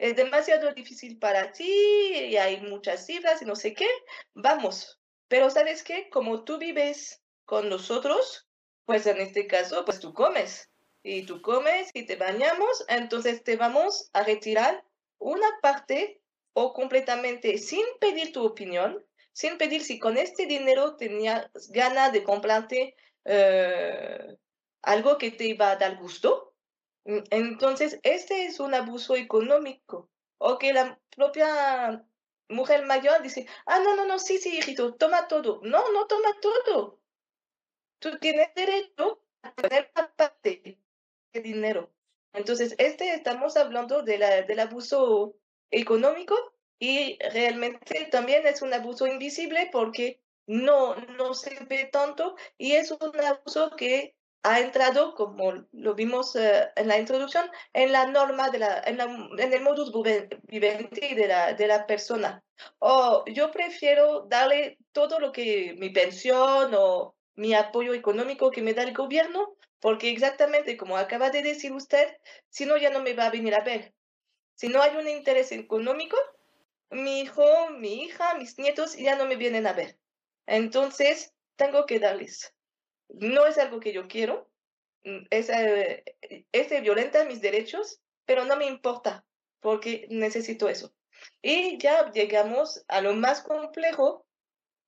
Es 0.00 0.16
demasiado 0.16 0.72
difícil 0.72 1.18
para 1.18 1.52
ti 1.52 1.62
y 1.62 2.38
hay 2.38 2.62
muchas 2.62 3.04
cifras 3.04 3.42
y 3.42 3.44
no 3.44 3.54
sé 3.54 3.74
qué. 3.74 3.86
Vamos. 4.32 4.98
Pero 5.28 5.50
¿sabes 5.50 5.82
qué? 5.82 6.08
Como 6.08 6.42
tú 6.44 6.56
vives 6.56 7.22
con 7.44 7.68
nosotros, 7.68 8.48
pues 8.86 9.06
en 9.06 9.18
este 9.18 9.46
caso, 9.46 9.84
pues 9.84 10.00
tú 10.00 10.14
comes 10.14 10.70
y 11.02 11.26
tú 11.26 11.42
comes 11.42 11.90
y 11.92 12.06
te 12.06 12.16
bañamos, 12.16 12.82
entonces 12.88 13.44
te 13.44 13.56
vamos 13.56 14.08
a 14.14 14.22
retirar 14.22 14.82
una 15.18 15.46
parte 15.60 16.22
o 16.54 16.72
completamente 16.72 17.58
sin 17.58 17.84
pedir 18.00 18.32
tu 18.32 18.42
opinión, 18.42 19.04
sin 19.34 19.58
pedir 19.58 19.82
si 19.82 19.98
con 19.98 20.16
este 20.16 20.46
dinero 20.46 20.96
tenías 20.96 21.50
ganas 21.68 22.10
de 22.14 22.24
comprarte 22.24 22.96
eh, 23.26 24.34
algo 24.80 25.18
que 25.18 25.30
te 25.30 25.44
iba 25.44 25.70
a 25.72 25.76
dar 25.76 25.98
gusto. 25.98 26.49
Mm, 27.04 27.18
entonces, 27.30 27.98
este 28.02 28.46
es 28.46 28.60
un 28.60 28.74
abuso 28.74 29.16
económico. 29.16 30.10
O 30.38 30.58
que 30.58 30.72
la 30.72 30.98
propia 31.14 32.04
mujer 32.48 32.84
mayor 32.86 33.22
dice, 33.22 33.46
ah, 33.66 33.78
no, 33.80 33.96
no, 33.96 34.06
no, 34.06 34.18
sí, 34.18 34.38
sí, 34.38 34.58
hijito, 34.58 34.94
toma 34.94 35.28
todo. 35.28 35.60
No, 35.62 35.92
no 35.92 36.06
toma 36.06 36.30
todo. 36.40 37.00
Tú 37.98 38.18
tienes 38.18 38.54
derecho 38.54 39.22
a 39.42 39.52
tener 39.54 39.90
parte 39.92 40.78
dinero. 41.32 41.92
Entonces, 42.32 42.74
este 42.78 43.14
estamos 43.14 43.56
hablando 43.56 44.02
de 44.02 44.18
la, 44.18 44.42
del 44.42 44.60
abuso 44.60 45.36
económico 45.70 46.36
y 46.78 47.18
realmente 47.32 48.06
también 48.10 48.46
es 48.46 48.62
un 48.62 48.72
abuso 48.72 49.06
invisible 49.06 49.68
porque 49.72 50.20
no, 50.46 50.96
no 50.96 51.34
se 51.34 51.64
ve 51.64 51.88
tanto 51.92 52.36
y 52.58 52.72
es 52.72 52.90
un 52.90 53.20
abuso 53.20 53.76
que 53.76 54.16
ha 54.42 54.60
entrado, 54.60 55.14
como 55.14 55.66
lo 55.72 55.94
vimos 55.94 56.34
uh, 56.34 56.68
en 56.76 56.88
la 56.88 56.98
introducción, 56.98 57.50
en 57.72 57.92
la 57.92 58.06
norma, 58.06 58.50
de 58.50 58.58
la, 58.58 58.80
en, 58.86 58.96
la, 58.96 59.04
en 59.04 59.52
el 59.52 59.62
modus 59.62 59.92
vivendi 60.48 61.14
de 61.14 61.28
la, 61.28 61.52
de 61.54 61.66
la 61.66 61.86
persona. 61.86 62.42
O 62.78 63.24
yo 63.26 63.50
prefiero 63.50 64.26
darle 64.28 64.78
todo 64.92 65.18
lo 65.20 65.32
que 65.32 65.74
mi 65.78 65.90
pensión 65.90 66.72
o 66.74 67.14
mi 67.34 67.54
apoyo 67.54 67.94
económico 67.94 68.50
que 68.50 68.62
me 68.62 68.74
da 68.74 68.82
el 68.82 68.94
gobierno 68.94 69.56
porque 69.80 70.10
exactamente 70.10 70.76
como 70.76 70.96
acaba 70.96 71.30
de 71.30 71.42
decir 71.42 71.72
usted, 71.72 72.16
si 72.50 72.66
no, 72.66 72.76
ya 72.76 72.90
no 72.90 73.00
me 73.00 73.14
va 73.14 73.26
a 73.26 73.30
venir 73.30 73.54
a 73.54 73.64
ver. 73.64 73.94
Si 74.54 74.68
no 74.68 74.82
hay 74.82 74.94
un 74.94 75.08
interés 75.08 75.52
económico, 75.52 76.16
mi 76.90 77.20
hijo, 77.20 77.70
mi 77.70 78.02
hija, 78.02 78.34
mis 78.34 78.58
nietos 78.58 78.96
ya 78.96 79.16
no 79.16 79.24
me 79.24 79.36
vienen 79.36 79.66
a 79.66 79.72
ver. 79.72 79.98
Entonces, 80.46 81.32
tengo 81.56 81.86
que 81.86 81.98
darles. 81.98 82.54
No 83.14 83.46
es 83.46 83.58
algo 83.58 83.80
que 83.80 83.92
yo 83.92 84.08
quiero, 84.08 84.50
mm, 85.04 85.26
es, 85.30 85.48
eh, 85.50 86.04
violenta 86.82 87.24
mis 87.24 87.40
derechos, 87.40 88.00
pero 88.24 88.44
no 88.44 88.56
me 88.56 88.66
importa, 88.66 89.24
porque 89.60 90.06
necesito 90.10 90.68
eso. 90.68 90.94
Y 91.42 91.78
ya 91.78 92.10
llegamos 92.12 92.84
a 92.88 93.00
lo 93.00 93.14
más 93.14 93.42
complejo, 93.42 94.26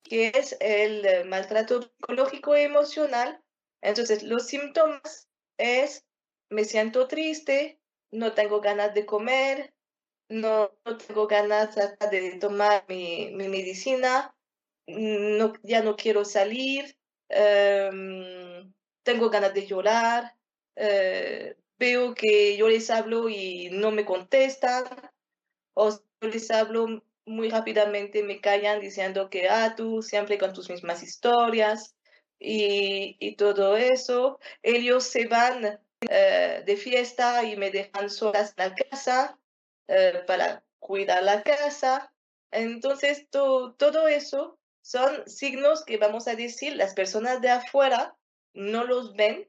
que 0.02 0.32
es 0.34 0.56
el 0.60 1.04
eh, 1.06 1.24
maltrato 1.24 1.82
psicológico 1.82 2.56
y 2.56 2.62
emocional, 2.62 3.42
entonces, 3.82 4.22
los 4.22 4.46
síntomas 4.46 5.28
es, 5.58 6.06
me 6.48 6.64
siento 6.64 7.08
triste, 7.08 7.80
no 8.12 8.32
tengo 8.32 8.60
ganas 8.60 8.94
de 8.94 9.04
comer, 9.04 9.74
no, 10.28 10.72
no 10.84 10.96
tengo 10.96 11.26
ganas 11.26 11.74
de 12.10 12.38
tomar 12.38 12.84
mi, 12.88 13.32
mi 13.34 13.48
medicina, 13.48 14.34
no, 14.86 15.52
ya 15.64 15.82
no 15.82 15.96
quiero 15.96 16.24
salir, 16.24 16.96
em, 17.32 18.72
tengo 19.02 19.30
ganas 19.30 19.54
de 19.54 19.66
llorar, 19.66 20.36
eh, 20.76 21.56
veo 21.78 22.14
que 22.14 22.56
yo 22.56 22.68
les 22.68 22.90
hablo 22.90 23.28
y 23.28 23.70
no 23.72 23.90
me 23.90 24.04
contestan, 24.04 24.84
o 25.74 25.90
yo 25.90 26.28
les 26.28 26.50
hablo 26.50 27.02
muy 27.26 27.50
rápidamente, 27.50 28.22
me 28.22 28.40
callan 28.40 28.80
diciendo 28.80 29.30
que, 29.30 29.48
ah, 29.48 29.74
tú 29.76 30.02
siempre 30.02 30.38
con 30.38 30.52
tus 30.52 30.70
mismas 30.70 31.02
historias, 31.02 31.96
y, 32.42 33.36
todo 33.36 33.76
eso. 33.76 34.38
Ellos 34.62 35.04
se 35.04 35.26
van 35.26 35.80
eh, 36.10 36.62
de 36.66 36.76
fiesta 36.76 37.44
y 37.44 37.56
me 37.56 37.70
dejan 37.70 38.10
solas 38.10 38.54
en 38.56 38.68
la 38.68 38.74
casa 38.74 39.38
eh, 39.88 40.22
para 40.26 40.64
cuidar 40.78 41.22
la 41.22 41.42
casa. 41.42 42.12
Entonces, 42.50 43.28
todo 43.30 44.08
eso 44.08 44.58
son 44.82 45.28
signos 45.28 45.84
que 45.84 45.96
vamos 45.96 46.28
a 46.28 46.34
decir 46.34 46.76
las 46.76 46.94
personas 46.94 47.40
de 47.40 47.50
afuera 47.50 48.16
no 48.52 48.84
los 48.84 49.14
ven 49.14 49.48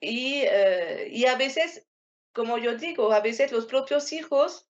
y, 0.00 0.42
eh, 0.44 1.08
y 1.10 1.26
a 1.26 1.36
veces, 1.36 1.86
como 2.32 2.58
yo 2.58 2.76
digo, 2.76 3.12
a 3.12 3.20
veces 3.20 3.52
los 3.52 3.66
propios 3.66 4.12
hijos 4.12 4.68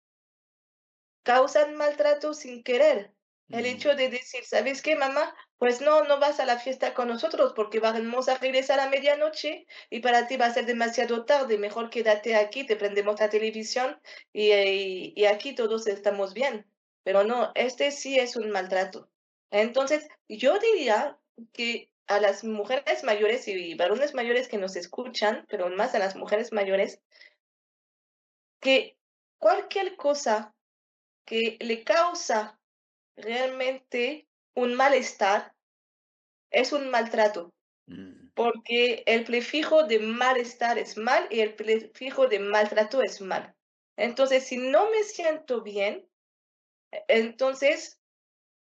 causan 1.24 1.76
maltrato 1.76 2.34
sin 2.34 2.63
querer. 2.63 3.12
El 3.50 3.68
hecho 3.68 3.96
de 3.96 4.10
decir, 4.10 4.44
¿sabes 4.44 4.82
qué, 4.82 4.96
mamá? 4.96 5.36
Pues 5.60 5.80
no, 5.80 6.04
no 6.04 6.20
vas 6.20 6.39
a 6.39 6.46
la 6.46 6.58
fiesta 6.58 6.96
con 6.96 7.08
nosotros 7.08 7.54
porque 7.56 7.80
vamos 7.80 8.28
a 8.28 8.39
regresar 8.39 8.80
a 8.80 8.89
medianoche 8.89 9.68
y 9.91 10.00
para 10.00 10.28
ti 10.28 10.36
va 10.36 10.48
a 10.48 10.54
ser 10.54 10.65
demasiado 10.65 11.26
tarde. 11.26 11.60
Mejor 11.60 11.91
quédate 11.91 12.36
aquí, 12.36 12.65
te 12.65 12.76
prendemos 12.76 13.20
la 13.20 13.30
televisión 13.30 14.02
y, 14.34 15.13
y, 15.15 15.26
aquí 15.26 15.54
todos 15.54 15.86
estamos 15.86 16.34
bien. 16.34 16.65
Pero 17.04 17.24
no, 17.24 17.52
este 17.54 17.91
sí 17.91 18.18
es 18.18 18.36
un 18.36 18.50
maltrato. 18.50 19.12
Entonces, 19.51 20.08
yo 20.27 20.60
diría 20.60 21.19
que 21.53 21.91
a 22.08 22.19
las 22.19 22.43
mujeres 22.43 23.03
mayores 23.03 23.47
y 23.47 23.75
varones 23.75 24.13
mayores 24.13 24.47
que 24.47 24.58
nos 24.58 24.75
escuchan, 24.75 25.45
pero 25.49 25.69
más 25.69 25.95
a 25.95 25.99
las 25.99 26.15
mujeres 26.15 26.51
mayores, 26.53 27.01
que 28.60 28.97
cualquier 29.39 29.95
cosa 29.95 30.55
que 31.25 31.58
le 31.62 31.84
causa 31.84 32.60
realmente 33.17 34.27
un 34.55 34.75
malestar 34.75 35.53
es 36.51 36.73
un 36.73 36.89
maltrato, 36.89 37.53
Mm, 37.88 38.31
porque 38.34 39.03
el 39.05 39.25
prefijo 39.25 39.84
de 39.84 39.99
malestar 39.99 40.77
es 40.79 40.97
mal 40.97 41.27
y 41.29 41.41
el 41.41 41.55
prefijo 41.55 42.27
de 42.27 42.39
maltrato 42.39 43.01
es 43.03 43.21
mal. 43.21 43.55
Entonces, 43.97 44.45
si 44.45 44.58
no 44.58 44.89
me 44.89 45.03
siento 45.03 45.62
bien, 45.62 46.08
e- 46.91 47.05
entonces 47.08 48.01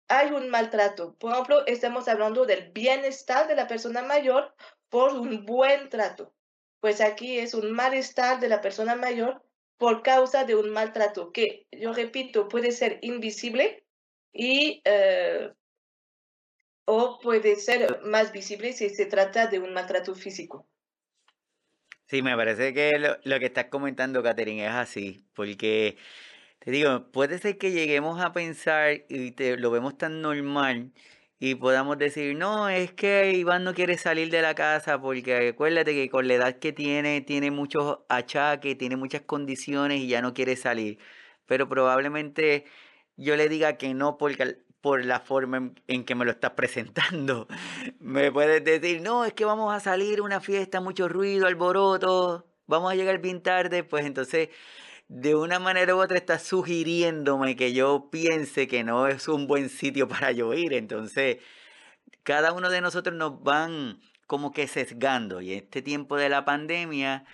hay 0.08 0.32
un 0.32 0.50
maltrato. 0.50 1.16
Por 1.18 1.32
ejemplo, 1.32 1.66
estamos 1.66 2.08
hablando 2.08 2.46
del 2.46 2.72
bienestar 2.72 3.48
de 3.48 3.56
la 3.56 3.68
persona 3.68 4.02
mayor 4.02 4.54
por 4.90 5.14
un 5.14 5.46
buen 5.46 5.90
trato. 5.90 6.34
Pues 6.80 7.02
aquí 7.02 7.40
es 7.40 7.54
un 7.54 7.72
malestar 7.72 8.40
de 8.40 8.50
la 8.50 8.62
persona 8.62 8.96
mayor 8.96 9.44
por 9.78 10.04
causa 10.04 10.46
de 10.46 10.56
un 10.56 10.70
maltrato 10.70 11.32
que, 11.32 11.68
yo 11.72 11.94
repito, 11.94 12.48
puede 12.48 12.72
ser 12.72 13.00
invisible 13.02 13.86
y 14.32 14.82
eh, 14.86 15.52
o 16.86 17.20
puede 17.20 17.56
ser 17.56 18.02
más 18.04 18.32
visible 18.32 18.74
si 18.74 18.90
se 18.90 19.06
trata 19.08 19.48
de 19.48 19.60
un 19.60 19.74
maltrato 19.74 20.14
físico. 20.14 20.68
Sí, 22.08 22.22
me 22.22 22.36
parece 22.36 22.74
que 22.74 23.00
lo, 23.00 23.18
lo 23.24 23.40
que 23.40 23.48
estás 23.48 23.66
comentando, 23.66 24.22
Catherine, 24.22 24.66
es 24.66 24.72
así, 24.72 25.26
porque 25.34 25.98
digo, 26.72 27.12
puede 27.12 27.38
ser 27.40 27.58
que 27.58 27.72
lleguemos 27.72 28.22
a 28.22 28.34
pensar 28.34 29.04
y 29.10 29.32
te, 29.32 29.58
lo 29.58 29.72
vemos 29.72 29.98
tan 29.98 30.22
normal 30.22 30.92
y 31.40 31.56
podamos 31.56 31.98
decir, 31.98 32.36
no, 32.36 32.70
es 32.70 32.94
que 32.94 33.34
Iván 33.34 33.64
no 33.64 33.74
quiere 33.74 33.98
salir 33.98 34.30
de 34.32 34.42
la 34.42 34.56
casa 34.56 35.02
porque 35.02 35.50
acuérdate 35.50 35.94
que 35.94 36.10
con 36.10 36.28
la 36.28 36.36
edad 36.36 36.60
que 36.60 36.72
tiene, 36.74 37.22
tiene 37.22 37.52
muchos 37.52 38.00
achaques, 38.10 38.78
tiene 38.78 38.96
muchas 38.96 39.22
condiciones 39.22 40.00
y 40.02 40.08
ya 40.08 40.22
no 40.22 40.34
quiere 40.34 40.56
salir. 40.56 40.98
Pero 41.46 41.68
probablemente 41.70 42.66
yo 43.18 43.36
le 43.36 43.50
diga 43.50 43.78
que 43.78 43.94
no 43.94 44.18
porque, 44.18 44.58
por 44.82 45.04
la 45.06 45.20
forma 45.20 45.72
en, 45.88 46.06
que 46.06 46.16
me 46.16 46.26
lo 46.26 46.32
estás 46.32 46.52
presentando. 46.52 47.48
Me 48.00 48.32
puedes 48.32 48.64
decir, 48.64 49.02
no, 49.02 49.26
es 49.26 49.34
que 49.34 49.46
vamos 49.46 49.74
a 49.74 49.80
salir 49.80 50.22
una 50.22 50.40
fiesta, 50.42 50.80
mucho 50.80 51.08
ruido, 51.10 51.48
alboroto, 51.48 52.48
vamos 52.68 52.92
a 52.92 52.96
llegar 52.96 53.20
bien 53.20 53.42
tarde, 53.42 53.84
pues 53.84 54.06
entonces 54.06 54.50
de 55.08 55.36
una 55.36 55.60
manera 55.60 55.96
u 55.96 56.02
otra 56.02 56.18
estás 56.18 56.44
sugiriéndome 56.44 57.56
que 57.56 57.74
yo 57.74 58.10
piense 58.12 58.68
que 58.68 58.84
no 58.84 59.08
es 59.08 59.28
un 59.28 59.48
buen 59.48 59.70
sitio 59.70 60.08
para 60.10 60.32
yo 60.32 60.54
ir. 60.54 60.74
Entonces, 60.74 61.38
cada 62.24 62.54
uno 62.54 62.70
de 62.70 62.82
nosotros 62.82 63.16
nos 63.16 63.42
van 63.44 64.00
como 64.28 64.52
que 64.52 64.68
sesgando. 64.68 65.42
Y 65.42 65.54
este 65.54 65.82
tiempo 65.82 66.18
de 66.18 66.30
la 66.30 66.46
pandemia 66.46 67.26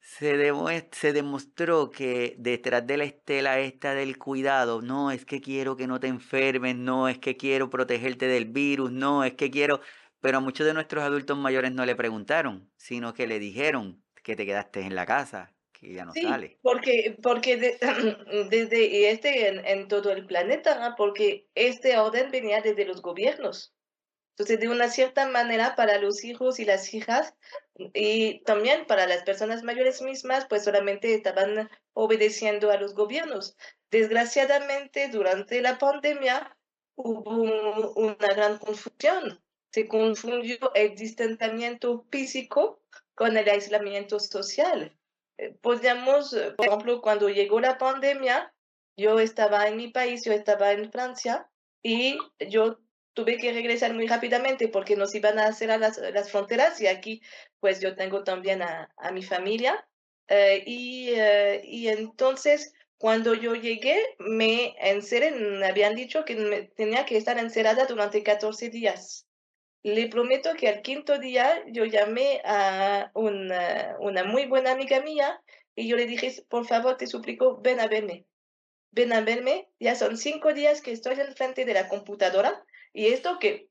se 0.00 1.12
demostró 1.12 1.90
que 1.90 2.34
detrás 2.38 2.86
de 2.86 2.96
la 2.96 3.04
estela 3.04 3.60
esta 3.60 3.94
del 3.94 4.18
cuidado, 4.18 4.82
no 4.82 5.10
es 5.10 5.24
que 5.24 5.40
quiero 5.40 5.76
que 5.76 5.86
no 5.86 6.00
te 6.00 6.08
enfermes, 6.08 6.76
no 6.76 7.08
es 7.08 7.18
que 7.18 7.36
quiero 7.36 7.70
protegerte 7.70 8.26
del 8.26 8.46
virus, 8.46 8.92
no 8.92 9.24
es 9.24 9.34
que 9.34 9.50
quiero... 9.50 9.80
Pero 10.20 10.38
a 10.38 10.40
muchos 10.40 10.66
de 10.66 10.74
nuestros 10.74 11.02
adultos 11.04 11.36
mayores 11.38 11.72
no 11.72 11.84
le 11.86 11.96
preguntaron, 11.96 12.70
sino 12.76 13.12
que 13.14 13.26
le 13.26 13.38
dijeron 13.40 14.02
que 14.22 14.36
te 14.36 14.46
quedaste 14.46 14.82
en 14.82 14.94
la 14.94 15.06
casa, 15.06 15.51
que 15.82 15.94
ya 15.94 16.04
no 16.04 16.12
Sí, 16.12 16.22
sales. 16.22 16.56
porque, 16.62 17.16
porque 17.22 17.56
de- 17.56 17.78
desde 18.50 18.84
y 18.86 19.04
este 19.06 19.48
en, 19.48 19.66
en 19.66 19.88
todo 19.88 20.12
el 20.12 20.26
planeta, 20.26 20.94
porque 20.96 21.48
este 21.54 21.98
orden 21.98 22.30
venía 22.30 22.60
desde 22.60 22.84
los 22.84 23.02
gobiernos. 23.02 23.74
Entonces, 24.32 24.60
de 24.60 24.68
una 24.68 24.88
cierta 24.88 25.28
manera, 25.28 25.76
para 25.76 25.98
los 25.98 26.24
hijos 26.24 26.58
y 26.60 26.64
las 26.64 26.94
hijas, 26.94 27.34
y 27.94 28.40
también 28.44 28.86
para 28.86 29.06
las 29.06 29.24
personas 29.24 29.62
mayores 29.62 30.00
mismas, 30.02 30.46
pues 30.48 30.64
solamente 30.64 31.14
estaban 31.14 31.70
obedeciendo 31.92 32.70
a 32.70 32.78
los 32.78 32.94
gobiernos. 32.94 33.56
Desgraciadamente, 33.90 35.08
durante 35.08 35.60
la 35.60 35.78
pandemia 35.78 36.56
hubo 36.96 37.30
un- 37.42 37.92
una 37.96 38.28
gran 38.34 38.58
confusión. 38.58 39.42
Se 39.72 39.88
confundió 39.88 40.72
el 40.74 40.94
distanciamiento 40.96 42.06
físico 42.10 42.82
con 43.14 43.36
el 43.36 43.48
aislamiento 43.48 44.18
social. 44.20 44.96
Eh, 45.38 45.54
Podríamos, 45.60 46.32
eh, 46.34 46.52
por 46.56 46.66
ejemplo, 46.66 47.00
cuando 47.02 47.28
llegó 47.28 47.60
la 47.60 47.78
pandemia, 47.78 48.54
yo 48.96 49.18
estaba 49.20 49.66
en 49.68 49.76
mi 49.76 49.88
país, 49.88 50.24
yo 50.24 50.32
estaba 50.32 50.72
en 50.72 50.90
Francia, 50.90 51.50
y 51.82 52.18
yo 52.48 52.78
tuve 53.14 53.36
que 53.38 53.52
regresar 53.52 53.92
muy 53.94 54.06
rápidamente 54.06 54.68
porque 54.68 54.96
nos 54.96 55.14
iban 55.14 55.38
a 55.38 55.52
cerrar 55.52 55.80
las, 55.80 55.98
las 55.98 56.30
fronteras 56.30 56.80
y 56.80 56.86
aquí 56.86 57.20
pues 57.60 57.80
yo 57.80 57.94
tengo 57.96 58.24
también 58.24 58.62
a, 58.62 58.90
a 58.96 59.10
mi 59.12 59.22
familia. 59.22 59.86
eh, 60.28 60.62
y, 60.66 61.10
y 61.64 61.88
entonces 61.88 62.72
cuando 62.98 63.34
yo 63.34 63.54
llegué 63.54 64.00
me 64.18 64.74
encerré, 64.78 65.32
me 65.32 65.66
habían 65.66 65.94
dicho 65.96 66.24
que 66.24 66.36
me 66.36 66.62
tenía 66.62 67.04
que 67.04 67.16
estar 67.16 67.36
encerrada 67.38 67.86
durante 67.86 68.22
14 68.22 68.70
días. 68.70 69.26
Le 69.82 70.08
prometo 70.08 70.54
que 70.54 70.68
al 70.68 70.82
quinto 70.82 71.18
día 71.18 71.62
yo 71.66 71.84
llamé 71.84 72.40
a 72.44 73.10
una, 73.14 73.96
una 74.00 74.24
muy 74.24 74.46
buena 74.46 74.72
amiga 74.72 75.00
mía 75.00 75.42
y 75.74 75.88
yo 75.88 75.96
le 75.96 76.06
dije, 76.06 76.32
por 76.48 76.66
favor, 76.66 76.96
te 76.96 77.06
suplico, 77.06 77.60
ven 77.60 77.80
a 77.80 77.88
verme 77.88 78.26
ven 78.92 79.12
a 79.12 79.22
verme, 79.22 79.68
ya 79.80 79.94
son 79.94 80.16
cinco 80.16 80.52
días 80.52 80.80
que 80.82 80.92
estoy 80.92 81.18
enfrente 81.18 81.64
de 81.64 81.74
la 81.74 81.88
computadora 81.88 82.62
y 82.92 83.06
esto 83.06 83.38
que 83.38 83.68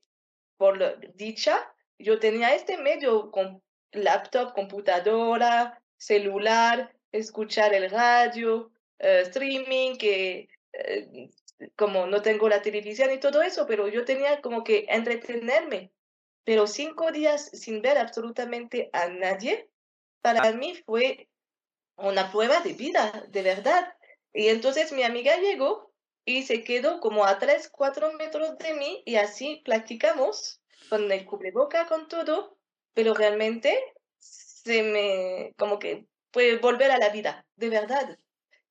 por 0.56 1.00
dicha 1.14 1.72
yo 1.98 2.18
tenía 2.18 2.54
este 2.54 2.76
medio 2.76 3.30
con 3.30 3.62
laptop, 3.92 4.52
computadora, 4.52 5.80
celular, 5.96 6.92
escuchar 7.12 7.72
el 7.74 7.88
radio, 7.90 8.72
eh, 8.98 9.22
streaming, 9.26 9.96
que 9.96 10.48
eh, 10.72 11.30
como 11.76 12.06
no 12.06 12.22
tengo 12.22 12.48
la 12.48 12.62
televisión 12.62 13.12
y 13.12 13.20
todo 13.20 13.42
eso, 13.42 13.66
pero 13.68 13.86
yo 13.86 14.04
tenía 14.04 14.40
como 14.40 14.64
que 14.64 14.86
entretenerme. 14.88 15.92
Pero 16.44 16.66
cinco 16.66 17.12
días 17.12 17.50
sin 17.52 17.82
ver 17.82 17.98
absolutamente 17.98 18.90
a 18.92 19.08
nadie, 19.08 19.68
para 20.20 20.52
mí 20.52 20.74
fue 20.86 21.28
una 21.96 22.30
prueba 22.30 22.60
de 22.60 22.72
vida, 22.72 23.24
de 23.28 23.42
verdad. 23.42 23.94
Y 24.32 24.48
entonces 24.48 24.92
mi 24.92 25.02
amiga 25.02 25.36
llegó 25.36 25.92
y 26.24 26.44
se 26.44 26.64
quedó 26.64 27.00
como 27.00 27.24
a 27.24 27.38
3, 27.38 27.68
4 27.68 28.12
metros 28.14 28.56
de 28.58 28.74
mí 28.74 29.02
y 29.04 29.16
así 29.16 29.62
platicamos 29.64 30.60
con 30.88 31.10
el 31.10 31.24
cubreboca, 31.26 31.86
con 31.86 32.08
todo, 32.08 32.56
pero 32.94 33.14
realmente 33.14 33.78
se 34.18 34.82
me, 34.82 35.54
como 35.56 35.78
que 35.78 36.06
fue 36.32 36.58
volver 36.58 36.90
a 36.90 36.98
la 36.98 37.10
vida, 37.10 37.46
de 37.56 37.68
verdad. 37.68 38.18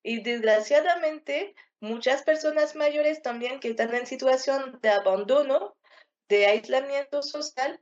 Y 0.04 0.22
desgraciadamente, 0.22 1.54
muchas 1.80 2.24
personas 2.24 2.76
mayores 2.76 3.22
también 3.22 3.60
que 3.60 3.70
están 3.70 3.94
en 3.94 4.08
situación 4.08 4.80
de 4.82 4.90
abandono, 4.90 5.76
de 6.32 6.48
aislamiento 6.48 7.22
social, 7.22 7.80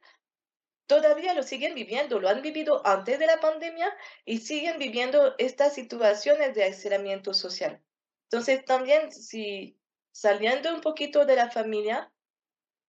todavía 0.87 1.35
lo 1.35 1.43
siguen 1.43 1.75
viviendo, 1.75 2.19
lo 2.19 2.29
han 2.29 2.41
vivido 2.41 2.81
antes 2.85 3.19
de 3.19 3.27
la 3.27 3.39
pandemia 3.39 3.95
y 4.25 4.39
siguen 4.39 4.79
viviendo 4.79 5.35
estas 5.37 5.75
situaciones 5.75 6.55
de 6.55 6.63
aislamiento 6.63 7.35
social. 7.35 7.79
Entonces, 8.23 8.65
también 8.65 9.11
si 9.11 9.77
saliendo 10.11 10.73
un 10.73 10.81
poquito 10.81 11.25
de 11.27 11.35
la 11.35 11.51
familia, 11.51 12.11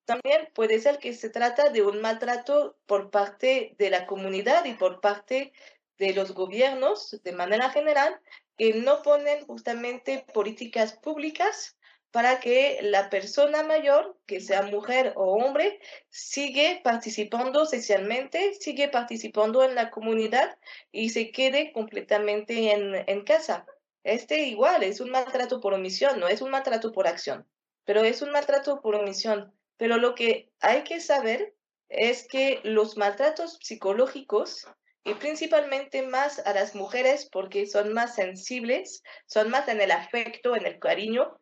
también 0.06 0.48
puede 0.54 0.80
ser 0.80 0.98
que 0.98 1.12
se 1.12 1.28
trata 1.28 1.68
de 1.68 1.82
un 1.82 2.00
maltrato 2.00 2.78
por 2.86 3.10
parte 3.10 3.76
de 3.78 3.90
la 3.90 4.06
comunidad 4.06 4.64
y 4.64 4.72
por 4.72 5.02
parte 5.02 5.52
de 5.98 6.14
los 6.14 6.32
gobiernos 6.32 7.20
de 7.22 7.32
manera 7.32 7.68
general 7.68 8.18
que 8.56 8.72
no 8.72 9.02
ponen 9.02 9.46
justamente 9.46 10.24
políticas 10.32 10.94
públicas 10.94 11.76
para 12.10 12.40
que 12.40 12.78
la 12.82 13.08
persona 13.08 13.62
mayor, 13.62 14.18
que 14.26 14.40
sea 14.40 14.62
mujer 14.62 15.12
o 15.16 15.34
hombre, 15.34 15.80
sigue 16.08 16.80
participando 16.82 17.66
socialmente, 17.66 18.54
sigue 18.54 18.88
participando 18.88 19.62
en 19.62 19.74
la 19.74 19.90
comunidad 19.90 20.58
y 20.90 21.10
se 21.10 21.30
quede 21.30 21.72
completamente 21.72 22.72
en, 22.72 22.94
en 23.06 23.24
casa. 23.24 23.66
Este 24.02 24.42
igual 24.44 24.82
es 24.82 25.00
un 25.00 25.10
maltrato 25.10 25.60
por 25.60 25.74
omisión, 25.74 26.18
no 26.18 26.28
es 26.28 26.40
un 26.42 26.50
maltrato 26.50 26.90
por 26.90 27.06
acción, 27.06 27.46
pero 27.84 28.02
es 28.02 28.22
un 28.22 28.32
maltrato 28.32 28.80
por 28.80 28.94
omisión. 28.94 29.54
Pero 29.76 29.96
lo 29.96 30.14
que 30.14 30.50
hay 30.60 30.82
que 30.84 31.00
saber 31.00 31.54
es 31.88 32.26
que 32.26 32.60
los 32.64 32.96
maltratos 32.96 33.58
psicológicos, 33.62 34.66
y 35.04 35.14
principalmente 35.14 36.02
más 36.02 36.40
a 36.40 36.52
las 36.52 36.74
mujeres 36.74 37.28
porque 37.30 37.66
son 37.66 37.92
más 37.92 38.14
sensibles, 38.14 39.02
son 39.26 39.48
más 39.50 39.68
en 39.68 39.80
el 39.80 39.90
afecto, 39.90 40.54
en 40.54 40.66
el 40.66 40.78
cariño, 40.78 41.39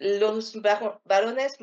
los 0.00 0.60
varo- 0.62 1.00
varones 1.04 1.56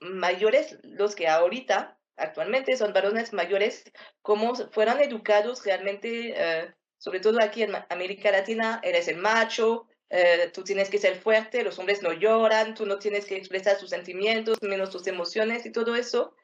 mayores, 0.00 0.78
los 0.82 1.14
que 1.14 1.28
ahorita 1.28 1.98
actualmente 2.16 2.76
son 2.76 2.92
varones 2.92 3.32
mayores, 3.32 3.84
como 4.22 4.54
fueron 4.70 5.00
educados 5.00 5.64
realmente, 5.64 6.34
eh, 6.36 6.74
sobre 6.98 7.20
todo 7.20 7.40
aquí 7.40 7.62
en 7.62 7.72
América 7.88 8.30
Latina, 8.30 8.80
eres 8.84 9.08
el 9.08 9.16
macho, 9.16 9.88
eh, 10.10 10.50
tú 10.54 10.62
tienes 10.62 10.90
que 10.90 10.98
ser 10.98 11.16
fuerte, 11.16 11.64
los 11.64 11.78
hombres 11.78 12.02
no 12.02 12.12
lloran, 12.12 12.74
tú 12.74 12.86
no 12.86 12.98
tienes 12.98 13.24
que 13.24 13.36
expresar 13.36 13.76
sus 13.78 13.90
sentimientos, 13.90 14.58
menos 14.62 14.90
tus 14.90 15.06
emociones 15.06 15.66
y 15.66 15.72
todo 15.72 15.96
eso. 15.96 16.36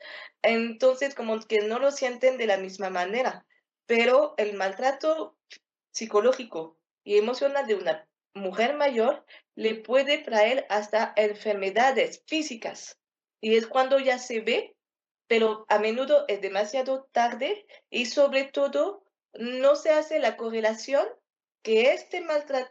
Entonces, 0.42 1.14
como 1.14 1.38
que 1.40 1.60
no 1.60 1.78
lo 1.78 1.92
sienten 1.92 2.38
de 2.38 2.46
la 2.46 2.56
misma 2.56 2.90
manera, 2.90 3.46
pero 3.86 4.34
el 4.38 4.54
maltrato 4.54 5.36
psicológico 5.92 6.78
y 7.04 7.18
emocional 7.18 7.66
de 7.66 7.74
una 7.76 8.08
mujer 8.34 8.74
mayor 8.74 9.24
le 9.54 9.74
puede 9.74 10.18
traer 10.18 10.66
hasta 10.68 11.12
enfermedades 11.16 12.22
físicas. 12.26 12.98
Y 13.40 13.56
es 13.56 13.66
cuando 13.66 13.98
ya 13.98 14.18
se 14.18 14.40
ve, 14.40 14.76
pero 15.26 15.64
a 15.68 15.78
menudo 15.78 16.24
es 16.28 16.40
demasiado 16.40 17.08
tarde 17.12 17.66
y 17.88 18.06
sobre 18.06 18.44
todo 18.44 19.04
no 19.34 19.76
se 19.76 19.90
hace 19.90 20.18
la 20.18 20.36
correlación 20.36 21.06
que, 21.62 21.92
este 21.92 22.24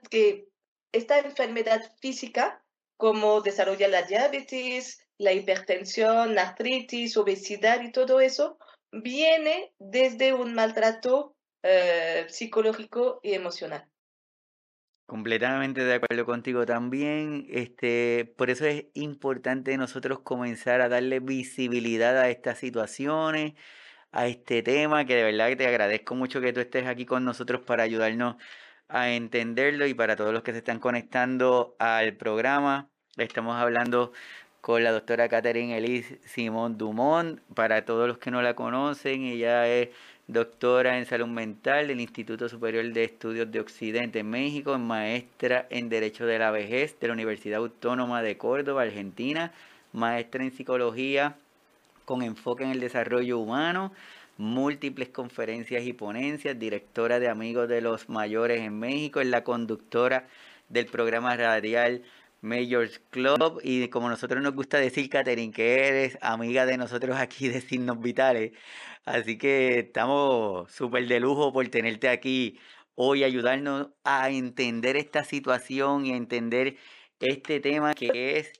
que 0.09 0.47
esta 0.91 1.19
enfermedad 1.19 1.81
física, 2.01 2.63
como 2.97 3.41
desarrolla 3.41 3.87
la 3.87 4.03
diabetes, 4.03 4.99
la 5.17 5.33
hipertensión, 5.33 6.37
artritis, 6.37 7.17
obesidad 7.17 7.81
y 7.81 7.91
todo 7.91 8.19
eso, 8.19 8.57
viene 8.91 9.73
desde 9.77 10.33
un 10.33 10.53
maltrato 10.53 11.35
eh, 11.63 12.25
psicológico 12.29 13.19
y 13.21 13.33
emocional. 13.33 13.87
Completamente 15.09 15.83
de 15.83 15.95
acuerdo 15.95 16.23
contigo 16.23 16.67
también. 16.67 17.47
Este, 17.49 18.31
por 18.37 18.51
eso 18.51 18.67
es 18.67 18.85
importante 18.93 19.75
nosotros 19.75 20.19
comenzar 20.19 20.81
a 20.81 20.87
darle 20.87 21.19
visibilidad 21.19 22.15
a 22.19 22.29
estas 22.29 22.59
situaciones, 22.59 23.53
a 24.11 24.27
este 24.27 24.61
tema, 24.61 25.05
que 25.05 25.15
de 25.15 25.23
verdad 25.23 25.57
te 25.57 25.65
agradezco 25.65 26.13
mucho 26.13 26.41
que 26.41 26.53
tú 26.53 26.59
estés 26.59 26.85
aquí 26.85 27.07
con 27.07 27.25
nosotros 27.25 27.61
para 27.61 27.81
ayudarnos 27.81 28.35
a 28.87 29.09
entenderlo 29.09 29.87
y 29.87 29.95
para 29.95 30.15
todos 30.15 30.31
los 30.31 30.43
que 30.43 30.51
se 30.51 30.59
están 30.59 30.79
conectando 30.79 31.75
al 31.79 32.15
programa. 32.15 32.87
Estamos 33.17 33.55
hablando 33.55 34.11
con 34.61 34.83
la 34.83 34.91
doctora 34.91 35.27
Catherine 35.27 35.75
Elise 35.75 36.19
Simón 36.23 36.77
Dumont. 36.77 37.41
Para 37.55 37.83
todos 37.83 38.07
los 38.07 38.19
que 38.19 38.29
no 38.29 38.43
la 38.43 38.53
conocen, 38.53 39.23
ella 39.23 39.67
es 39.67 39.89
doctora 40.29 40.99
en 40.99 41.07
salud 41.07 41.25
mental 41.25 41.87
del 41.87 41.99
Instituto 41.99 42.47
Superior 42.47 42.85
de 42.93 43.03
Estudios 43.03 43.51
de 43.51 43.59
Occidente 43.59 44.19
en 44.19 44.29
México, 44.29 44.77
maestra 44.77 45.65
en 45.71 45.89
Derecho 45.89 46.27
de 46.27 46.37
la 46.37 46.51
Vejez 46.51 46.99
de 46.99 47.07
la 47.07 47.13
Universidad 47.13 47.57
Autónoma 47.57 48.21
de 48.21 48.37
Córdoba, 48.37 48.83
Argentina, 48.83 49.51
maestra 49.91 50.43
en 50.43 50.51
psicología 50.51 51.35
con 52.05 52.21
enfoque 52.21 52.63
en 52.63 52.69
el 52.69 52.79
desarrollo 52.79 53.39
humano, 53.39 53.91
múltiples 54.37 55.09
conferencias 55.09 55.83
y 55.83 55.93
ponencias, 55.93 56.59
directora 56.59 57.19
de 57.19 57.27
Amigos 57.27 57.67
de 57.67 57.81
los 57.81 58.07
Mayores 58.07 58.61
en 58.61 58.77
México, 58.77 59.21
es 59.21 59.27
la 59.27 59.43
conductora 59.43 60.27
del 60.69 60.85
programa 60.85 61.35
radial 61.37 62.03
Majors 62.41 62.99
Club 63.09 63.59
y 63.63 63.87
como 63.89 64.09
nosotros 64.09 64.41
nos 64.41 64.53
gusta 64.53 64.77
decir, 64.77 65.09
Catherine, 65.09 65.53
que 65.53 65.87
eres 65.87 66.17
amiga 66.21 66.65
de 66.65 66.77
nosotros 66.77 67.17
aquí 67.17 67.47
de 67.49 67.61
Signos 67.61 67.99
Vitales, 67.99 68.51
Así 69.05 69.37
que 69.37 69.79
estamos 69.79 70.71
súper 70.71 71.07
de 71.07 71.19
lujo 71.19 71.51
por 71.51 71.67
tenerte 71.69 72.09
aquí 72.09 72.59
hoy, 72.95 73.23
ayudarnos 73.23 73.89
a 74.03 74.29
entender 74.29 74.97
esta 74.97 75.23
situación 75.23 76.05
y 76.05 76.13
a 76.13 76.17
entender 76.17 76.77
este 77.19 77.59
tema 77.59 77.93
que 77.93 78.37
es 78.37 78.53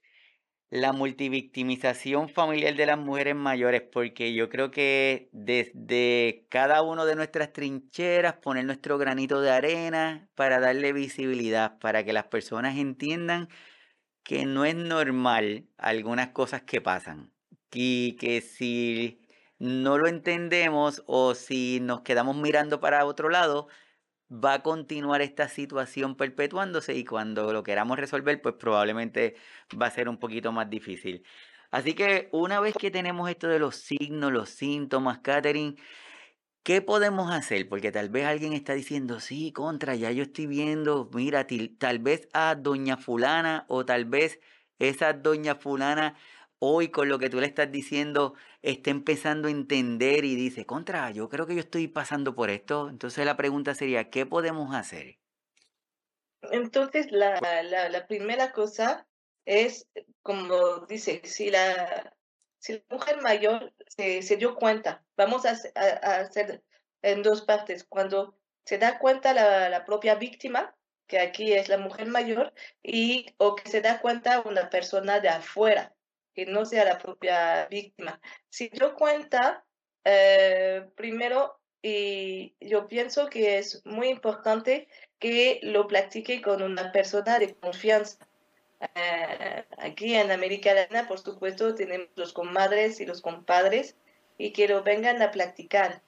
la 0.70 0.94
multivictimización 0.94 2.30
familiar 2.30 2.76
de 2.76 2.86
las 2.86 2.98
mujeres 2.98 3.36
mayores, 3.36 3.82
porque 3.82 4.34
yo 4.34 4.50
creo 4.50 4.70
que 4.70 5.30
desde 5.32 6.46
cada 6.50 6.84
uno 6.84 7.06
de 7.06 7.16
nuestras 7.16 7.52
trincheras 7.54 8.36
poner 8.36 8.66
nuestro 8.66 8.98
granito 8.98 9.42
de 9.42 9.52
arena 9.52 10.30
para 10.36 10.60
darle 10.60 10.94
visibilidad, 10.94 11.80
para 11.80 12.04
que 12.04 12.14
las 12.14 12.26
personas 12.26 12.78
entiendan 12.78 13.50
que 14.24 14.46
no 14.46 14.64
es 14.66 14.76
normal 14.76 15.68
algunas 15.78 16.30
cosas 16.30 16.62
que 16.62 16.82
pasan 16.82 17.34
y 17.72 18.16
que 18.18 18.42
si 18.42 19.22
no 19.58 19.98
lo 19.98 20.08
entendemos 20.08 21.04
o 21.08 21.34
si 21.36 21.80
nos 21.82 22.02
quedamos 22.02 22.36
mirando 22.36 22.80
para 22.80 23.06
otro 23.06 23.30
lado, 23.30 23.68
va 24.32 24.56
a 24.56 24.64
continuar 24.64 25.22
esta 25.22 25.48
situación 25.50 26.16
perpetuándose 26.16 26.96
y 26.96 27.04
cuando 27.06 27.52
lo 27.54 27.64
queramos 27.64 27.98
resolver, 27.98 28.42
pues 28.42 28.56
probablemente 28.56 29.36
va 29.80 29.88
a 29.88 29.92
ser 29.92 30.10
un 30.10 30.18
poquito 30.18 30.52
más 30.52 30.70
difícil. 30.70 31.24
Así 31.72 31.94
que 31.94 32.30
una 32.32 32.60
vez 32.60 32.76
que 32.76 32.92
tenemos 32.92 33.30
esto 33.30 33.48
de 33.48 33.60
los 33.60 33.76
signos, 33.76 34.32
los 34.32 34.50
síntomas, 34.50 35.20
Catherine, 35.20 35.76
¿qué 36.64 36.82
podemos 36.82 37.32
hacer? 37.32 37.68
Porque 37.70 37.92
tal 37.92 38.10
vez 38.10 38.26
alguien 38.26 38.54
está 38.54 38.74
diciendo, 38.74 39.20
sí, 39.20 39.52
contra, 39.52 39.96
ya 39.96 40.12
yo 40.12 40.24
estoy 40.24 40.48
viendo, 40.48 41.10
mira, 41.14 41.46
tal 41.78 42.00
vez 42.00 42.28
a 42.34 42.56
doña 42.56 42.98
fulana 42.98 43.66
o 43.68 43.86
tal 43.86 44.06
vez 44.06 44.40
esa 44.80 45.14
doña 45.14 45.56
fulana 45.56 46.16
hoy 46.60 46.90
con 46.90 47.10
lo 47.10 47.20
que 47.20 47.30
tú 47.30 47.40
le 47.40 47.48
estás 47.48 47.72
diciendo 47.72 48.36
está 48.62 48.92
empezando 48.92 49.48
a 49.48 49.52
entender 49.52 50.26
y 50.26 50.36
dice, 50.36 50.66
contra, 50.66 51.10
yo 51.12 51.30
creo 51.30 51.48
que 51.48 51.56
yo 51.56 51.62
estoy 51.62 51.88
pasando 51.88 52.36
por 52.36 52.50
esto. 52.50 52.90
Entonces 52.90 53.26
la 53.26 53.38
pregunta 53.38 53.74
sería, 53.74 54.10
¿qué 54.10 54.26
podemos 54.26 54.76
hacer? 54.76 55.18
Entonces 56.52 57.12
la, 57.12 57.40
la, 57.64 58.08
primera 58.08 58.52
cosa 58.52 59.08
es, 59.46 59.88
como 60.22 60.86
dice, 60.86 61.22
si 61.24 61.50
la, 61.50 62.16
si 62.60 62.74
la 62.74 62.84
mujer 62.90 63.22
mayor 63.22 63.74
se, 63.88 64.22
dio 64.38 64.56
cuenta, 64.56 65.04
vamos 65.18 65.46
a, 65.46 65.52
hacer 65.52 66.64
en 67.02 67.24
dos 67.24 67.42
partes, 67.42 67.84
cuando 67.84 68.36
se 68.66 68.78
da 68.78 69.00
cuenta 69.00 69.34
la, 69.34 69.70
la 69.70 69.86
propia 69.86 70.16
víctima, 70.16 70.76
que 71.08 71.20
aquí 71.20 71.54
es 71.54 71.70
la 71.70 71.78
mujer 71.78 72.08
mayor, 72.08 72.54
y 72.84 73.34
o 73.38 73.56
que 73.56 73.70
se 73.70 73.82
da 73.82 74.00
cuenta 74.00 74.42
una 74.42 74.70
persona 74.70 75.20
de 75.20 75.30
afuera, 75.30 75.96
que 76.34 76.46
no 76.46 76.66
sea 76.66 76.86
la 76.86 76.98
propia 76.98 77.68
víctima. 77.68 78.20
Si 78.50 78.70
yo 78.74 78.96
cuenta, 78.96 79.66
eh, 80.04 80.86
primero, 80.96 81.60
y 81.82 82.56
yo 82.60 82.88
pienso 82.88 83.30
que 83.30 83.58
es 83.58 83.86
muy 83.86 84.10
importante 84.10 84.88
que 85.18 85.60
lo 85.64 85.88
practique 85.88 86.42
con 86.42 86.62
una 86.62 86.92
persona 86.92 87.40
de 87.40 87.56
confianza. 87.56 88.28
Eh, 88.96 89.66
aquí 89.78 90.16
en 90.16 90.32
América 90.32 90.74
Latina, 90.74 91.08
por 91.08 91.20
supuesto, 91.20 91.76
tenemos 91.76 92.10
los 92.16 92.34
comadres 92.34 93.00
y 93.00 93.06
los 93.06 93.22
compadres 93.22 93.96
y 94.38 94.52
que 94.52 94.68
lo 94.68 94.84
vengan 94.84 95.22
a 95.22 95.32
practicar. 95.32 96.02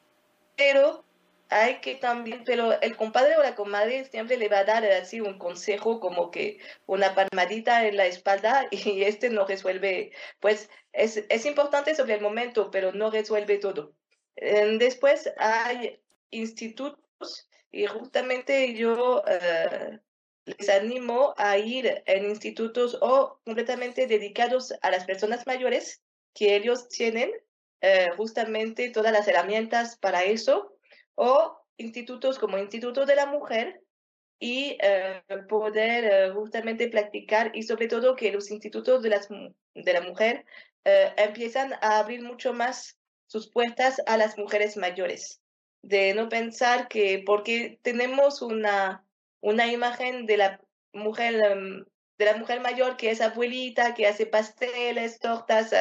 Pero 0.56 1.06
hay 1.52 1.82
que 1.82 1.96
también, 1.96 2.44
pero 2.46 2.80
el 2.82 2.96
compadre 2.96 3.36
o 3.36 3.44
la 3.44 3.56
comadre 3.56 4.06
siempre 4.06 4.38
le 4.38 4.48
va 4.48 4.60
a 4.60 4.64
dar 4.64 4.86
así 4.86 5.20
un 5.20 5.38
consejo 5.38 6.00
como 6.00 6.32
que 6.32 6.60
una 6.86 7.14
palmadita 7.14 7.86
en 7.88 7.98
la 7.98 8.06
espalda 8.08 8.68
y 8.72 9.04
este 9.04 9.30
no 9.30 9.46
resuelve, 9.46 10.12
pues 10.40 10.70
es, 10.94 11.24
es 11.30 11.46
importante 11.46 11.94
sobre 11.94 12.16
el 12.16 12.22
momento, 12.22 12.72
pero 12.72 12.94
no 12.94 13.12
resuelve 13.12 13.58
todo. 13.58 13.94
Después 14.36 15.32
hay 15.38 16.02
institutos 16.32 17.50
y 17.72 17.86
justamente 17.86 18.74
yo 18.74 19.22
eh, 19.28 20.00
les 20.46 20.70
animo 20.70 21.34
a 21.38 21.58
ir 21.58 22.02
en 22.06 22.30
institutos 22.30 22.98
o 23.02 23.40
completamente 23.44 24.08
dedicados 24.08 24.74
a 24.82 24.90
las 24.90 25.06
personas 25.06 25.46
mayores 25.46 26.02
que 26.34 26.56
ellos 26.56 26.88
tienen 26.88 27.32
eh, 27.82 28.10
justamente 28.16 28.90
todas 28.90 29.12
las 29.12 29.28
herramientas 29.28 29.98
para 29.98 30.24
eso 30.24 30.71
o 31.24 31.56
institutos 31.78 32.40
como 32.40 32.58
Instituto 32.58 33.06
de 33.06 33.16
la 33.16 33.28
Mujer 33.28 33.84
y 34.40 34.76
eh, 34.82 35.22
poder 35.48 36.04
eh, 36.04 36.32
justamente 36.34 36.88
practicar 36.88 37.52
y 37.54 37.62
sobre 37.62 37.88
todo 37.88 38.16
que 38.16 38.32
los 38.32 38.50
institutos 38.50 39.04
de, 39.04 39.10
las, 39.10 39.30
de 39.30 39.94
la 39.94 40.02
mujer 40.02 40.46
eh, 40.84 41.14
empiezan 41.18 41.74
a 41.74 42.00
abrir 42.00 42.24
mucho 42.24 42.54
más 42.54 42.98
sus 43.28 43.52
puertas 43.52 44.02
a 44.08 44.18
las 44.18 44.36
mujeres 44.40 44.78
mayores, 44.78 45.42
de 45.84 46.16
no 46.16 46.28
pensar 46.28 46.88
que 46.88 47.22
porque 47.24 47.80
tenemos 47.84 48.42
una, 48.42 49.06
una 49.42 49.72
imagen 49.72 50.26
de 50.26 50.38
la 50.38 50.60
mujer 50.92 51.36
em, 51.36 51.86
de 52.18 52.26
la 52.26 52.38
mujer 52.38 52.62
mayor 52.62 52.98
que 52.98 53.12
es 53.12 53.22
abuelita, 53.22 53.94
que 53.94 54.08
hace 54.08 54.26
pasteles, 54.26 55.20
tortas, 55.20 55.72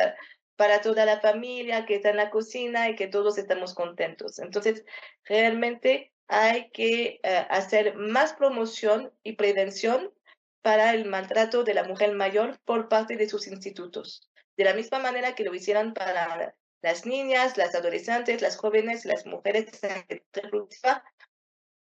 para 0.61 0.83
toda 0.83 1.07
la 1.07 1.21
familia 1.21 1.87
que 1.87 1.95
está 1.95 2.11
en 2.11 2.19
la 2.19 2.29
cocina 2.29 2.91
y 2.91 2.95
que 2.95 3.07
todos 3.07 3.39
estamos 3.39 3.73
contentos. 3.73 4.39
Entonces, 4.39 4.85
realmente 5.25 6.13
hay 6.29 6.71
que 6.73 7.19
eh, 7.23 7.47
hacer 7.49 7.97
más 7.97 8.35
promoción 8.35 9.11
y 9.23 9.37
prevención 9.37 10.13
para 10.61 10.93
el 10.93 11.07
maltrato 11.07 11.65
de 11.65 11.73
la 11.73 11.85
mujer 11.85 12.13
mayor 12.13 12.61
por 12.67 12.91
parte 12.91 13.17
de 13.17 13.27
sus 13.27 13.47
institutos. 13.47 14.29
De 14.59 14.65
la 14.65 14.75
misma 14.75 14.99
manera 14.99 15.35
que 15.35 15.45
lo 15.45 15.55
hicieron 15.55 15.95
para 15.95 16.55
las 16.83 17.07
niñas, 17.07 17.57
las 17.57 17.75
adolescentes, 17.75 18.43
las 18.43 18.59
jóvenes, 18.59 19.07
las 19.07 19.25
mujeres 19.25 19.81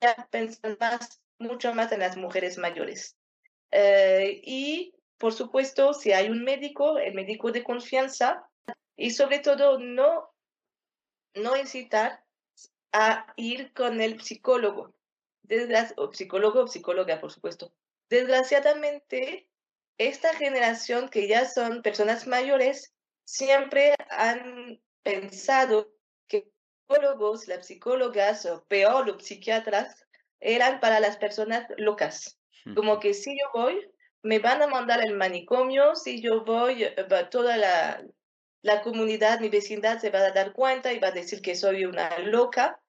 ya 0.00 0.28
pensan 0.30 0.76
más, 0.78 1.20
mucho 1.40 1.74
más 1.74 1.90
en 1.90 1.98
las 1.98 2.16
mujeres 2.16 2.59
mayores. 2.59 3.16
Eh, 3.72 4.40
y, 4.44 4.94
por 5.18 5.32
supuesto, 5.32 5.94
si 5.94 6.12
hay 6.12 6.28
un 6.30 6.44
médico, 6.44 6.96
el 6.98 7.14
médico 7.14 7.50
de 7.50 7.64
confianza, 7.64 8.47
y 8.99 9.12
sobre 9.12 9.38
todo 9.38 9.78
no, 9.78 10.34
no 11.34 11.57
incitar 11.57 12.24
a 12.92 13.32
ir 13.36 13.72
con 13.72 14.01
el 14.01 14.20
psicólogo, 14.20 14.92
o 15.96 16.12
psicólogo 16.12 16.62
o 16.62 16.66
psicóloga, 16.66 17.20
por 17.20 17.30
supuesto. 17.30 17.72
Desgraciadamente, 18.11 19.49
esta 19.99 20.34
generación 20.34 21.09
que 21.09 21.28
ya 21.28 21.49
son 21.49 21.80
personas 21.82 22.26
mayores, 22.26 22.92
siempre 23.24 23.94
han 24.11 24.80
pensado 25.05 25.94
que 26.26 26.38
los 26.38 26.53
psicólogos, 26.99 27.49
las 27.49 27.66
psicólogas 27.66 28.46
o 28.46 28.64
peor 28.64 29.07
los 29.07 29.24
psiquiatras 29.24 30.05
eran 30.40 30.80
para 30.80 30.99
las 30.99 31.16
personas 31.16 31.66
locas. 31.76 32.40
Como 32.74 32.99
que 32.99 33.14
si 33.14 33.38
yo 33.38 33.46
voy, 33.55 33.90
me 34.22 34.40
van 34.40 34.61
a 34.61 34.66
mandar 34.66 35.01
al 35.01 35.14
manicomio, 35.14 35.94
si 35.94 36.20
yo 36.20 36.44
voy, 36.44 36.82
eh, 36.82 36.96
toda 37.30 37.57
la, 37.57 38.03
la 38.68 38.82
comunidad, 38.82 39.40
mi 39.40 39.48
vecindad 39.48 39.98
se 39.98 40.10
va 40.10 40.20
a 40.20 40.32
dar 40.32 40.52
cuenta 40.52 40.92
y 40.92 41.00
va 41.00 41.08
a 41.08 41.12
decir 41.12 41.42
que 41.42 41.56
soy 41.56 41.84
una 41.84 42.18
loca. 42.20 42.80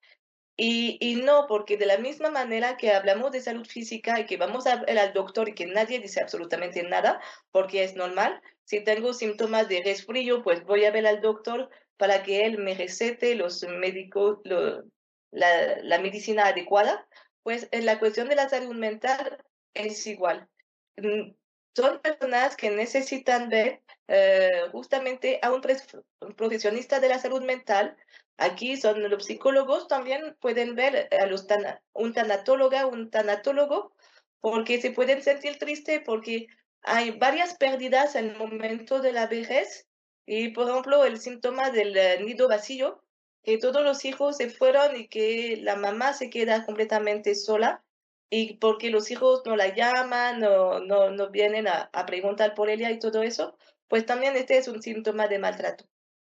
Y, 0.58 0.98
y, 1.00 1.16
no, 1.16 1.48
porque 1.48 1.78
de 1.78 1.86
la 1.86 1.98
misma 1.98 2.30
manera 2.30 2.76
que 2.76 2.92
hablamos 2.92 3.32
de 3.32 3.42
salud 3.42 3.66
física 3.66 4.20
y 4.20 4.26
que 4.26 4.36
vamos 4.36 4.68
a 4.68 4.84
ver 4.84 5.00
al 5.00 5.14
doctor 5.14 5.48
y 5.48 5.56
que 5.56 5.66
nadie 5.66 6.00
dice 6.00 6.22
absolutamente 6.22 6.84
nada, 6.84 7.22
porque 7.52 7.84
es 7.86 7.96
normal, 7.96 8.42
si 8.66 8.84
tengo 8.84 9.14
síntomas 9.14 9.70
de 9.70 9.82
resfrío, 9.82 10.44
pues 10.44 10.66
voy 10.66 10.84
a 10.84 10.92
ver 10.92 11.08
al 11.08 11.22
doctor 11.22 11.70
para 11.96 12.24
que 12.24 12.46
él 12.46 12.58
me 12.58 12.76
recete 12.76 13.36
los 13.36 13.64
médicos, 13.64 14.40
la, 14.44 15.78
la 15.82 16.00
medicina 16.00 16.48
adecuada, 16.48 17.08
pues 17.44 17.70
en 17.72 17.86
la 17.86 17.98
cuestión 17.98 18.28
de 18.28 18.36
la 18.36 18.50
salud 18.50 18.76
mental 18.76 19.44
es 19.74 20.06
igual. 20.08 20.50
Mm, 20.98 21.32
son 21.76 22.00
personas 22.02 22.56
que 22.58 22.70
necesitan 22.70 23.50
ver 23.50 23.82
eh, 24.12 24.64
justamente 24.72 25.40
a 25.44 25.52
un, 25.52 25.62
profesionista 26.36 27.00
de 27.00 27.10
la 27.10 27.20
salud 27.20 27.44
mental. 27.44 27.96
Aquí 28.38 28.76
son 28.76 29.08
los 29.08 29.26
psicólogos, 29.26 29.88
también 29.88 30.36
pueden 30.42 30.74
ver 30.74 31.10
a 31.12 31.28
los 31.28 31.46
un 31.94 32.14
tanatólogo, 32.14 32.88
un 32.88 33.12
tanatólogo, 33.12 33.94
porque 34.42 34.82
se 34.82 34.92
pueden 34.92 35.22
sentir 35.22 35.60
tristes 35.60 36.02
porque 36.04 36.48
hay 36.82 37.12
varias 37.12 37.56
pérdidas 37.56 38.16
en 38.16 38.30
el 38.30 38.38
momento 38.38 39.00
de 39.00 39.14
la 39.14 39.28
vejez 39.28 39.88
y, 40.26 40.50
por 40.50 40.70
ejemplo, 40.70 41.06
el 41.06 41.20
síntoma 41.20 41.70
del 41.70 41.96
eh, 41.96 42.20
nido 42.24 42.48
vacío, 42.48 43.04
que 43.44 43.60
todos 43.60 43.84
los 43.84 44.06
hijos 44.06 44.38
se 44.38 44.50
fueron 44.50 44.96
y 44.96 45.08
que 45.08 45.58
la 45.62 45.76
mamá 45.76 46.14
se 46.14 46.32
queda 46.32 46.66
completamente 46.66 47.36
sola 47.36 47.84
y 48.32 48.56
porque 48.56 48.90
los 48.90 49.12
hijos 49.12 49.44
no 49.46 49.56
la 49.56 49.76
llaman, 49.76 50.40
no, 50.40 50.80
no, 50.80 51.12
no 51.12 51.30
vienen 51.30 51.68
a, 51.68 51.92
a 51.94 52.06
preguntar 52.08 52.56
por 52.56 52.70
ella 52.70 52.90
y 52.90 53.00
todo 53.00 53.22
eso, 53.22 53.56
pues 53.90 54.06
también 54.06 54.38
este 54.38 54.58
es 54.58 54.68
un 54.68 54.82
síntoma 54.82 55.28
de 55.28 55.40
maltrato. 55.40 55.86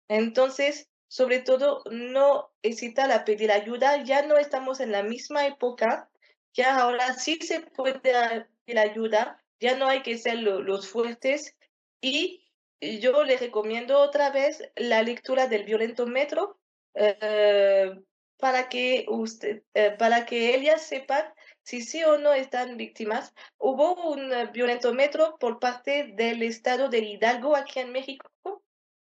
Entonces, 0.07 0.89
sobre 1.07 1.39
todo 1.39 1.83
no 1.91 2.51
hesitar 2.63 3.11
a 3.11 3.25
pedir 3.25 3.51
ayuda. 3.51 4.03
Ya 4.03 4.25
no 4.25 4.37
estamos 4.37 4.79
en 4.79 4.91
la 4.91 5.03
misma 5.03 5.45
época, 5.45 6.09
ya 6.53 6.77
ahora 6.77 7.13
sí 7.13 7.37
se 7.41 7.61
puede 7.61 7.99
pedir 7.99 8.79
ayuda, 8.79 9.43
ya 9.59 9.75
no 9.75 9.87
hay 9.87 10.01
que 10.01 10.17
ser 10.17 10.39
los 10.39 10.87
fuertes 10.87 11.55
y 12.01 12.45
yo 12.79 13.23
le 13.23 13.37
recomiendo 13.37 13.99
otra 13.99 14.29
vez 14.29 14.63
la 14.75 15.03
lectura 15.03 15.47
del 15.47 15.65
violentómetro 15.65 16.57
eh, 16.93 17.91
para 18.37 18.69
que 18.69 19.05
usted, 19.09 19.63
eh, 19.73 19.91
para 19.91 20.25
que 20.25 20.55
ellas 20.55 20.81
sepan 20.81 21.25
si 21.69 21.81
sí 21.83 22.03
o 22.03 22.17
no 22.17 22.33
están 22.33 22.77
víctimas. 22.77 23.35
Hubo 23.59 23.93
un 24.11 24.31
violentómetro 24.51 25.37
por 25.39 25.59
parte 25.59 26.13
del 26.15 26.41
estado 26.41 26.89
de 26.89 26.97
Hidalgo 26.97 27.55
aquí 27.55 27.79
en 27.79 27.91
México 27.91 28.27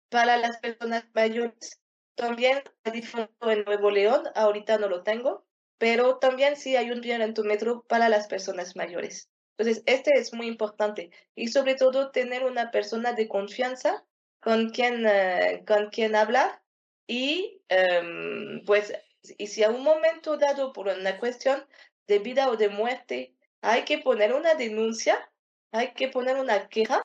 para 0.08 0.36
las 0.36 0.58
personas 0.58 1.04
mayores 1.12 1.80
también 2.14 2.62
en 2.84 3.64
Nuevo 3.64 3.90
León, 3.90 4.22
ahorita 4.36 4.78
no 4.78 4.88
lo 4.88 5.02
tengo, 5.02 5.44
pero 5.78 6.18
también 6.18 6.54
sí 6.54 6.76
hay 6.76 6.92
un 6.92 7.00
violentómetro 7.00 7.82
para 7.88 8.08
las 8.08 8.28
personas 8.28 8.76
mayores. 8.76 9.28
Entonces, 9.56 9.82
este 9.86 10.12
es 10.14 10.32
muy 10.32 10.46
importante 10.46 11.10
y 11.34 11.48
sobre 11.48 11.74
todo 11.74 12.12
tener 12.12 12.44
una 12.44 12.70
persona 12.70 13.12
de 13.12 13.26
confianza 13.26 14.04
con 14.40 14.70
quien, 14.70 15.04
eh, 15.04 15.64
con 15.66 15.90
quien 15.90 16.14
hablar 16.14 16.62
y 17.08 17.60
em, 17.68 18.64
pues, 18.64 18.92
y 19.36 19.48
si 19.48 19.64
a 19.64 19.70
un 19.70 19.82
momento 19.82 20.36
dado 20.36 20.72
por 20.72 20.86
una 20.88 21.18
cuestión 21.18 21.64
de 22.06 22.18
vida 22.18 22.48
o 22.48 22.56
de 22.56 22.68
muerte 22.68 23.34
hay 23.62 23.84
que 23.84 23.98
poner 23.98 24.34
una 24.34 24.54
denuncia, 24.54 25.30
hay 25.70 25.94
que 25.94 26.08
poner 26.08 26.36
una 26.36 26.68
queja, 26.68 27.02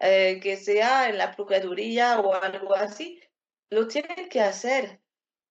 eh, 0.00 0.40
que 0.42 0.56
sea 0.56 1.08
en 1.08 1.18
la 1.18 1.30
Procuraduría 1.30 2.20
o 2.20 2.34
algo 2.34 2.74
así, 2.74 3.20
lo 3.70 3.86
tienen 3.86 4.28
que 4.28 4.40
hacer. 4.40 5.00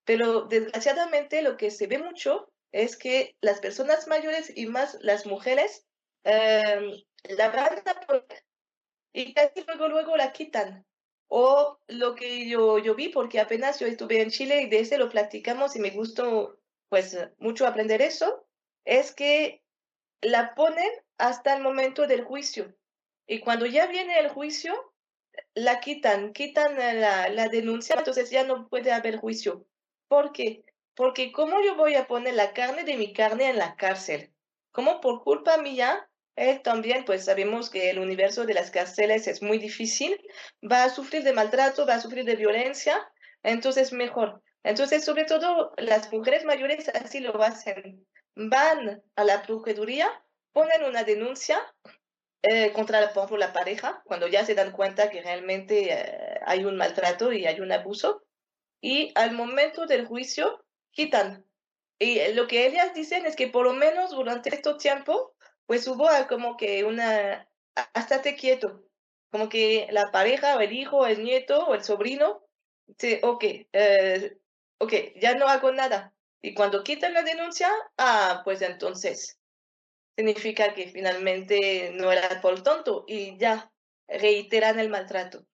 Pero 0.04 0.42
desgraciadamente 0.44 1.42
lo 1.42 1.58
que 1.58 1.72
se 1.72 1.88
ve 1.88 2.00
mucho 2.00 2.52
es 2.72 2.98
que 2.98 3.38
las 3.42 3.60
personas 3.60 4.08
mayores 4.08 4.52
y 4.56 4.66
más 4.66 4.98
las 5.02 5.26
mujeres 5.26 5.86
em, 6.24 6.92
la 7.24 7.50
van 7.50 7.82
a 7.86 8.26
y 9.14 9.34
casi 9.34 9.64
luego, 9.66 9.88
luego 9.88 10.18
la 10.18 10.32
quitan. 10.32 10.86
O 11.28 11.80
lo 11.88 12.16
que 12.16 12.50
yo, 12.50 12.78
yo 12.78 12.94
vi, 12.96 13.10
porque 13.10 13.40
apenas 13.40 13.80
yo 13.80 13.88
estuve 13.88 14.22
en 14.22 14.32
Chile 14.32 14.64
y 14.64 14.70
de 14.70 14.80
ese 14.80 14.98
lo 14.98 15.10
platicamos 15.10 15.76
y 15.76 15.80
me 15.80 15.92
gustó 15.92 16.60
pues 16.90 17.18
mucho 17.38 17.66
aprender 17.66 18.02
eso, 18.02 18.46
es 18.86 19.14
que 19.14 19.64
la 20.22 20.56
ponen 20.56 20.90
hasta 21.18 21.56
el 21.56 21.64
momento 21.64 22.08
del 22.08 22.24
juicio. 22.24 22.76
Y 23.28 23.40
cuando 23.40 23.66
ya 23.66 23.88
viene 23.88 24.20
el 24.20 24.30
juicio, 24.30 24.94
la 25.54 25.80
quitan, 25.80 26.34
quitan 26.34 26.78
la, 26.78 27.30
la 27.30 27.48
denuncia, 27.48 27.96
entonces 27.98 28.30
ya 28.30 28.44
no 28.44 28.68
puede 28.68 28.92
haber 28.92 29.18
juicio. 29.18 29.66
¿Por 30.08 30.32
qué? 30.32 30.64
Porque 30.96 31.32
¿cómo 31.32 31.62
yo 31.64 31.76
voy 31.76 31.96
a 31.96 32.08
poner 32.08 32.34
la 32.34 32.54
carne 32.54 32.84
de 32.84 32.98
mi 32.98 33.14
carne 33.14 33.50
en 33.50 33.58
la 33.58 33.76
cárcel? 33.76 34.34
¿Cómo 34.72 35.02
por 35.02 35.24
culpa 35.24 35.58
mía? 35.58 36.08
Él 36.36 36.62
también, 36.62 37.06
pues 37.06 37.26
sabemos 37.26 37.70
que 37.70 37.90
el 37.90 38.00
universo 38.00 38.46
de 38.46 38.54
las 38.54 38.72
cárceles 38.72 39.28
es 39.28 39.42
muy 39.42 39.58
difícil, 39.58 40.18
va 40.70 40.84
a 40.84 40.90
sufrir 40.90 41.24
de 41.24 41.34
maltrato, 41.34 41.86
va 41.86 41.96
a 41.96 42.02
sufrir 42.02 42.26
de 42.26 42.36
violencia, 42.36 42.98
entonces 43.44 43.92
mejor. 43.92 44.42
Entonces, 44.64 45.04
sobre 45.04 45.26
todo, 45.26 45.74
las 45.78 46.12
mujeres 46.12 46.46
mayores 46.46 46.90
así 46.90 47.20
lo 47.20 47.42
hacen. 47.42 48.06
Van 48.36 49.04
a 49.16 49.24
la 49.24 49.42
Procuraduría, 49.44 50.10
ponen 50.54 50.84
una 50.84 51.04
denuncia 51.04 51.60
eh, 52.44 52.72
contra, 52.74 53.14
por 53.14 53.38
la 53.38 53.54
pareja, 53.54 54.02
cuando 54.06 54.28
ya 54.28 54.46
se 54.46 54.56
dan 54.56 54.72
cuenta 54.72 55.10
que 55.10 55.22
realmente 55.22 55.94
eh, 55.94 56.40
hay 56.46 56.66
un 56.66 56.78
maltrato 56.78 57.32
y 57.32 57.46
hay 57.46 57.60
un 57.60 57.72
abuso, 57.72 58.24
y 58.82 59.12
al 59.16 59.34
momento 59.34 59.86
del 59.86 60.06
juicio 60.06 60.66
quitan. 60.92 61.46
Y 62.00 62.34
lo 62.34 62.48
que 62.48 62.66
ellas 62.66 62.96
dicen 62.96 63.26
es 63.28 63.36
que 63.36 63.48
por 63.48 63.66
lo 63.66 63.74
menos 63.74 64.12
durante 64.12 64.50
este 64.54 64.74
tiempo, 64.76 65.36
pues 65.68 65.88
hubo 65.88 66.08
como 66.28 66.58
que 66.58 66.84
una, 66.84 67.48
hasta 67.94 68.22
te 68.24 68.36
quieto, 68.36 68.84
como 69.32 69.50
que 69.50 69.88
la 69.92 70.12
pareja 70.12 70.58
o 70.58 70.62
el 70.62 70.74
hijo, 70.74 71.06
el 71.06 71.24
nieto 71.24 71.66
o 71.68 71.76
el 71.76 71.84
sobrino, 71.84 72.44
dice, 72.88 73.20
ok, 73.24 73.44
eh, 73.72 74.38
ok, 74.80 74.94
ya 75.22 75.36
no 75.36 75.48
hago 75.48 75.72
nada. 75.72 76.14
Y 76.42 76.54
cuando 76.54 76.84
quitan 76.84 77.14
la 77.14 77.24
denuncia, 77.24 77.70
ah, 77.98 78.42
pues 78.44 78.62
entonces 78.62 79.40
significa 80.16 80.74
que 80.74 80.88
finalmente 80.88 81.92
no 81.94 82.12
era 82.12 82.42
por 82.42 82.64
tonto 82.64 83.06
y 83.08 83.38
ya 83.38 83.72
reiteran 84.08 84.80
el 84.80 84.90
maltrato. 84.90 85.46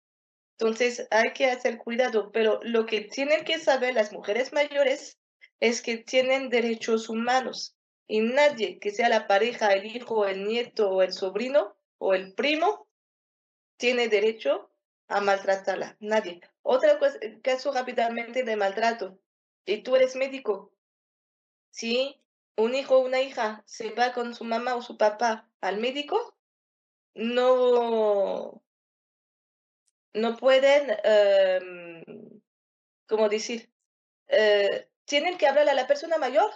Entonces 0.60 1.08
hay 1.12 1.34
que 1.34 1.46
hacer 1.46 1.78
cuidado, 1.78 2.32
pero 2.32 2.60
lo 2.64 2.86
que 2.86 3.02
tienen 3.02 3.46
que 3.46 3.60
saber 3.60 3.94
las 3.94 4.12
mujeres 4.12 4.54
mayores 4.54 5.20
es 5.60 5.82
que 5.82 5.98
tienen 5.98 6.50
derechos 6.50 7.10
humanos 7.10 7.76
y 8.08 8.22
nadie, 8.22 8.80
que 8.80 8.92
sea 8.92 9.10
la 9.10 9.28
pareja, 9.28 9.74
el 9.74 9.86
hijo, 9.86 10.26
el 10.26 10.48
nieto 10.48 10.90
o 10.90 11.02
el 11.02 11.14
sobrino 11.14 11.76
o 12.00 12.14
el 12.14 12.34
primo, 12.34 12.88
tiene 13.78 14.08
derecho 14.08 14.72
a 15.08 15.22
maltratarla. 15.22 15.98
Nadie. 16.00 16.42
Otra 16.64 16.98
cosa, 17.00 17.20
caso 17.44 17.72
rápidamente 17.72 18.44
de 18.44 18.56
maltrato. 18.56 19.20
Y 19.66 19.84
tú 19.84 19.96
eres 19.96 20.16
médico. 20.16 20.72
Sí, 21.78 22.20
un 22.56 22.74
hijo 22.74 22.98
o 22.98 23.06
una 23.06 23.22
hija 23.22 23.62
se 23.68 23.92
va 23.92 24.12
con 24.12 24.34
su 24.34 24.44
mamá 24.44 24.76
o 24.76 24.82
su 24.82 24.98
papá 24.98 25.48
al 25.62 25.78
médico, 25.78 26.36
no, 27.14 28.64
no 30.14 30.38
pueden, 30.38 30.98
em, 31.04 32.04
¿cómo 33.08 33.30
decir? 33.30 33.72
Eh, 34.28 34.90
tienen 35.06 35.38
que 35.38 35.48
hablar 35.48 35.70
a 35.70 35.76
la 35.76 35.88
persona 35.88 36.18
mayor. 36.18 36.52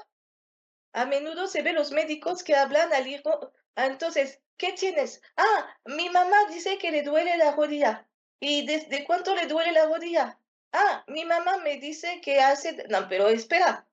A 0.93 1.05
menudo 1.05 1.47
se 1.47 1.61
ve 1.61 1.73
los 1.73 1.91
médicos 1.91 2.43
que 2.43 2.55
hablan 2.55 2.91
al 2.93 3.07
hijo. 3.07 3.53
Entonces, 3.75 4.41
¿qué 4.57 4.73
tienes? 4.73 5.21
Ah, 5.37 5.77
mi 5.85 6.09
mamá 6.09 6.45
dice 6.49 6.79
que 6.79 6.91
le 6.91 7.03
duele 7.03 7.37
la 7.37 7.51
rodilla. 7.51 8.09
¿Y 8.39 8.65
desde 8.65 9.05
cuánto 9.05 9.35
le 9.35 9.45
duele 9.47 9.71
la 9.71 9.85
rodilla? 9.85 10.39
Ah, 10.73 11.03
mi 11.07 11.25
mamá 11.25 11.57
me 11.59 11.77
dice 11.77 12.21
que 12.21 12.41
hace... 12.41 12.87
No, 12.89 13.07
pero 13.07 13.29
espera, 13.29 13.87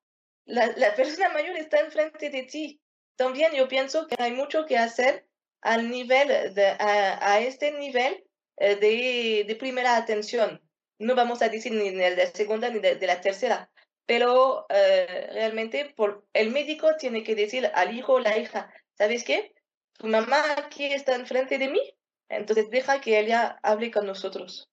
la, 0.48 0.94
persona 0.94 1.28
mayor 1.28 1.56
está 1.56 1.80
enfrente 1.80 2.30
de 2.30 2.42
ti. 2.44 2.80
También 3.16 3.52
yo 3.52 3.68
pienso 3.68 4.06
que 4.06 4.16
hay 4.18 4.32
mucho 4.32 4.64
que 4.66 4.78
hacer 4.78 5.26
al 5.60 5.90
nivel 5.90 6.54
de, 6.54 6.66
a, 6.68 7.32
a 7.32 7.40
este 7.40 7.72
nivel 7.72 8.24
eh, 8.56 8.76
de, 8.76 9.44
de, 9.46 9.56
primera 9.56 9.96
atención. 9.96 10.62
No 10.98 11.14
vamos 11.14 11.42
a 11.42 11.48
decir 11.48 11.72
ni 11.72 11.90
de 11.90 12.16
la 12.16 12.26
segunda 12.26 12.70
ni 12.70 12.80
de, 12.80 12.96
de 12.96 13.06
la 13.06 13.20
tercera, 13.20 13.70
pero 14.06 14.66
eh, 14.70 15.28
realmente 15.32 15.92
por, 15.96 16.26
el 16.32 16.50
médico 16.50 16.96
tiene 16.96 17.22
que 17.22 17.34
decir 17.34 17.70
al 17.74 17.96
hijo 17.96 18.14
o 18.14 18.20
la 18.20 18.38
hija, 18.38 18.72
¿sabes 18.94 19.24
qué? 19.24 19.54
Tu 19.92 20.06
mamá 20.06 20.42
aquí 20.56 20.86
está 20.86 21.14
enfrente 21.14 21.58
de 21.58 21.68
mí, 21.68 21.80
entonces 22.28 22.70
deja 22.70 23.00
que 23.00 23.18
ella 23.18 23.58
hable 23.62 23.90
con 23.90 24.06
nosotros. 24.06 24.70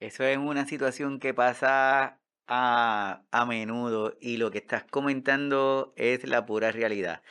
Eso 0.00 0.24
es 0.24 0.38
una 0.38 0.66
situación 0.66 1.20
que 1.20 1.34
pasa 1.34 2.21
a, 2.54 3.46
menudo 3.46 4.16
y 4.20 4.36
lo 4.36 4.50
que 4.50 4.58
estás 4.58 4.84
comentando 4.84 5.94
es 5.96 6.24
la 6.28 6.44
pura 6.44 6.70
realidad. 6.70 7.22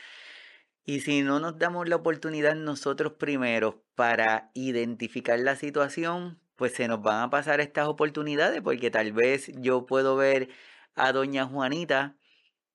Y 0.84 1.02
si 1.02 1.22
no 1.22 1.40
nos 1.40 1.60
damos 1.60 1.88
la 1.88 1.98
oportunidad 1.98 2.56
nosotros 2.56 3.14
primero 3.14 3.84
para 3.94 4.50
identificar 4.56 5.40
la 5.40 5.56
situación, 5.56 6.40
pues 6.56 6.74
se 6.74 6.88
nos 6.88 7.04
van 7.04 7.22
a 7.22 7.30
pasar 7.30 7.62
estas 7.62 7.88
oportunidades 7.88 8.62
porque 8.62 8.90
tal 8.90 9.14
vez 9.14 9.52
yo 9.58 9.86
puedo 9.86 10.16
ver 10.16 10.50
a 10.96 11.12
doña 11.12 11.46
Juanita, 11.46 12.18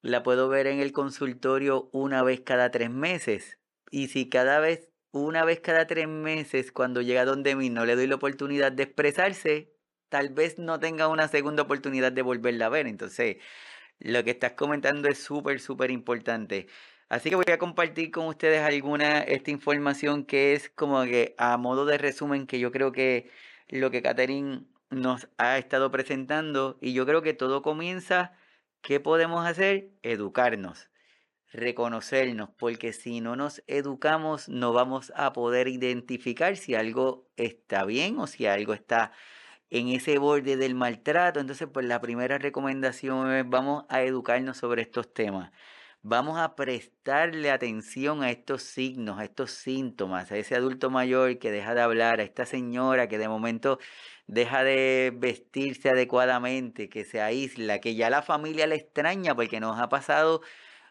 la 0.01 0.23
puedo 0.23 0.49
ver 0.49 0.69
en 0.69 0.79
el 0.79 0.93
consultorio 0.93 1.91
una 1.93 2.23
vez 2.23 2.43
cada 2.43 2.71
tres 2.71 2.91
meses. 2.91 3.59
Y 3.91 4.07
si 4.07 4.29
cada 4.29 4.61
vez, 4.61 4.89
una 5.11 5.45
vez 5.45 5.59
cada 5.59 5.89
tres 5.89 6.07
meses, 6.07 6.71
cuando 6.71 7.03
llega 7.03 7.25
donde 7.25 7.57
mí 7.57 7.71
no 7.71 7.85
le 7.85 7.97
doy 7.97 8.07
la 8.07 8.15
oportunidad 8.15 8.71
de 8.71 8.85
expresarse, 8.85 9.76
tal 10.09 10.31
vez 10.31 10.59
no 10.59 10.79
tenga 10.81 11.09
una 11.09 11.29
segunda 11.29 11.63
oportunidad 11.63 12.13
de 12.13 12.23
volverla 12.23 12.67
a 12.67 12.71
ver. 12.71 12.87
Entonces, 12.87 13.37
lo 13.99 14.25
que 14.25 14.31
estás 14.31 14.53
comentando 14.53 15.09
es 15.09 15.19
súper, 15.23 15.61
súper 15.61 15.91
importante. 15.91 16.69
Así 17.09 17.31
que 17.31 17.37
voy 17.37 17.45
a 17.53 17.59
compartir 17.59 18.11
con 18.11 18.27
ustedes 18.27 18.63
alguna 18.63 19.21
esta 19.21 19.51
información 19.51 20.25
que 20.25 20.55
es 20.55 20.71
como 20.71 21.05
que 21.05 21.35
a 21.39 21.57
modo 21.57 21.87
de 21.87 21.99
resumen 21.99 22.47
que 22.47 22.59
yo 22.59 22.73
creo 22.73 22.91
que 22.93 23.31
lo 23.69 23.91
que 23.91 24.03
Catherine 24.03 24.67
nos 24.91 25.29
ha 25.39 25.59
estado 25.59 25.91
presentando 25.91 26.79
y 26.81 26.95
yo 26.95 27.07
creo 27.07 27.23
que 27.23 27.33
todo 27.33 27.63
comienza, 27.63 28.33
¿qué 28.83 28.99
podemos 29.01 29.47
hacer? 29.47 29.91
Educarnos, 30.03 30.91
reconocernos, 31.53 32.51
porque 32.59 32.93
si 32.93 33.21
no 33.21 33.37
nos 33.37 33.63
educamos 33.69 34.49
no 34.49 34.73
vamos 34.73 35.13
a 35.17 35.33
poder 35.33 35.69
identificar 35.69 36.57
si 36.57 36.75
algo 36.75 37.29
está 37.37 37.85
bien 37.85 38.19
o 38.19 38.27
si 38.27 38.47
algo 38.47 38.75
está 38.75 39.13
en 39.71 39.89
ese 39.89 40.19
borde 40.19 40.57
del 40.57 40.75
maltrato. 40.75 41.41
Entonces, 41.41 41.69
pues 41.73 41.87
la 41.87 42.01
primera 42.01 42.39
recomendación 42.39 43.33
es 43.33 43.49
vamos 43.49 43.85
a 43.89 44.03
educarnos 44.03 44.57
sobre 44.59 44.83
estos 44.83 45.13
temas. 45.13 45.53
Vamos 46.03 46.39
a 46.39 46.55
prestarle 46.55 47.51
atención 47.51 48.23
a 48.23 48.31
estos 48.31 48.63
signos, 48.63 49.19
a 49.19 49.25
estos 49.25 49.51
síntomas, 49.51 50.31
a 50.31 50.37
ese 50.37 50.55
adulto 50.55 50.89
mayor 50.89 51.39
que 51.39 51.51
deja 51.51 51.75
de 51.75 51.81
hablar, 51.81 52.21
a 52.21 52.23
esta 52.23 52.47
señora 52.47 53.09
que 53.09 53.19
de 53.19 53.29
momento 53.29 53.81
deja 54.29 54.63
de 54.63 55.13
vestirse 55.17 55.91
adecuadamente, 55.91 56.89
que 56.89 57.05
se 57.05 57.21
aísla, 57.21 57.81
que 57.81 57.97
ya 57.97 58.09
la 58.11 58.23
familia 58.23 58.69
le 58.69 58.77
extraña, 58.77 59.35
porque 59.35 59.59
nos 59.59 59.81
ha 59.81 59.89
pasado 59.89 60.43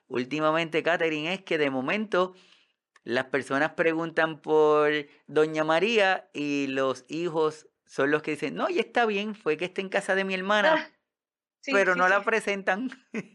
últimamente, 0.08 0.84
Catherine, 0.84 1.34
es 1.34 1.42
que 1.44 1.58
de 1.58 1.70
momento 1.70 2.34
las 3.06 3.26
personas 3.26 3.72
preguntan 3.74 4.42
por 4.42 4.92
Doña 5.28 5.64
María 5.64 6.30
y 6.34 6.68
los 6.68 7.06
hijos 7.08 7.70
son 7.86 8.12
los 8.12 8.22
que 8.24 8.32
dicen, 8.32 8.56
no, 8.56 8.70
y 8.70 8.80
está 8.80 9.06
bien, 9.06 9.36
fue 9.36 9.58
que 9.58 9.66
está 9.66 9.82
en 9.82 9.90
casa 9.90 10.16
de 10.16 10.26
mi 10.26 10.34
hermana, 10.34 10.72
Ah, 10.72 10.92
sí, 11.62 11.86
pero 11.86 11.96
sí, 11.96 11.98
no 11.98 12.10
la 12.10 12.24
sí, 12.24 12.26
presentan. 12.26 12.92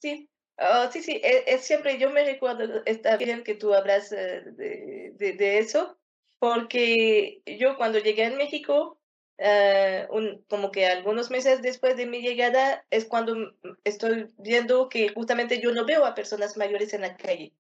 sí. 0.00 0.30
Ah, 0.58 0.88
sí, 0.90 1.02
sí, 1.02 1.20
es, 1.22 1.42
es 1.46 1.64
siempre, 1.66 1.98
yo 1.98 2.08
me 2.10 2.24
recuerdo, 2.24 2.82
está 2.86 3.16
bien 3.18 3.44
que 3.44 3.54
tú 3.56 3.74
hablas 3.74 4.10
eh, 4.12 4.42
de, 4.52 5.12
de, 5.14 5.32
de 5.34 5.58
eso, 5.58 5.98
porque 6.38 7.42
yo 7.58 7.76
cuando 7.76 7.98
llegué 7.98 8.24
a 8.24 8.30
México, 8.30 9.02
eh, 9.36 10.06
un, 10.10 10.44
como 10.48 10.70
que 10.72 10.86
algunos 10.86 11.30
meses 11.30 11.60
después 11.60 11.96
de 11.98 12.06
mi 12.06 12.22
llegada, 12.22 12.86
es 12.90 13.04
cuando 13.04 13.34
m- 13.34 13.52
estoy 13.84 14.32
viendo 14.38 14.88
que 14.88 15.10
justamente 15.10 15.60
yo 15.60 15.72
no 15.72 15.84
veo 15.84 16.06
a 16.06 16.14
personas 16.14 16.56
mayores 16.56 16.94
en 16.94 17.02
la 17.02 17.16
calle. 17.18 17.54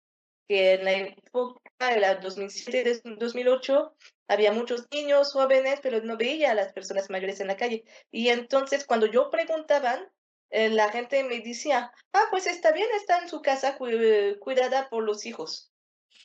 Que 0.47 0.73
en 0.73 0.85
la 0.85 0.91
época 0.93 1.61
de 1.93 1.99
la 1.99 2.15
2007, 2.15 2.83
des- 2.83 3.01
2008, 3.03 3.95
había 4.27 4.51
muchos 4.51 4.87
niños 4.91 5.31
jóvenes, 5.33 5.79
pero 5.81 6.01
no 6.01 6.17
veía 6.17 6.51
a 6.51 6.55
las 6.55 6.73
personas 6.73 7.09
mayores 7.09 7.39
en 7.39 7.47
la 7.47 7.57
calle. 7.57 7.83
Y 8.11 8.29
entonces 8.29 8.85
cuando 8.85 9.05
yo 9.07 9.29
preguntaban, 9.29 10.09
eh, 10.49 10.69
la 10.69 10.89
gente 10.91 11.23
me 11.23 11.39
decía, 11.39 11.91
ah, 12.13 12.23
pues 12.31 12.47
está 12.47 12.71
bien, 12.71 12.87
está 12.95 13.19
en 13.19 13.29
su 13.29 13.41
casa 13.41 13.77
cu- 13.77 13.87
cuidada 14.39 14.89
por 14.89 15.03
los 15.03 15.25
hijos. 15.25 15.71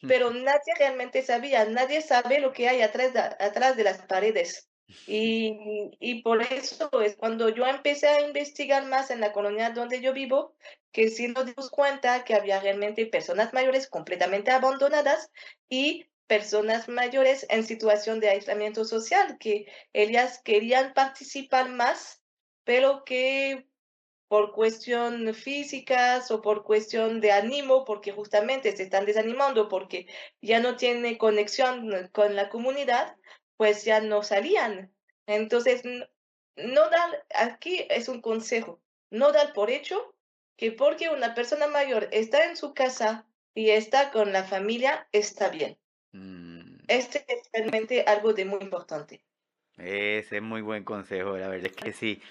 Pero 0.06 0.30
nadie 0.32 0.74
realmente 0.78 1.22
sabía, 1.22 1.64
nadie 1.66 2.02
sabe 2.02 2.40
lo 2.40 2.52
que 2.52 2.68
hay 2.68 2.82
atrás 2.82 3.12
de, 3.12 3.20
atrás 3.20 3.76
de 3.76 3.84
las 3.84 4.02
paredes. 4.06 4.68
Y, 5.06 5.90
y 6.00 6.22
por 6.22 6.42
eso 6.42 6.90
es 7.02 7.16
cuando 7.16 7.50
yo 7.50 7.66
empecé 7.66 8.08
a 8.08 8.26
investigar 8.26 8.86
más 8.86 9.10
en 9.10 9.20
la 9.20 9.32
colonia 9.32 9.70
donde 9.70 10.00
yo 10.00 10.12
vivo, 10.12 10.54
que 10.92 11.08
sí 11.08 11.28
nos 11.28 11.46
dimos 11.46 11.70
cuenta 11.70 12.24
que 12.24 12.34
había 12.34 12.60
realmente 12.60 13.06
personas 13.06 13.52
mayores 13.52 13.88
completamente 13.88 14.50
abandonadas 14.50 15.30
y 15.68 16.06
personas 16.26 16.88
mayores 16.88 17.46
en 17.48 17.64
situación 17.64 18.20
de 18.20 18.28
aislamiento 18.28 18.84
social, 18.84 19.38
que 19.38 19.66
ellas 19.92 20.40
querían 20.42 20.94
participar 20.94 21.68
más, 21.70 22.22
pero 22.64 23.04
que 23.04 23.66
por 24.28 24.52
cuestión 24.52 25.34
físicas 25.34 26.30
o 26.30 26.42
por 26.42 26.62
cuestión 26.64 27.20
de 27.20 27.32
ánimo, 27.32 27.84
porque 27.84 28.12
justamente 28.12 28.76
se 28.76 28.82
están 28.84 29.06
desanimando, 29.06 29.68
porque 29.68 30.06
ya 30.42 30.60
no 30.60 30.76
tiene 30.76 31.16
conexión 31.16 32.08
con 32.12 32.36
la 32.36 32.50
comunidad, 32.50 33.16
pues 33.58 33.84
ya 33.84 34.00
no 34.00 34.24
salían. 34.24 34.94
Entonces, 35.26 35.82
no 36.56 36.90
dar, 36.90 37.26
aquí 37.34 37.86
es 37.90 38.08
un 38.08 38.22
consejo, 38.22 38.82
no 39.10 39.32
dar 39.32 39.52
por 39.54 39.70
hecho 39.70 40.14
que 40.56 40.72
porque 40.72 41.10
una 41.10 41.34
persona 41.34 41.68
mayor 41.68 42.08
está 42.12 42.46
en 42.46 42.56
su 42.56 42.74
casa 42.74 43.28
y 43.54 43.70
está 43.70 44.10
con 44.12 44.32
la 44.32 44.44
familia, 44.44 45.08
está 45.12 45.50
bien. 45.50 45.78
Mm, 46.12 46.78
Este 46.88 47.24
es 47.28 47.48
realmente 47.52 48.02
algo 48.02 48.32
de 48.34 48.44
muy 48.44 48.60
importante. 48.62 49.24
ese 49.76 50.36
es 50.36 50.42
muy 50.42 50.62
buen 50.62 50.84
consejo, 50.84 51.36
la 51.38 51.48
verdad 51.48 51.66
es 51.68 51.76
que 51.76 51.92
sí. 51.92 52.22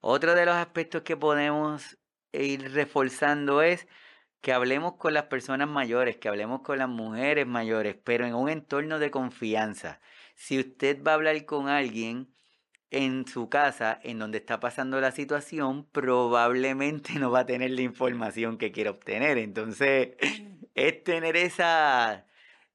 Otro 0.00 0.34
de 0.34 0.46
los 0.46 0.56
aspectos 0.56 1.02
que 1.04 1.16
podemos 1.16 1.98
ir 2.32 2.72
reforzando 2.74 3.62
es 3.62 3.88
que 4.42 4.52
hablemos 4.52 4.96
con 4.98 5.14
las 5.14 5.24
personas 5.26 5.68
mayores, 5.68 6.18
que 6.18 6.28
hablemos 6.28 6.62
con 6.62 6.78
las 6.78 6.88
mujeres 6.90 7.46
mayores, 7.46 7.96
pero 8.04 8.26
en 8.26 8.34
un 8.36 8.50
entorno 8.50 9.00
de 9.00 9.10
confianza. 9.12 10.00
Si 10.42 10.58
usted 10.58 11.04
va 11.04 11.12
a 11.12 11.14
hablar 11.14 11.44
con 11.44 11.68
alguien 11.68 12.34
en 12.90 13.28
su 13.28 13.48
casa, 13.48 14.00
en 14.02 14.18
donde 14.18 14.38
está 14.38 14.58
pasando 14.58 15.00
la 15.00 15.12
situación, 15.12 15.88
probablemente 15.92 17.12
no 17.20 17.30
va 17.30 17.40
a 17.40 17.46
tener 17.46 17.70
la 17.70 17.82
información 17.82 18.58
que 18.58 18.72
quiere 18.72 18.90
obtener. 18.90 19.38
Entonces, 19.38 20.16
es 20.74 21.04
tener 21.04 21.36
esa, 21.36 22.26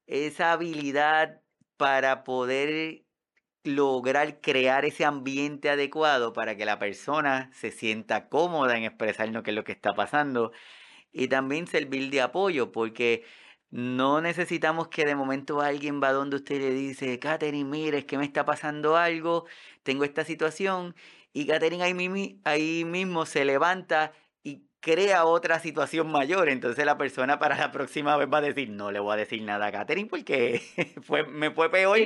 esa 0.06 0.54
habilidad 0.54 1.42
para 1.76 2.24
poder 2.24 3.04
lograr 3.66 4.40
crear 4.40 4.86
ese 4.86 5.04
ambiente 5.04 5.70
adecuado 5.70 6.32
para 6.32 6.56
que 6.56 6.64
la 6.64 6.80
persona 6.80 7.52
se 7.54 7.72
sienta 7.72 8.30
cómoda 8.30 8.78
en 8.78 8.86
expresarnos 8.86 9.44
qué 9.44 9.52
es 9.52 9.56
lo 9.56 9.66
que 9.66 9.74
está 9.74 9.94
pasando 9.94 10.54
y 11.12 11.28
también 11.28 11.68
servir 11.68 12.12
de 12.12 12.22
apoyo, 12.22 12.72
porque 12.72 13.26
no 13.70 14.22
necesitamos 14.22 14.88
que 14.88 15.06
de 15.06 15.16
momento 15.16 15.62
alguien 15.62 16.02
va 16.02 16.12
donde 16.14 16.38
usted 16.38 16.60
le 16.60 16.72
dice, 16.72 17.20
Katherine, 17.20 17.70
mire, 17.70 18.00
es 18.00 18.06
que 18.06 18.18
me 18.18 18.26
está 18.26 18.46
pasando 18.46 18.96
algo, 18.96 19.46
tengo 19.84 20.04
esta 20.04 20.24
situación, 20.24 20.96
y 21.34 21.48
Katherine 21.48 21.84
ahí, 21.84 22.42
ahí 22.46 22.86
mismo 22.86 23.26
se 23.26 23.46
levanta 23.46 24.14
y 24.44 24.64
crea 24.80 25.26
otra 25.26 25.60
situación 25.60 26.12
mayor. 26.12 26.50
Entonces 26.50 26.86
la 26.86 26.98
persona 26.98 27.40
para 27.40 27.58
la 27.58 27.72
próxima 27.72 28.18
vez 28.18 28.28
va 28.32 28.40
a 28.40 28.42
decir, 28.42 28.70
no 28.70 28.92
le 28.92 29.00
voy 29.00 29.14
a 29.14 29.18
decir 29.18 29.44
nada 29.44 29.68
a 29.68 29.72
Katherine 29.72 30.10
porque 30.10 30.62
fue, 31.04 31.28
me 31.28 31.52
fue 31.52 31.70
peor. 31.70 32.00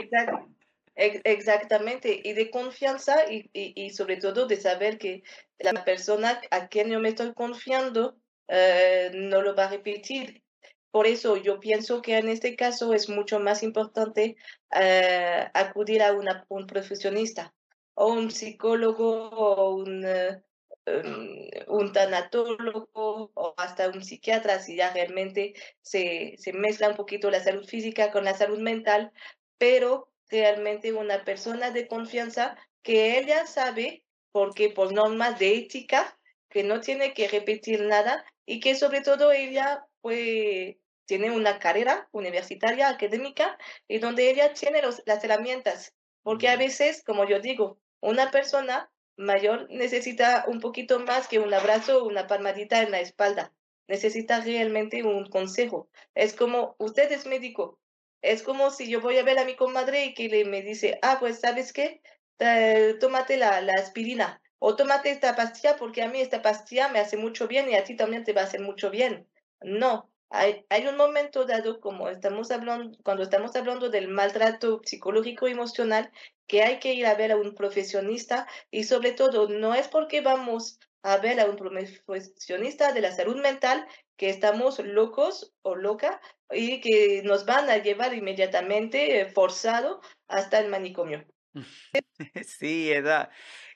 Exactamente, 0.96 2.20
y 2.24 2.34
de 2.34 2.52
confianza 2.52 3.32
y, 3.32 3.50
y, 3.54 3.74
y 3.86 3.90
sobre 3.92 4.18
todo 4.18 4.46
de 4.46 4.58
saber 4.58 4.98
que 4.98 5.24
la 5.58 5.86
persona 5.86 6.42
a 6.52 6.68
quien 6.68 6.90
yo 6.90 7.00
me 7.00 7.10
estoy 7.10 7.34
confiando 7.34 8.18
eh, 8.48 9.12
no 9.14 9.42
lo 9.42 9.56
va 9.56 9.66
a 9.66 9.70
repetir. 9.70 10.44
Por 10.92 11.08
eso 11.08 11.38
yo 11.38 11.60
pienso 11.60 12.02
que 12.02 12.18
en 12.18 12.28
este 12.30 12.56
caso 12.56 12.94
es 12.94 13.10
mucho 13.10 13.40
más 13.40 13.64
importante 13.64 14.36
eh, 14.76 15.50
acudir 15.54 16.04
a 16.04 16.14
un 16.14 16.68
profesionista 16.68 17.54
o 17.94 18.14
un 18.14 18.30
psicólogo 18.32 19.30
o 19.30 19.76
un, 19.76 20.04
eh, 20.06 20.44
um, 20.88 21.80
un 21.80 21.94
tanatólogo 21.94 22.90
o 23.34 23.54
hasta 23.58 23.90
un 23.90 24.04
psiquiatra 24.04 24.60
si 24.60 24.76
ya 24.76 24.92
realmente 24.94 25.54
se, 25.82 26.36
se 26.38 26.54
mezcla 26.54 26.90
un 26.90 26.96
poquito 26.96 27.32
la 27.32 27.42
salud 27.44 27.66
física 27.66 28.12
con 28.12 28.26
la 28.26 28.34
salud 28.34 28.60
mental, 28.60 29.12
pero 29.58 30.12
realmente 30.30 30.94
una 30.94 31.24
persona 31.24 31.72
de 31.72 31.88
confianza 31.88 32.58
que 32.84 33.18
ella 33.20 33.46
sabe, 33.46 34.04
porque 34.32 34.70
por 34.70 34.94
normas 34.94 35.40
de 35.40 35.56
ética, 35.58 36.18
que 36.50 36.64
no 36.64 36.82
tiene 36.82 37.14
que 37.14 37.28
repetir 37.28 37.84
nada 37.84 38.26
y 38.46 38.60
que 38.60 38.76
sobre 38.76 39.02
todo 39.02 39.32
ella 39.32 39.86
pues 40.02 40.76
tiene 41.12 41.30
una 41.30 41.60
carrera 41.60 42.08
universitaria, 42.14 42.88
académica, 42.88 43.58
y 43.86 44.00
donde 44.00 44.30
ella 44.30 44.54
tiene 44.54 44.82
los, 44.82 45.04
las 45.06 45.22
herramientas, 45.26 45.94
porque 46.24 46.48
a 46.48 46.56
veces, 46.56 47.04
como 47.06 47.28
yo 47.28 47.42
digo, 47.42 47.82
una 48.00 48.32
persona 48.32 48.90
mayor 49.18 49.68
necesita 49.70 50.46
un 50.48 50.62
poquito 50.62 51.02
más 51.02 51.28
que 51.28 51.40
un 51.40 51.54
abrazo 51.54 51.98
o 52.02 52.08
una 52.08 52.28
palmadita 52.28 52.82
en 52.82 52.92
la 52.92 53.02
espalda, 53.02 53.52
necesita 53.90 54.40
realmente 54.40 55.04
un 55.04 55.30
consejo. 55.30 55.90
Es 56.16 56.34
como, 56.34 56.78
usted 56.80 57.12
es 57.12 57.26
médico, 57.26 57.78
es 58.22 58.42
como 58.42 58.72
si 58.72 58.90
yo 58.90 59.02
voy 59.02 59.18
a 59.18 59.24
ver 59.24 59.38
a 59.38 59.44
mi 59.44 59.58
comadre 59.58 60.06
y 60.06 60.14
que 60.14 60.30
le 60.30 60.46
me 60.46 60.62
dice, 60.62 60.98
ah, 61.02 61.18
pues, 61.20 61.42
¿sabes 61.42 61.74
qué? 61.74 62.02
Eh, 62.40 62.96
tómate 63.02 63.36
la, 63.36 63.60
la 63.60 63.74
aspirina. 63.74 64.42
o 64.60 64.78
tómate 64.78 65.10
esta 65.12 65.36
pastilla 65.36 65.76
porque 65.76 66.04
a 66.04 66.08
mí 66.08 66.22
esta 66.22 66.42
pastilla 66.42 66.88
me 66.88 67.00
hace 67.00 67.18
mucho 67.18 67.50
bien 67.50 67.70
y 67.70 67.76
a 67.76 67.84
ti 67.84 67.98
también 67.98 68.24
te 68.24 68.32
va 68.32 68.42
a 68.42 68.46
hacer 68.46 68.62
mucho 68.62 68.90
bien. 68.90 69.28
No, 69.62 70.11
hay, 70.32 70.66
hay 70.70 70.88
un 70.88 70.96
momento 70.96 71.46
dado, 71.46 71.82
como 71.82 72.08
estamos 72.10 72.52
hablando, 72.52 72.98
cuando 73.04 73.24
estamos 73.24 73.56
hablando 73.56 73.90
del 73.90 74.08
maltrato 74.08 74.82
psicológico 74.86 75.48
emocional, 75.48 76.10
que 76.48 76.64
hay 76.64 76.80
que 76.80 76.94
ir 76.94 77.06
a 77.06 77.16
ver 77.16 77.34
a 77.34 77.38
un 77.38 77.54
profesionista 77.54 78.48
y 78.72 78.86
sobre 78.86 79.12
todo 79.12 79.50
no 79.50 79.76
es 79.76 79.90
porque 79.90 80.22
vamos 80.22 80.80
a 81.04 81.18
ver 81.18 81.40
a 81.40 81.46
un 81.46 81.58
profesionista 81.58 82.94
de 82.94 83.02
la 83.02 83.12
salud 83.12 83.42
mental 83.42 83.86
que 84.16 84.30
estamos 84.30 84.80
locos 84.80 85.54
o 85.64 85.76
loca 85.76 86.22
y 86.50 86.80
que 86.80 87.22
nos 87.24 87.46
van 87.46 87.70
a 87.70 87.78
llevar 87.78 88.14
inmediatamente 88.14 89.20
eh, 89.20 89.26
forzado 89.26 90.02
hasta 90.28 90.60
el 90.60 90.70
manicomio. 90.70 91.26
Sí, 92.46 92.92
esa, 92.92 93.30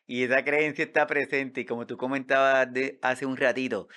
y 0.07 0.23
esa 0.23 0.43
creencia 0.45 0.85
está 0.85 1.07
presente 1.07 1.61
y 1.61 1.65
como 1.65 1.87
tú 1.87 1.97
comentabas 1.97 2.71
de, 2.71 2.99
hace 3.01 3.25
un 3.25 3.35
ratito, 3.35 3.87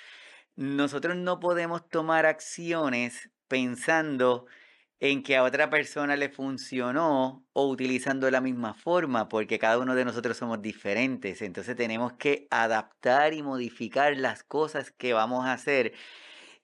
nosotros 0.59 1.15
no 1.15 1.39
podemos 1.39 1.87
tomar 1.87 2.25
acciones 2.25 3.29
pensando 3.47 4.45
en 4.99 5.23
que 5.23 5.37
a 5.37 5.43
otra 5.43 5.69
persona 5.69 6.17
le 6.17 6.27
funcionó 6.27 7.47
o 7.53 7.69
utilizando 7.69 8.29
la 8.29 8.41
misma 8.41 8.73
forma, 8.73 9.29
porque 9.29 9.57
cada 9.57 9.77
uno 9.79 9.95
de 9.95 10.03
nosotros 10.03 10.35
somos 10.35 10.61
diferentes. 10.61 11.41
Entonces 11.41 11.77
tenemos 11.77 12.11
que 12.13 12.47
adaptar 12.51 13.33
y 13.33 13.41
modificar 13.41 14.17
las 14.17 14.43
cosas 14.43 14.91
que 14.91 15.13
vamos 15.13 15.45
a 15.45 15.53
hacer. 15.53 15.93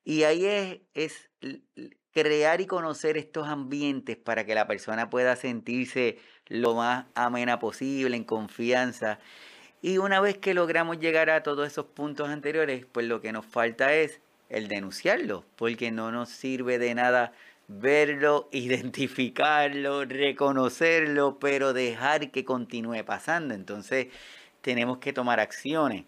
Y 0.03 0.23
ahí 0.23 0.45
es, 0.45 0.81
es 0.93 1.29
crear 2.11 2.59
y 2.59 2.67
conocer 2.67 3.17
estos 3.17 3.47
ambientes 3.47 4.17
para 4.17 4.45
que 4.45 4.55
la 4.55 4.67
persona 4.67 5.09
pueda 5.09 5.37
sentirse 5.37 6.19
lo 6.47 6.75
más 6.75 7.05
amena 7.15 7.59
posible, 7.59 8.17
en 8.17 8.25
confianza. 8.25 9.19
Y 9.85 9.99
una 9.99 10.19
vez 10.19 10.35
que 10.39 10.55
logramos 10.55 10.97
llegar 10.97 11.29
a 11.29 11.43
todos 11.43 11.67
esos 11.67 11.85
puntos 11.85 12.29
anteriores, 12.29 12.87
pues 12.91 13.05
lo 13.05 13.21
que 13.21 13.31
nos 13.31 13.45
falta 13.45 13.93
es 13.93 14.19
el 14.49 14.67
denunciarlo, 14.67 15.45
porque 15.57 15.91
no 15.91 16.11
nos 16.11 16.29
sirve 16.29 16.79
de 16.79 16.95
nada 16.95 17.33
verlo, 17.67 18.49
identificarlo, 18.51 20.03
reconocerlo, 20.05 21.37
pero 21.37 21.71
dejar 21.71 22.31
que 22.31 22.43
continúe 22.43 23.05
pasando. 23.05 23.53
Entonces 23.53 24.07
tenemos 24.61 24.97
que 24.97 25.13
tomar 25.13 25.39
acciones 25.39 26.05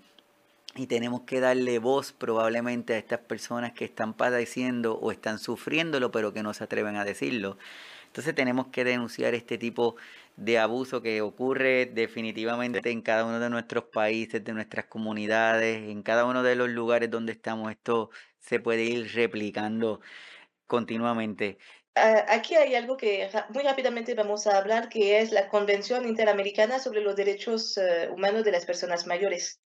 y 0.76 0.88
tenemos 0.88 1.22
que 1.22 1.40
darle 1.40 1.78
voz 1.78 2.14
probablemente 2.14 2.96
a 2.96 2.98
estas 2.98 3.20
personas 3.20 3.74
que 3.74 3.86
están 3.86 4.16
padeciendo 4.16 4.96
o 4.96 5.12
están 5.12 5.38
sufriéndolo, 5.38 6.12
pero 6.12 6.34
que 6.34 6.42
no 6.42 6.56
se 6.56 6.64
atreven 6.64 6.96
a 6.96 7.06
decirlo. 7.06 7.60
Entonces 8.08 8.34
tenemos 8.34 8.68
que 8.68 8.84
denunciar 8.84 9.36
este 9.36 9.60
tipo 9.60 9.98
de 10.38 10.60
abuso 10.60 11.02
que 11.02 11.22
ocurre 11.22 11.88
definitivamente 11.88 12.92
en 12.92 13.02
cada 13.02 13.26
uno 13.26 13.40
de 13.40 13.50
nuestros 13.50 13.86
países, 13.86 14.44
de 14.44 14.54
nuestras 14.54 14.86
comunidades, 14.86 15.90
en 15.90 16.04
cada 16.04 16.26
uno 16.26 16.44
de 16.44 16.56
los 16.56 16.70
lugares 16.70 17.10
donde 17.10 17.34
estamos. 17.34 17.72
Esto 17.72 18.12
se 18.40 18.60
puede 18.60 18.84
ir 18.84 19.12
replicando 19.14 20.00
continuamente. 20.68 21.58
Ah, 21.96 22.26
aquí 22.30 22.56
hay 22.56 22.76
algo 22.76 22.98
que 22.98 23.28
muy 23.50 23.64
rápidamente 23.64 24.14
vamos 24.14 24.46
a 24.46 24.58
hablar, 24.60 24.90
que 24.90 25.20
es 25.20 25.32
la 25.32 25.50
Convención 25.50 26.08
Interamericana 26.08 26.78
sobre 26.78 27.02
los 27.02 27.16
Derechos 27.16 27.76
eh, 27.78 28.08
Humanos 28.12 28.44
de 28.44 28.52
las 28.52 28.66
Personas 28.66 29.08
Mayores. 29.08 29.60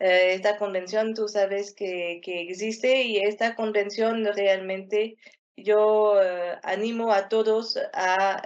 Eh, 0.00 0.32
esta 0.34 0.58
convención, 0.58 1.14
tú 1.14 1.28
sabes 1.28 1.74
que, 1.74 2.20
que, 2.24 2.42
existe 2.42 3.02
y 3.02 3.18
esta 3.18 3.54
convención 3.54 4.24
realmente 4.34 5.16
yo 5.56 6.20
eh, 6.20 6.58
animo 6.64 7.12
a 7.12 7.28
todos 7.28 7.78
a 7.92 8.42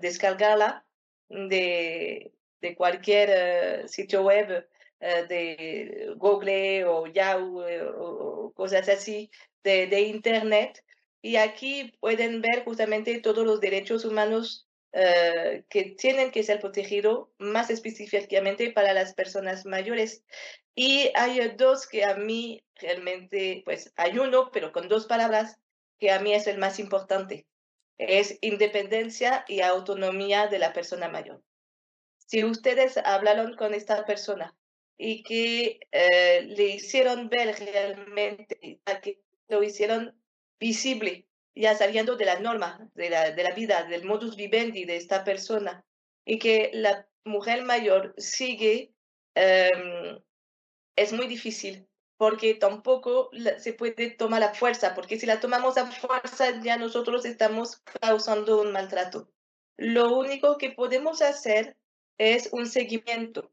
descargarla 0.00 0.84
de, 1.30 2.32
de 2.60 2.74
cualquier 2.74 3.88
sitio 3.88 4.22
web 4.22 4.68
de 5.00 6.12
Google 6.16 6.84
o 6.84 7.06
Yahoo 7.06 7.64
o, 7.98 8.52
cosas 8.52 8.88
así 8.88 9.30
de, 9.62 9.86
de 9.86 10.00
Internet 10.02 10.84
y 11.22 11.36
aquí 11.36 11.92
pueden 12.00 12.40
ver 12.40 12.64
justamente 12.64 13.20
todos 13.20 13.46
los 13.46 13.60
derechos 13.60 14.04
humanos 14.04 14.68
eh, 14.92 15.64
que 15.68 15.94
tienen 15.96 16.30
que 16.30 16.42
ser 16.42 16.60
protegidos 16.60 17.28
más 17.38 17.70
específicamente 17.70 18.72
para 18.72 18.92
las 18.94 19.14
personas 19.14 19.66
mayores. 19.66 20.24
Y 20.74 21.10
hay 21.14 21.46
dos 21.56 21.86
que 21.86 22.04
a 22.04 22.16
mí 22.16 22.64
realmente, 22.76 23.62
pues 23.64 23.92
hay 23.96 24.18
uno, 24.18 24.50
pero 24.50 24.72
con 24.72 24.88
dos 24.88 25.06
palabras, 25.06 25.58
que 25.98 26.10
a 26.10 26.20
mí 26.20 26.32
es 26.34 26.46
el 26.46 26.58
más 26.58 26.78
importante. 26.78 27.46
Es 28.08 28.38
independencia 28.40 29.44
y 29.46 29.60
autonomía 29.60 30.46
de 30.46 30.58
la 30.58 30.72
persona 30.72 31.10
mayor. 31.10 31.42
Si 32.16 32.42
ustedes 32.44 32.96
hablaron 32.96 33.56
con 33.56 33.74
esta 33.74 34.06
persona 34.06 34.56
y 34.96 35.22
que 35.22 35.80
eh, 35.92 36.42
le 36.42 36.68
hicieron 36.76 37.28
ver 37.28 37.54
realmente, 37.58 38.80
que 39.02 39.20
lo 39.48 39.62
hicieron 39.62 40.18
visible, 40.58 41.26
ya 41.54 41.74
saliendo 41.74 42.16
de 42.16 42.24
la 42.24 42.40
norma, 42.40 42.90
de 42.94 43.10
la, 43.10 43.32
de 43.32 43.42
la 43.42 43.54
vida, 43.54 43.84
del 43.84 44.04
modus 44.04 44.34
vivendi 44.34 44.86
de 44.86 44.96
esta 44.96 45.22
persona, 45.22 45.84
y 46.24 46.38
que 46.38 46.70
la 46.72 47.06
mujer 47.26 47.64
mayor 47.64 48.14
sigue, 48.16 48.94
em, 49.34 50.22
es 50.96 51.12
muy 51.12 51.26
difícil, 51.26 51.86
porque 52.20 52.52
tampoco 52.52 53.30
se 53.56 53.72
puede 53.72 54.10
tomar 54.10 54.40
la 54.40 54.52
fuerza, 54.52 54.94
porque 54.94 55.18
si 55.18 55.24
la 55.24 55.40
tomamos 55.40 55.78
a 55.78 55.90
fuerza 55.90 56.60
ya 56.60 56.76
nosotros 56.76 57.24
estamos 57.24 57.78
causando 57.98 58.60
un 58.60 58.72
maltrato. 58.72 59.32
Lo 59.78 60.14
único 60.18 60.58
que 60.58 60.70
podemos 60.70 61.22
hacer 61.22 61.78
es 62.18 62.50
un 62.52 62.66
seguimiento. 62.66 63.50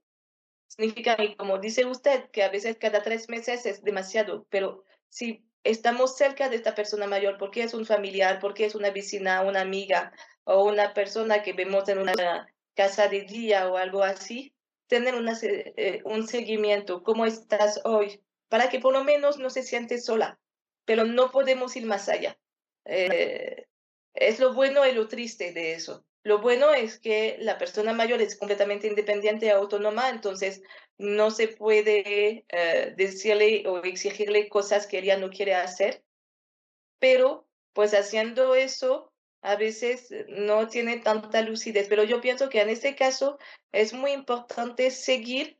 Significa, 0.68 1.16
como 1.38 1.60
dice 1.60 1.86
usted, 1.86 2.30
que 2.32 2.44
a 2.44 2.50
veces 2.50 2.76
cada 2.78 3.02
tres 3.04 3.30
meses 3.30 3.66
es 3.66 3.86
demasiado, 3.86 4.46
pero 4.50 4.84
si 5.08 5.46
estamos 5.64 6.18
cerca 6.18 6.50
de 6.50 6.58
esta 6.58 6.76
persona 6.76 7.08
mayor 7.08 7.38
porque 7.38 7.64
es 7.64 7.74
un 7.74 7.86
familiar, 7.86 8.40
porque 8.42 8.66
es 8.66 8.76
una 8.76 8.92
vecina, 8.92 9.44
una 9.44 9.62
amiga 9.62 10.12
o 10.44 10.66
una 10.66 10.94
persona 10.94 11.42
que 11.42 11.54
vemos 11.54 11.88
en 11.88 12.00
una 12.00 12.54
casa 12.76 13.08
de 13.08 13.22
día 13.22 13.70
o 13.70 13.78
algo 13.78 14.04
así, 14.04 14.54
tener 14.88 15.16
una, 15.16 15.38
eh, 15.42 16.02
un 16.04 16.28
seguimiento, 16.28 17.02
cómo 17.02 17.26
estás 17.26 17.80
hoy, 17.86 18.22
para 18.50 18.70
que 18.70 18.80
por 18.80 18.94
lo 18.94 19.04
menos 19.04 19.38
no 19.38 19.50
se 19.50 19.64
siente 19.64 20.00
sola, 20.00 20.40
pero 20.86 21.06
no 21.06 21.32
podemos 21.32 21.76
ir 21.76 21.86
más 21.86 22.10
allá. 22.10 22.38
Eh, 22.86 23.68
es 24.14 24.40
lo 24.40 24.54
bueno 24.54 24.86
y 24.86 24.94
lo 24.94 25.08
triste 25.08 25.52
de 25.54 25.74
eso. 25.74 26.06
Lo 26.24 26.40
bueno 26.40 26.74
es 26.74 27.00
que 27.00 27.38
la 27.40 27.58
persona 27.58 27.94
mayor 27.94 28.22
es 28.22 28.38
completamente 28.38 28.88
independiente 28.88 29.46
y 29.46 29.50
autónoma, 29.50 30.10
entonces 30.10 30.62
no 30.98 31.32
se 31.32 31.48
puede 31.48 32.46
eh, 32.50 32.94
decirle 32.98 33.64
o 33.68 33.84
exigirle 33.84 34.50
cosas 34.50 34.88
que 34.88 35.00
ella 35.00 35.18
no 35.18 35.30
quiere 35.30 35.56
hacer, 35.56 36.04
pero 37.00 37.48
pues 37.74 37.94
haciendo 37.94 38.56
eso 38.56 39.14
a 39.42 39.56
veces 39.56 40.10
no 40.28 40.68
tiene 40.68 40.98
tanta 40.98 41.42
lucidez. 41.42 41.88
Pero 41.88 42.04
yo 42.04 42.20
pienso 42.20 42.50
que 42.50 42.62
en 42.62 42.70
este 42.70 42.96
caso 42.96 43.38
es 43.72 43.94
muy 43.94 44.12
importante 44.12 44.92
seguir 44.92 45.60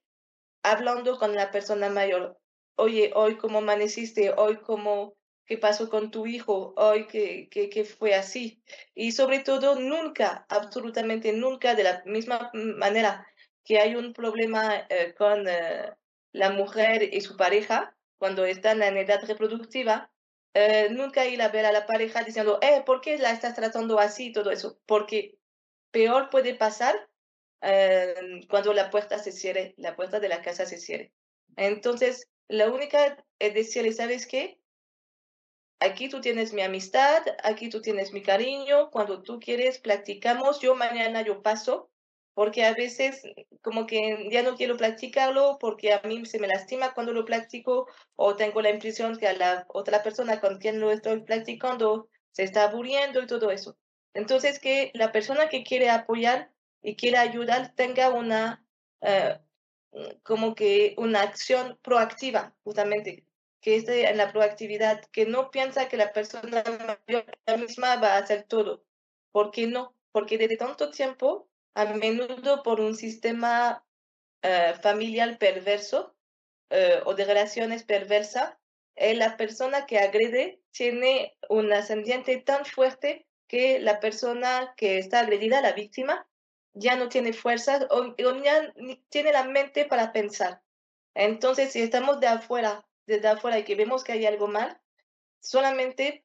hablando 0.64 1.18
con 1.18 1.34
la 1.36 1.52
persona 1.52 1.90
mayor. 1.90 2.38
Oye, 2.80 3.12
hoy 3.16 3.38
cómo 3.38 3.58
amaneciste, 3.58 4.32
hoy 4.38 4.58
cómo 4.58 5.16
qué 5.48 5.58
pasó 5.58 5.90
con 5.90 6.12
tu 6.12 6.28
hijo 6.28 6.76
hoy, 6.78 7.08
que, 7.08 7.50
que, 7.50 7.86
fue 7.86 8.14
así. 8.14 8.62
Y 8.94 9.14
sobre 9.14 9.40
todo, 9.40 9.80
nunca, 9.80 10.46
absolutamente 10.48 11.34
nunca, 11.34 11.74
de 11.74 11.84
la 11.84 12.04
misma 12.06 12.52
manera 12.54 13.26
que 13.66 13.80
hay 13.80 13.96
un 13.96 14.14
problema 14.14 14.86
eh, 14.90 15.16
con 15.18 15.48
eh, 15.48 15.92
la 16.34 16.52
mujer 16.52 17.10
y 17.12 17.22
su 17.22 17.36
pareja 17.36 17.98
cuando 18.20 18.46
están 18.46 18.84
en 18.84 18.98
edad 18.98 19.24
reproductiva, 19.26 20.12
eh, 20.54 20.90
nunca 20.92 21.26
ir 21.26 21.42
a 21.42 21.50
ver 21.50 21.66
a 21.66 21.72
la 21.72 21.88
pareja 21.88 22.24
diciendo, 22.24 22.60
eh, 22.62 22.84
¿por 22.86 23.02
qué 23.02 23.18
la 23.18 23.32
estás 23.32 23.56
tratando 23.56 24.00
así? 24.00 24.32
Todo 24.32 24.52
eso, 24.52 24.80
porque 24.86 25.40
peor 25.92 26.30
puede 26.30 26.54
pasar 26.54 26.96
cuando 28.50 28.72
la 28.74 28.92
puerta 28.92 29.18
se 29.18 29.32
cierre, 29.32 29.74
la 29.78 29.96
puerta 29.96 30.20
de 30.20 30.30
la 30.30 30.44
casa 30.44 30.68
se 30.68 30.78
cierre. 30.78 31.12
Entonces, 31.56 32.30
la 32.48 32.70
única 32.70 33.24
es 33.40 33.54
decirle, 33.54 33.94
¿sabes 33.94 34.26
qué? 34.28 34.60
Aquí 35.80 36.10
tú 36.10 36.22
tienes 36.22 36.54
mi 36.54 36.62
amistad, 36.62 37.24
aquí 37.44 37.70
tú 37.70 37.82
tienes 37.82 38.12
mi 38.12 38.24
cariño, 38.24 38.90
cuando 38.90 39.22
tú 39.22 39.40
quieres 39.40 39.80
platicamos, 39.80 40.60
yo 40.60 40.76
mañana 40.76 41.22
yo 41.22 41.44
paso, 41.44 41.92
porque 42.38 42.66
a 42.66 42.74
veces 42.76 43.24
como 43.64 43.88
que 43.88 44.30
ya 44.32 44.44
no 44.44 44.56
quiero 44.56 44.78
platicarlo 44.78 45.58
porque 45.60 45.92
a 45.92 46.02
mí 46.04 46.24
se 46.28 46.38
me 46.38 46.48
lastima 46.48 46.94
cuando 46.94 47.12
lo 47.12 47.26
platico 47.26 47.88
o 48.16 48.36
tengo 48.36 48.62
la 48.62 48.70
impresión 48.70 49.18
que 49.18 49.28
a 49.28 49.34
la 49.34 49.66
otra 49.70 50.04
persona 50.04 50.40
con 50.40 50.60
quien 50.60 50.80
lo 50.80 50.92
estoy 50.92 51.22
platicando 51.24 52.10
se 52.30 52.44
está 52.44 52.66
aburriendo 52.66 53.24
y 53.24 53.26
todo 53.26 53.50
eso. 53.50 53.76
Entonces 54.14 54.60
que 54.60 54.92
la 54.94 55.12
persona 55.12 55.50
que 55.50 55.64
quiere 55.64 55.90
apoyar 55.90 56.52
y 56.84 56.96
quiere 56.96 57.18
ayudar 57.18 57.74
tenga 57.74 58.10
una, 58.12 58.64
eh, 59.02 59.40
como 60.24 60.56
que 60.56 60.96
una 60.98 61.22
acción 61.22 61.78
proactiva, 61.82 62.56
justamente, 62.64 63.26
que 63.62 63.76
esté 63.76 64.10
en 64.10 64.18
la 64.18 64.32
proactividad, 64.32 65.04
que 65.12 65.26
no 65.26 65.50
piensa 65.52 65.88
que 65.88 65.98
la 65.98 66.14
persona 66.14 66.64
mayor 67.08 67.26
misma 67.60 67.96
va 67.98 68.16
a 68.16 68.20
hacer 68.20 68.44
todo. 68.44 68.84
¿Por 69.32 69.52
qué 69.52 69.68
no? 69.68 69.96
Porque 70.12 70.38
desde 70.38 70.58
tanto 70.58 70.92
tiempo, 70.92 71.50
a 71.74 71.86
menudo 71.86 72.64
por 72.64 72.80
un 72.80 72.96
sistema 72.96 73.84
eh, 74.42 74.74
familiar 74.82 75.38
perverso 75.38 76.16
eh, 76.70 77.02
o 77.06 77.14
de 77.14 77.26
relaciones 77.26 77.84
perversas, 77.84 78.56
la 78.96 79.38
persona 79.38 79.86
que 79.86 80.00
agrede 80.00 80.60
tiene 80.72 81.38
un 81.50 81.72
ascendiente 81.72 82.38
tan 82.38 82.66
fuerte 82.66 83.28
que 83.48 83.80
la 83.80 84.00
persona 84.00 84.74
que 84.76 84.98
está 84.98 85.20
agredida, 85.20 85.62
la 85.62 85.74
víctima, 85.74 86.28
ya 86.78 86.96
no 86.96 87.10
tiene 87.10 87.34
fuerzas 87.34 87.86
o, 87.90 88.16
ya 88.16 88.74
ni 88.76 88.98
tiene 89.10 89.32
la 89.32 89.44
mente 89.44 89.86
para 89.86 90.12
pensar. 90.14 90.62
Entonces, 91.14 91.72
si 91.72 91.82
estamos 91.82 92.20
de 92.20 92.28
afuera, 92.28 92.86
desde 93.06 93.28
afuera 93.28 93.60
y 93.60 93.64
que 93.64 93.76
vemos 93.76 94.04
que 94.04 94.12
hay 94.12 94.26
algo 94.26 94.48
mal, 94.48 94.80
solamente 95.40 96.24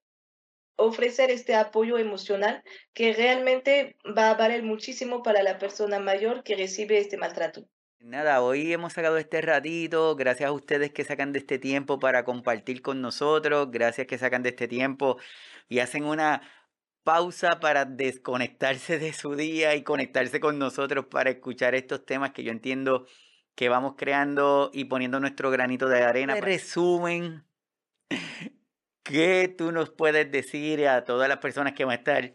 ofrecer 0.77 1.31
este 1.31 1.55
apoyo 1.55 1.99
emocional 1.99 2.63
que 2.93 3.13
realmente 3.13 3.97
va 4.17 4.31
a 4.31 4.35
valer 4.35 4.63
muchísimo 4.63 5.23
para 5.23 5.43
la 5.43 5.59
persona 5.59 5.99
mayor 5.99 6.43
que 6.43 6.57
recibe 6.57 6.99
este 6.99 7.17
maltrato. 7.17 7.69
Nada, 8.01 8.43
hoy 8.43 8.73
hemos 8.73 8.95
sacado 8.95 9.17
este 9.17 9.41
ratito, 9.43 10.17
gracias 10.17 10.49
a 10.49 10.53
ustedes 10.53 10.91
que 10.93 11.05
sacan 11.05 11.33
de 11.33 11.39
este 11.39 11.61
tiempo 11.61 12.01
para 12.01 12.25
compartir 12.25 12.83
con 12.83 13.01
nosotros, 13.01 13.71
gracias 13.71 14.09
que 14.09 14.19
sacan 14.19 14.43
de 14.43 14.49
este 14.49 14.67
tiempo 14.67 15.19
y 15.69 15.79
hacen 15.79 16.05
una 16.05 16.43
pausa 17.05 17.61
para 17.61 17.85
desconectarse 17.85 18.99
de 18.99 19.13
su 19.13 19.35
día 19.35 19.75
y 19.75 19.83
conectarse 19.83 20.41
con 20.41 20.59
nosotros 20.59 21.07
para 21.07 21.31
escuchar 21.31 21.75
estos 21.75 22.05
temas 22.05 22.33
que 22.33 22.45
yo 22.45 22.53
entiendo 22.53 23.07
que 23.55 23.69
vamos 23.69 23.95
creando 23.97 24.71
y 24.73 24.85
poniendo 24.85 25.21
nuestro 25.21 25.51
granito 25.51 25.89
de 25.89 26.03
arena. 26.03 26.35
Resumen, 26.41 27.45
¿qué 29.03 29.55
tú 29.57 29.73
nos 29.73 29.91
puedes 29.91 30.31
decir 30.31 30.87
a 30.89 31.05
todas 31.05 31.29
las 31.29 31.39
personas 31.39 31.75
que 31.75 31.85
van 31.85 31.93
a 31.93 31.99
estar 31.99 32.35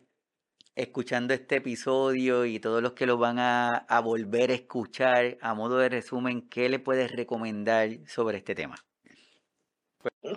escuchando 0.76 1.34
este 1.34 1.56
episodio 1.56 2.46
y 2.46 2.60
todos 2.60 2.84
los 2.84 2.94
que 2.94 3.08
lo 3.08 3.18
van 3.18 3.40
a, 3.40 3.76
a 3.76 4.00
volver 4.00 4.52
a 4.52 4.54
escuchar 4.54 5.38
a 5.42 5.56
modo 5.56 5.80
de 5.80 5.90
resumen, 5.90 6.48
¿qué 6.50 6.70
le 6.70 6.78
puedes 6.78 7.12
recomendar 7.12 7.90
sobre 8.06 8.38
este 8.38 8.54
tema? 8.54 8.76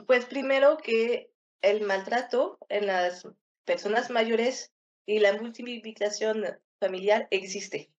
Pues 0.07 0.25
primero 0.25 0.79
que 0.79 1.31
el 1.61 1.83
maltrato 1.83 2.59
en 2.71 2.87
las 2.87 3.27
personas 3.73 4.11
mayores 4.11 4.73
y 5.07 5.21
la 5.21 5.33
multiplicación 5.35 6.45
familiar 6.81 7.29
existe 7.31 7.91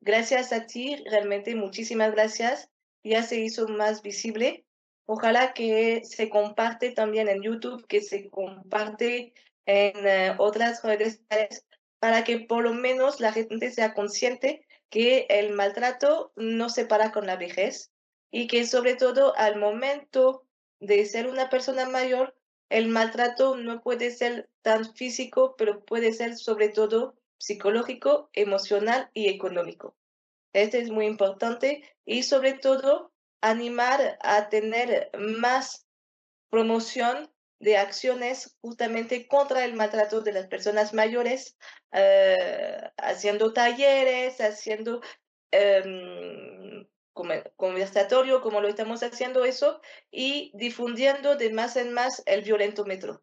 gracias 0.00 0.52
a 0.52 0.66
ti, 0.66 0.96
realmente 1.06 1.54
muchísimas 1.54 2.12
gracias. 2.12 2.70
Ya 3.02 3.22
se 3.22 3.40
hizo 3.40 3.68
más 3.68 4.02
visible. 4.02 4.64
Ojalá 5.06 5.52
que 5.54 6.02
se 6.04 6.28
comparte 6.28 6.90
también 6.90 7.28
en 7.28 7.42
YouTube, 7.42 7.86
que 7.86 8.00
se 8.00 8.28
comparte 8.30 9.34
en 9.66 10.06
eh, 10.06 10.34
otras 10.38 10.82
redes 10.82 11.18
sociales, 11.18 11.66
para 11.98 12.24
que 12.24 12.40
por 12.40 12.64
lo 12.64 12.72
menos 12.72 13.20
la 13.20 13.32
gente 13.32 13.70
sea 13.70 13.94
consciente 13.94 14.66
que 14.88 15.26
el 15.28 15.52
maltrato 15.52 16.32
no 16.36 16.68
se 16.68 16.84
para 16.84 17.12
con 17.12 17.26
la 17.26 17.36
vejez 17.36 17.92
y 18.30 18.46
que 18.46 18.66
sobre 18.66 18.94
todo 18.94 19.36
al 19.36 19.56
momento 19.58 20.46
de 20.80 21.04
ser 21.04 21.26
una 21.26 21.50
persona 21.50 21.88
mayor, 21.88 22.36
el 22.70 22.88
maltrato 22.88 23.56
no 23.56 23.82
puede 23.82 24.10
ser 24.10 24.48
tan 24.62 24.94
físico, 24.94 25.56
pero 25.58 25.84
puede 25.84 26.12
ser 26.12 26.36
sobre 26.36 26.68
todo 26.68 27.16
psicológico, 27.36 28.30
emocional 28.32 29.10
y 29.12 29.28
económico. 29.28 29.96
Este 30.52 30.78
es 30.78 30.90
muy 30.90 31.06
importante 31.06 31.82
y 32.04 32.22
sobre 32.22 32.54
todo 32.54 33.12
animar 33.40 34.18
a 34.22 34.48
tener 34.48 35.10
más 35.18 35.86
promoción 36.48 37.30
de 37.58 37.76
acciones 37.76 38.56
justamente 38.60 39.26
contra 39.26 39.64
el 39.64 39.74
maltrato 39.74 40.20
de 40.20 40.32
las 40.32 40.46
personas 40.46 40.94
mayores, 40.94 41.56
eh, 41.92 42.36
haciendo 42.96 43.52
talleres, 43.52 44.40
haciendo 44.40 45.00
eh, 45.52 46.86
conversatorio, 47.12 48.40
como 48.40 48.60
lo 48.60 48.68
estamos 48.68 49.02
haciendo 49.02 49.44
eso, 49.44 49.80
y 50.10 50.52
difundiendo 50.54 51.36
de 51.36 51.52
más 51.52 51.76
en 51.76 51.92
más 51.92 52.22
el 52.26 52.42
violentómetro. 52.42 53.22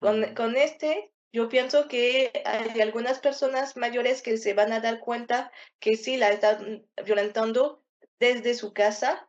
Con, 0.00 0.34
con 0.34 0.56
este 0.56 1.12
yo 1.32 1.48
pienso 1.48 1.88
que 1.88 2.30
hay 2.44 2.80
algunas 2.82 3.18
personas 3.18 3.76
mayores 3.76 4.20
que 4.20 4.36
se 4.36 4.52
van 4.52 4.72
a 4.72 4.80
dar 4.80 5.00
cuenta 5.00 5.50
que 5.80 5.96
sí 5.96 6.18
la 6.18 6.30
están 6.30 6.86
violentando 7.06 7.82
desde 8.20 8.54
su 8.54 8.74
casa 8.74 9.26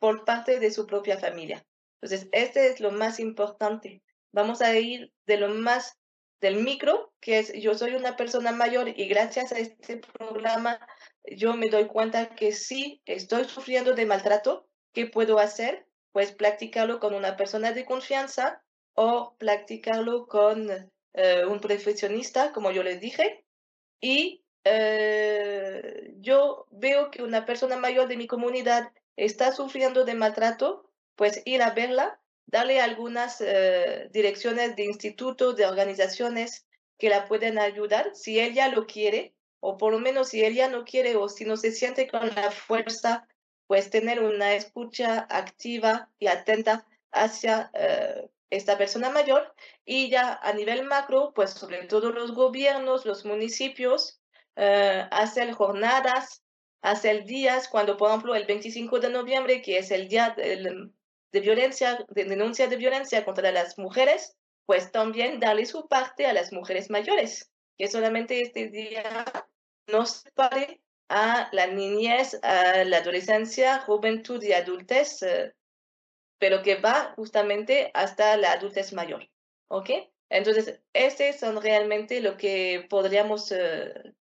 por 0.00 0.24
parte 0.24 0.58
de 0.58 0.72
su 0.72 0.86
propia 0.86 1.16
familia. 1.16 1.64
Entonces, 2.00 2.28
este 2.32 2.66
es 2.66 2.80
lo 2.80 2.90
más 2.90 3.20
importante. 3.20 4.02
Vamos 4.32 4.62
a 4.62 4.76
ir 4.76 5.12
de 5.26 5.36
lo 5.36 5.48
más 5.48 5.96
del 6.40 6.56
micro, 6.56 7.14
que 7.20 7.38
es 7.38 7.52
yo 7.54 7.74
soy 7.74 7.94
una 7.94 8.16
persona 8.16 8.50
mayor 8.50 8.88
y 8.88 9.06
gracias 9.06 9.52
a 9.52 9.58
este 9.58 9.98
programa 9.98 10.78
yo 11.24 11.54
me 11.56 11.68
doy 11.68 11.86
cuenta 11.86 12.34
que 12.34 12.52
sí 12.52 13.02
estoy 13.06 13.44
sufriendo 13.44 13.94
de 13.94 14.06
maltrato. 14.06 14.68
¿Qué 14.92 15.06
puedo 15.06 15.38
hacer? 15.38 15.86
Pues 16.12 16.32
practicarlo 16.32 17.00
con 17.00 17.14
una 17.14 17.36
persona 17.36 17.72
de 17.72 17.84
confianza 17.84 18.62
o 18.94 19.36
practicarlo 19.38 20.26
con 20.26 20.70
eh, 21.14 21.44
un 21.46 21.60
profesionista, 21.60 22.52
como 22.52 22.70
yo 22.70 22.82
les 22.82 23.00
dije, 23.00 23.44
y 24.00 24.44
eh, 24.64 26.14
yo 26.18 26.66
veo 26.70 27.10
que 27.10 27.22
una 27.22 27.44
persona 27.44 27.76
mayor 27.76 28.08
de 28.08 28.16
mi 28.16 28.26
comunidad 28.26 28.92
está 29.16 29.52
sufriendo 29.52 30.04
de 30.04 30.14
maltrato, 30.14 30.90
pues 31.16 31.42
ir 31.44 31.62
a 31.62 31.70
verla, 31.70 32.20
darle 32.46 32.80
algunas 32.80 33.40
eh, 33.40 34.08
direcciones 34.12 34.76
de 34.76 34.84
institutos, 34.84 35.56
de 35.56 35.66
organizaciones 35.66 36.66
que 36.98 37.08
la 37.08 37.26
pueden 37.26 37.58
ayudar, 37.58 38.10
si 38.14 38.40
ella 38.40 38.68
lo 38.68 38.86
quiere, 38.86 39.34
o 39.66 39.78
por 39.78 39.92
lo 39.92 39.98
menos 39.98 40.28
si 40.28 40.44
ella 40.44 40.68
no 40.68 40.84
quiere 40.84 41.16
o 41.16 41.26
si 41.26 41.46
no 41.46 41.56
se 41.56 41.72
siente 41.72 42.06
con 42.06 42.28
la 42.34 42.50
fuerza, 42.50 43.26
pues 43.66 43.88
tener 43.88 44.22
una 44.22 44.52
escucha 44.52 45.26
activa 45.30 46.10
y 46.18 46.26
atenta 46.26 46.86
hacia 47.10 47.70
esta 48.50 48.76
persona 48.76 49.08
mayor. 49.08 49.54
Y 49.86 50.10
ya 50.10 50.34
a 50.34 50.52
nivel 50.52 50.84
macro, 50.84 51.32
pues 51.34 51.52
sobre 51.52 51.86
todo 51.86 52.12
los 52.12 52.32
gobiernos, 52.32 53.06
los 53.06 53.24
municipios, 53.24 54.20
eh, 54.56 55.08
hacen 55.10 55.54
jornadas, 55.54 56.42
hacen 56.82 57.24
días, 57.24 57.66
cuando 57.66 57.96
por 57.96 58.10
ejemplo 58.10 58.34
el 58.34 58.44
25 58.44 59.00
de 59.00 59.08
noviembre, 59.08 59.62
que 59.62 59.78
es 59.78 59.90
el 59.90 60.08
día 60.08 60.34
de, 60.36 60.90
de 61.32 61.40
violencia, 61.40 62.04
de 62.10 62.24
denuncia 62.24 62.68
de 62.68 62.76
violencia 62.76 63.24
contra 63.24 63.50
las 63.50 63.78
mujeres, 63.78 64.36
pues 64.66 64.92
también 64.92 65.40
darle 65.40 65.64
su 65.64 65.88
parte 65.88 66.26
a 66.26 66.34
las 66.34 66.52
mujeres 66.52 66.90
mayores, 66.90 67.50
que 67.78 67.88
solamente 67.88 68.42
este 68.42 68.68
día 68.68 69.24
no 69.86 70.06
se 70.06 70.30
pare 70.32 70.80
a 71.08 71.48
la 71.52 71.66
niñez, 71.66 72.38
a 72.42 72.84
la 72.84 72.98
adolescencia, 72.98 73.80
juventud 73.80 74.42
y 74.42 74.52
adultez, 74.52 75.22
eh, 75.22 75.54
pero 76.38 76.62
que 76.62 76.76
va 76.76 77.12
justamente 77.16 77.90
hasta 77.94 78.36
la 78.36 78.52
adultez 78.52 78.92
mayor. 78.92 79.28
¿Ok? 79.68 79.90
Entonces, 80.28 80.80
estos 80.92 81.36
son 81.36 81.62
realmente 81.62 82.20
lo 82.20 82.36
que 82.36 82.86
podríamos 82.88 83.52
eh, 83.52 84.14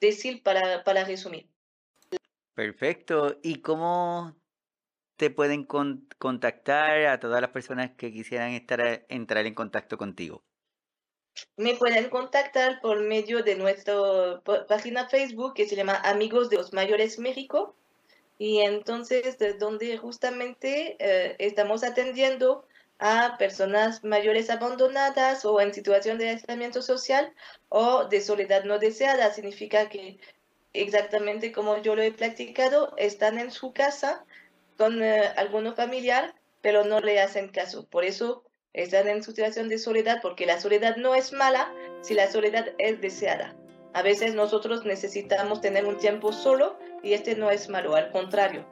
decir 0.00 0.42
para, 0.42 0.82
para 0.84 1.04
resumir. 1.04 1.48
Perfecto. 2.54 3.38
¿Y 3.42 3.60
cómo 3.60 4.36
te 5.16 5.30
pueden 5.30 5.64
contactar 5.64 7.06
a 7.06 7.20
todas 7.20 7.40
las 7.40 7.50
personas 7.50 7.92
que 7.92 8.12
quisieran 8.12 8.50
estar, 8.50 9.06
entrar 9.08 9.46
en 9.46 9.54
contacto 9.54 9.96
contigo? 9.96 10.44
Me 11.56 11.74
pueden 11.76 12.10
contactar 12.10 12.80
por 12.80 13.00
medio 13.00 13.42
de 13.42 13.56
nuestra 13.56 13.94
página 14.68 15.08
Facebook 15.08 15.54
que 15.54 15.66
se 15.66 15.76
llama 15.76 16.00
Amigos 16.04 16.50
de 16.50 16.56
los 16.56 16.72
Mayores 16.72 17.18
México 17.18 17.74
y 18.38 18.60
entonces 18.60 19.38
de 19.38 19.54
donde 19.54 19.96
justamente 19.98 20.96
eh, 20.98 21.36
estamos 21.38 21.84
atendiendo 21.84 22.66
a 22.98 23.36
personas 23.38 24.04
mayores 24.04 24.48
abandonadas 24.50 25.44
o 25.44 25.60
en 25.60 25.74
situación 25.74 26.18
de 26.18 26.30
aislamiento 26.30 26.82
social 26.82 27.32
o 27.68 28.04
de 28.04 28.20
soledad 28.20 28.64
no 28.64 28.78
deseada. 28.78 29.32
Significa 29.32 29.88
que 29.88 30.18
exactamente 30.72 31.52
como 31.52 31.78
yo 31.78 31.96
lo 31.96 32.02
he 32.02 32.12
platicado, 32.12 32.94
están 32.96 33.38
en 33.38 33.50
su 33.50 33.72
casa 33.72 34.24
con 34.76 35.02
eh, 35.02 35.32
alguno 35.36 35.74
familiar, 35.74 36.34
pero 36.60 36.84
no 36.84 37.00
le 37.00 37.20
hacen 37.20 37.48
caso. 37.48 37.86
Por 37.86 38.04
eso 38.04 38.44
están 38.74 39.08
en 39.08 39.22
situación 39.22 39.68
de 39.68 39.78
soledad, 39.78 40.20
porque 40.22 40.46
la 40.46 40.60
soledad 40.60 40.96
no 40.96 41.14
es 41.14 41.32
mala 41.32 41.72
si 42.00 42.14
la 42.14 42.30
soledad 42.30 42.68
es 42.78 43.00
deseada. 43.00 43.54
A 43.94 44.02
veces 44.02 44.34
nosotros 44.34 44.84
necesitamos 44.84 45.60
tener 45.60 45.84
un 45.84 45.98
tiempo 45.98 46.32
solo 46.32 46.78
y 47.02 47.12
este 47.12 47.36
no 47.36 47.50
es 47.50 47.68
malo, 47.68 47.94
al 47.94 48.10
contrario. 48.10 48.64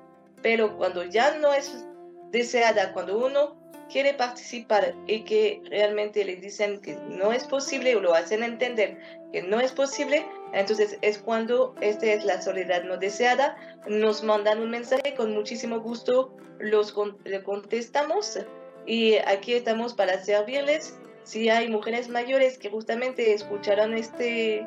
Pero 0.43 0.77
cuando 0.79 1.05
ya 1.05 1.37
no 1.37 1.53
es 1.53 1.85
deseada, 2.31 2.93
cuando 2.95 3.19
uno 3.19 3.61
quiere 3.91 4.15
participar 4.15 4.95
y 5.07 5.25
que 5.25 5.61
realmente 5.69 6.25
le 6.25 6.37
dicen 6.37 6.81
que 6.81 6.95
no 6.95 7.33
es 7.33 7.45
posible 7.45 7.97
o 7.97 8.01
lo 8.01 8.15
hacen 8.15 8.43
entender 8.43 8.99
que 9.33 9.43
no 9.43 9.61
es 9.61 9.73
posible, 9.73 10.25
entonces 10.53 10.97
es 11.03 11.19
cuando 11.19 11.75
esta 11.81 12.07
es 12.07 12.25
la 12.25 12.41
soledad 12.41 12.85
no 12.85 12.97
deseada, 12.97 13.57
nos 13.87 14.23
mandan 14.23 14.61
un 14.61 14.71
mensaje 14.71 15.15
con 15.15 15.35
muchísimo 15.35 15.81
gusto, 15.81 16.37
los 16.59 16.95
le 17.25 17.43
contestamos 17.43 18.39
y 18.87 19.17
aquí 19.27 19.55
estamos 19.55 19.95
para 19.95 20.23
servirles. 20.23 20.99
Si 21.25 21.49
hay 21.49 21.69
mujeres 21.69 22.09
mayores 22.09 22.59
que 22.59 22.71
justamente 22.71 23.33
escucharon 23.33 23.95
este 23.95 24.67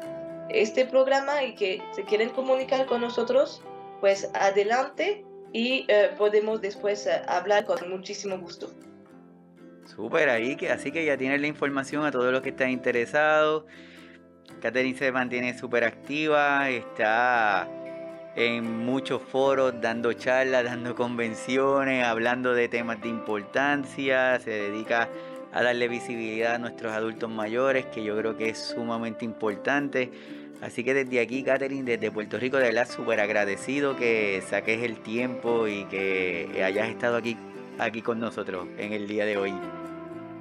este 0.49 0.85
programa 0.85 1.43
y 1.43 1.55
que 1.55 1.81
se 1.93 2.03
quieren 2.03 2.29
comunicar 2.29 2.85
con 2.85 3.01
nosotros, 3.01 3.61
pues 4.01 4.29
adelante 4.33 5.25
y 5.51 5.85
eh, 5.87 6.11
podemos 6.17 6.61
después 6.61 7.07
eh, 7.07 7.21
hablar 7.27 7.65
con 7.65 7.89
muchísimo 7.89 8.37
gusto. 8.37 8.69
Súper, 9.85 10.29
ahí 10.29 10.55
que 10.55 10.69
así 10.69 10.91
que 10.91 11.05
ya 11.05 11.17
tienes 11.17 11.41
la 11.41 11.47
información 11.47 12.05
a 12.05 12.11
todos 12.11 12.31
los 12.31 12.41
que 12.41 12.49
están 12.49 12.69
interesados. 12.69 13.65
Catherine 14.61 14.97
se 14.97 15.11
mantiene 15.11 15.57
súper 15.57 15.83
activa, 15.83 16.69
está 16.69 17.67
en 18.35 18.85
muchos 18.85 19.21
foros 19.21 19.73
dando 19.81 20.13
charlas, 20.13 20.63
dando 20.63 20.95
convenciones, 20.95 22.03
hablando 22.03 22.53
de 22.53 22.67
temas 22.67 23.01
de 23.01 23.09
importancia, 23.09 24.39
se 24.39 24.49
dedica 24.49 25.09
a 25.51 25.61
darle 25.61 25.87
visibilidad 25.87 26.55
a 26.55 26.57
nuestros 26.57 26.91
adultos 26.93 27.29
mayores, 27.29 27.85
que 27.87 28.03
yo 28.03 28.17
creo 28.17 28.35
que 28.35 28.49
es 28.49 28.57
sumamente 28.57 29.23
importante. 29.23 30.11
Así 30.61 30.83
que 30.83 30.93
desde 30.93 31.19
aquí, 31.19 31.43
Catherine, 31.43 31.83
desde 31.83 32.09
Puerto 32.09 32.39
Rico, 32.39 32.57
de 32.57 32.63
verdad 32.63 32.87
súper 32.89 33.19
agradecido 33.19 33.95
que 33.95 34.41
saques 34.49 34.81
el 34.81 34.97
tiempo 34.99 35.67
y 35.67 35.83
que 35.85 36.63
hayas 36.63 36.89
estado 36.89 37.17
aquí, 37.17 37.37
aquí 37.77 38.01
con 38.01 38.19
nosotros 38.19 38.67
en 38.77 38.93
el 38.93 39.07
día 39.07 39.25
de 39.25 39.37
hoy. 39.37 39.53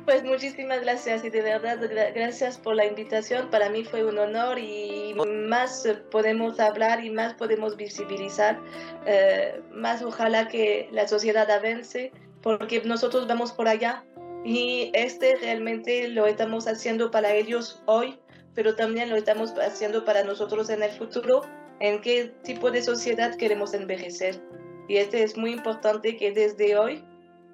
Pues 0.05 0.25
muchísimas 0.25 0.81
gracias 0.81 1.25
y 1.25 1.31
de 1.31 1.43
verdad 1.43 1.79
gracias 2.13 2.59
por 2.59 2.75
la 2.75 2.85
invitación. 2.85 3.49
Para 3.51 3.69
mí 3.69 3.85
fue 3.85 4.05
un 4.05 4.19
honor 4.19 4.59
y 4.59 5.15
más 5.15 5.87
podemos 6.11 6.59
hablar 6.59 7.05
y 7.05 7.11
más 7.11 7.35
podemos 7.35 7.77
visibilizar, 7.77 8.59
eh, 9.07 9.61
más 9.71 10.03
ojalá 10.03 10.49
que 10.49 10.89
la 10.91 11.07
sociedad 11.07 11.49
avance 11.49 12.11
porque 12.43 12.83
nosotros 12.85 13.29
vamos 13.29 13.53
por 13.53 13.69
allá 13.69 14.05
y 14.45 14.91
este 14.93 15.37
realmente 15.37 16.09
lo 16.09 16.27
estamos 16.27 16.67
haciendo 16.67 17.13
para 17.13 17.33
ellos 17.33 17.81
hoy, 17.87 18.19
pero 18.55 18.75
también 18.75 19.09
lo 19.09 19.15
estamos 19.15 19.53
haciendo 19.53 20.05
para 20.05 20.25
nosotros 20.25 20.69
en 20.71 20.83
el 20.83 20.91
futuro, 20.91 21.43
en 21.79 22.01
qué 22.01 22.33
tipo 22.43 22.73
de 22.73 22.83
sociedad 22.83 23.37
queremos 23.37 23.73
envejecer. 23.73 24.41
Y 24.89 24.97
este 24.97 25.23
es 25.23 25.37
muy 25.37 25.53
importante 25.53 26.17
que 26.17 26.33
desde 26.33 26.77
hoy, 26.77 27.05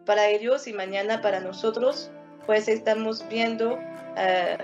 para 0.07 0.29
ellos 0.29 0.67
y 0.67 0.73
mañana 0.73 1.21
para 1.21 1.41
nosotros, 1.41 2.11
pues 2.49 2.67
estamos 2.67 3.23
viendo 3.29 3.79
eh, 4.17 4.57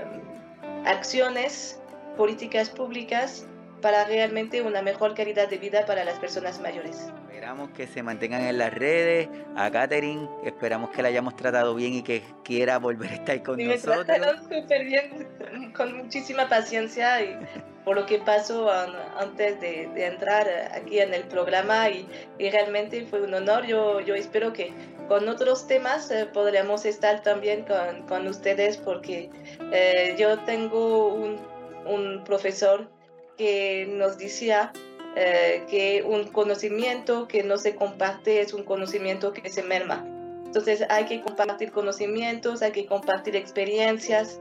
acciones, 0.87 1.79
políticas 2.17 2.71
públicas 2.71 3.47
para 3.85 4.07
realmente 4.07 4.63
una 4.63 4.81
mejor 4.81 5.15
calidad 5.15 5.47
de 5.47 5.59
vida 5.59 5.85
para 5.85 6.05
las 6.05 6.19
personas 6.19 6.59
mayores. 6.59 7.13
Esperamos 7.29 7.69
que 7.73 7.87
se 7.87 8.03
mantengan 8.03 8.41
en 8.41 8.57
las 8.57 8.73
redes. 8.73 9.29
A 9.57 9.71
Katherine, 9.71 10.27
esperamos 10.43 10.89
que 10.89 11.03
la 11.03 11.09
hayamos 11.09 11.37
tratado 11.37 11.75
bien 11.75 11.93
y 11.93 12.03
que 12.03 12.23
quiera 12.45 12.79
volver 12.79 13.11
a 13.11 13.15
estar 13.17 13.43
con 13.43 13.63
nosotros. 13.63 14.09
Me 14.49 14.63
súper 14.63 14.87
bien, 14.87 15.73
con 15.77 15.99
muchísima 15.99 16.49
paciencia 16.49 17.21
y 17.21 17.37
por 17.85 17.97
lo 17.97 18.07
que 18.07 18.21
pasó 18.21 18.71
antes 18.71 19.61
de, 19.61 20.07
entrar 20.07 20.49
aquí 20.73 21.01
en 21.01 21.13
el 21.13 21.25
programa 21.25 21.91
y, 21.91 22.09
realmente 22.39 23.05
fue 23.05 23.21
un 23.21 23.35
honor. 23.35 23.67
Yo, 23.67 24.01
yo 24.01 24.15
espero 24.15 24.55
que 24.55 24.73
con 25.09 25.29
otros 25.29 25.67
temas 25.67 26.11
eh, 26.11 26.25
podremos 26.25 26.87
estar 26.87 27.23
también 27.23 27.67
con, 27.67 28.07
con 28.07 28.27
ustedes 28.29 28.79
porque 28.79 29.29
eh, 29.73 30.17
yo 30.19 30.39
tengo 30.39 31.09
un, 31.09 31.39
un, 31.85 32.25
profesor 32.25 32.89
que 33.37 33.87
nos 33.89 34.19
decía 34.19 34.73
eh, 35.17 35.65
que 35.69 36.03
un 36.07 36.25
conocimiento 36.25 37.29
que 37.29 37.43
no 37.43 37.59
se 37.59 37.75
comparte 37.75 38.41
es 38.41 38.55
un 38.55 38.65
conocimiento 38.65 39.33
que 39.33 39.49
se 39.51 39.63
merma. 39.63 40.07
Entonces 40.47 40.85
hay 40.89 41.07
que 41.07 41.21
compartir 41.21 41.73
conocimientos, 41.73 42.63
hay 42.63 42.73
que 42.73 42.87
compartir 42.87 43.37
experiencias 43.37 44.41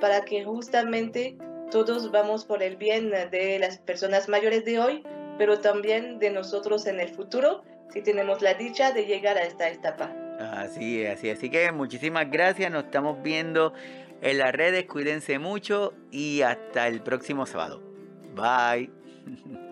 para 0.00 0.22
que 0.22 0.44
justamente 0.44 1.36
todos 1.70 2.10
vamos 2.10 2.44
por 2.44 2.62
el 2.62 2.76
bien 2.76 3.10
de 3.10 3.58
las 3.58 3.78
personas 3.78 4.28
mayores 4.28 4.64
de 4.64 4.78
hoy, 4.78 5.04
pero 5.38 5.58
también 5.60 6.18
de 6.18 6.30
nosotros 6.30 6.86
en 6.86 7.00
el 7.00 7.08
futuro 7.08 7.62
si 7.92 8.02
tenemos 8.02 8.42
la 8.42 8.54
dicha 8.54 8.92
de 8.92 9.04
llegar 9.04 9.36
a 9.36 9.42
esta 9.42 9.68
etapa. 9.68 10.14
Así 10.38 11.02
es, 11.02 11.18
así 11.18 11.30
Así 11.30 11.50
que 11.50 11.70
muchísimas 11.72 12.30
gracias. 12.30 12.70
Nos 12.70 12.84
estamos 12.84 13.22
viendo 13.22 13.72
en 14.20 14.38
las 14.38 14.52
redes. 14.52 14.84
Cuídense 14.86 15.38
mucho 15.38 15.92
y 16.10 16.42
hasta 16.42 16.88
el 16.88 17.02
próximo 17.02 17.46
sábado. 17.46 17.91
Bye. 18.34 18.88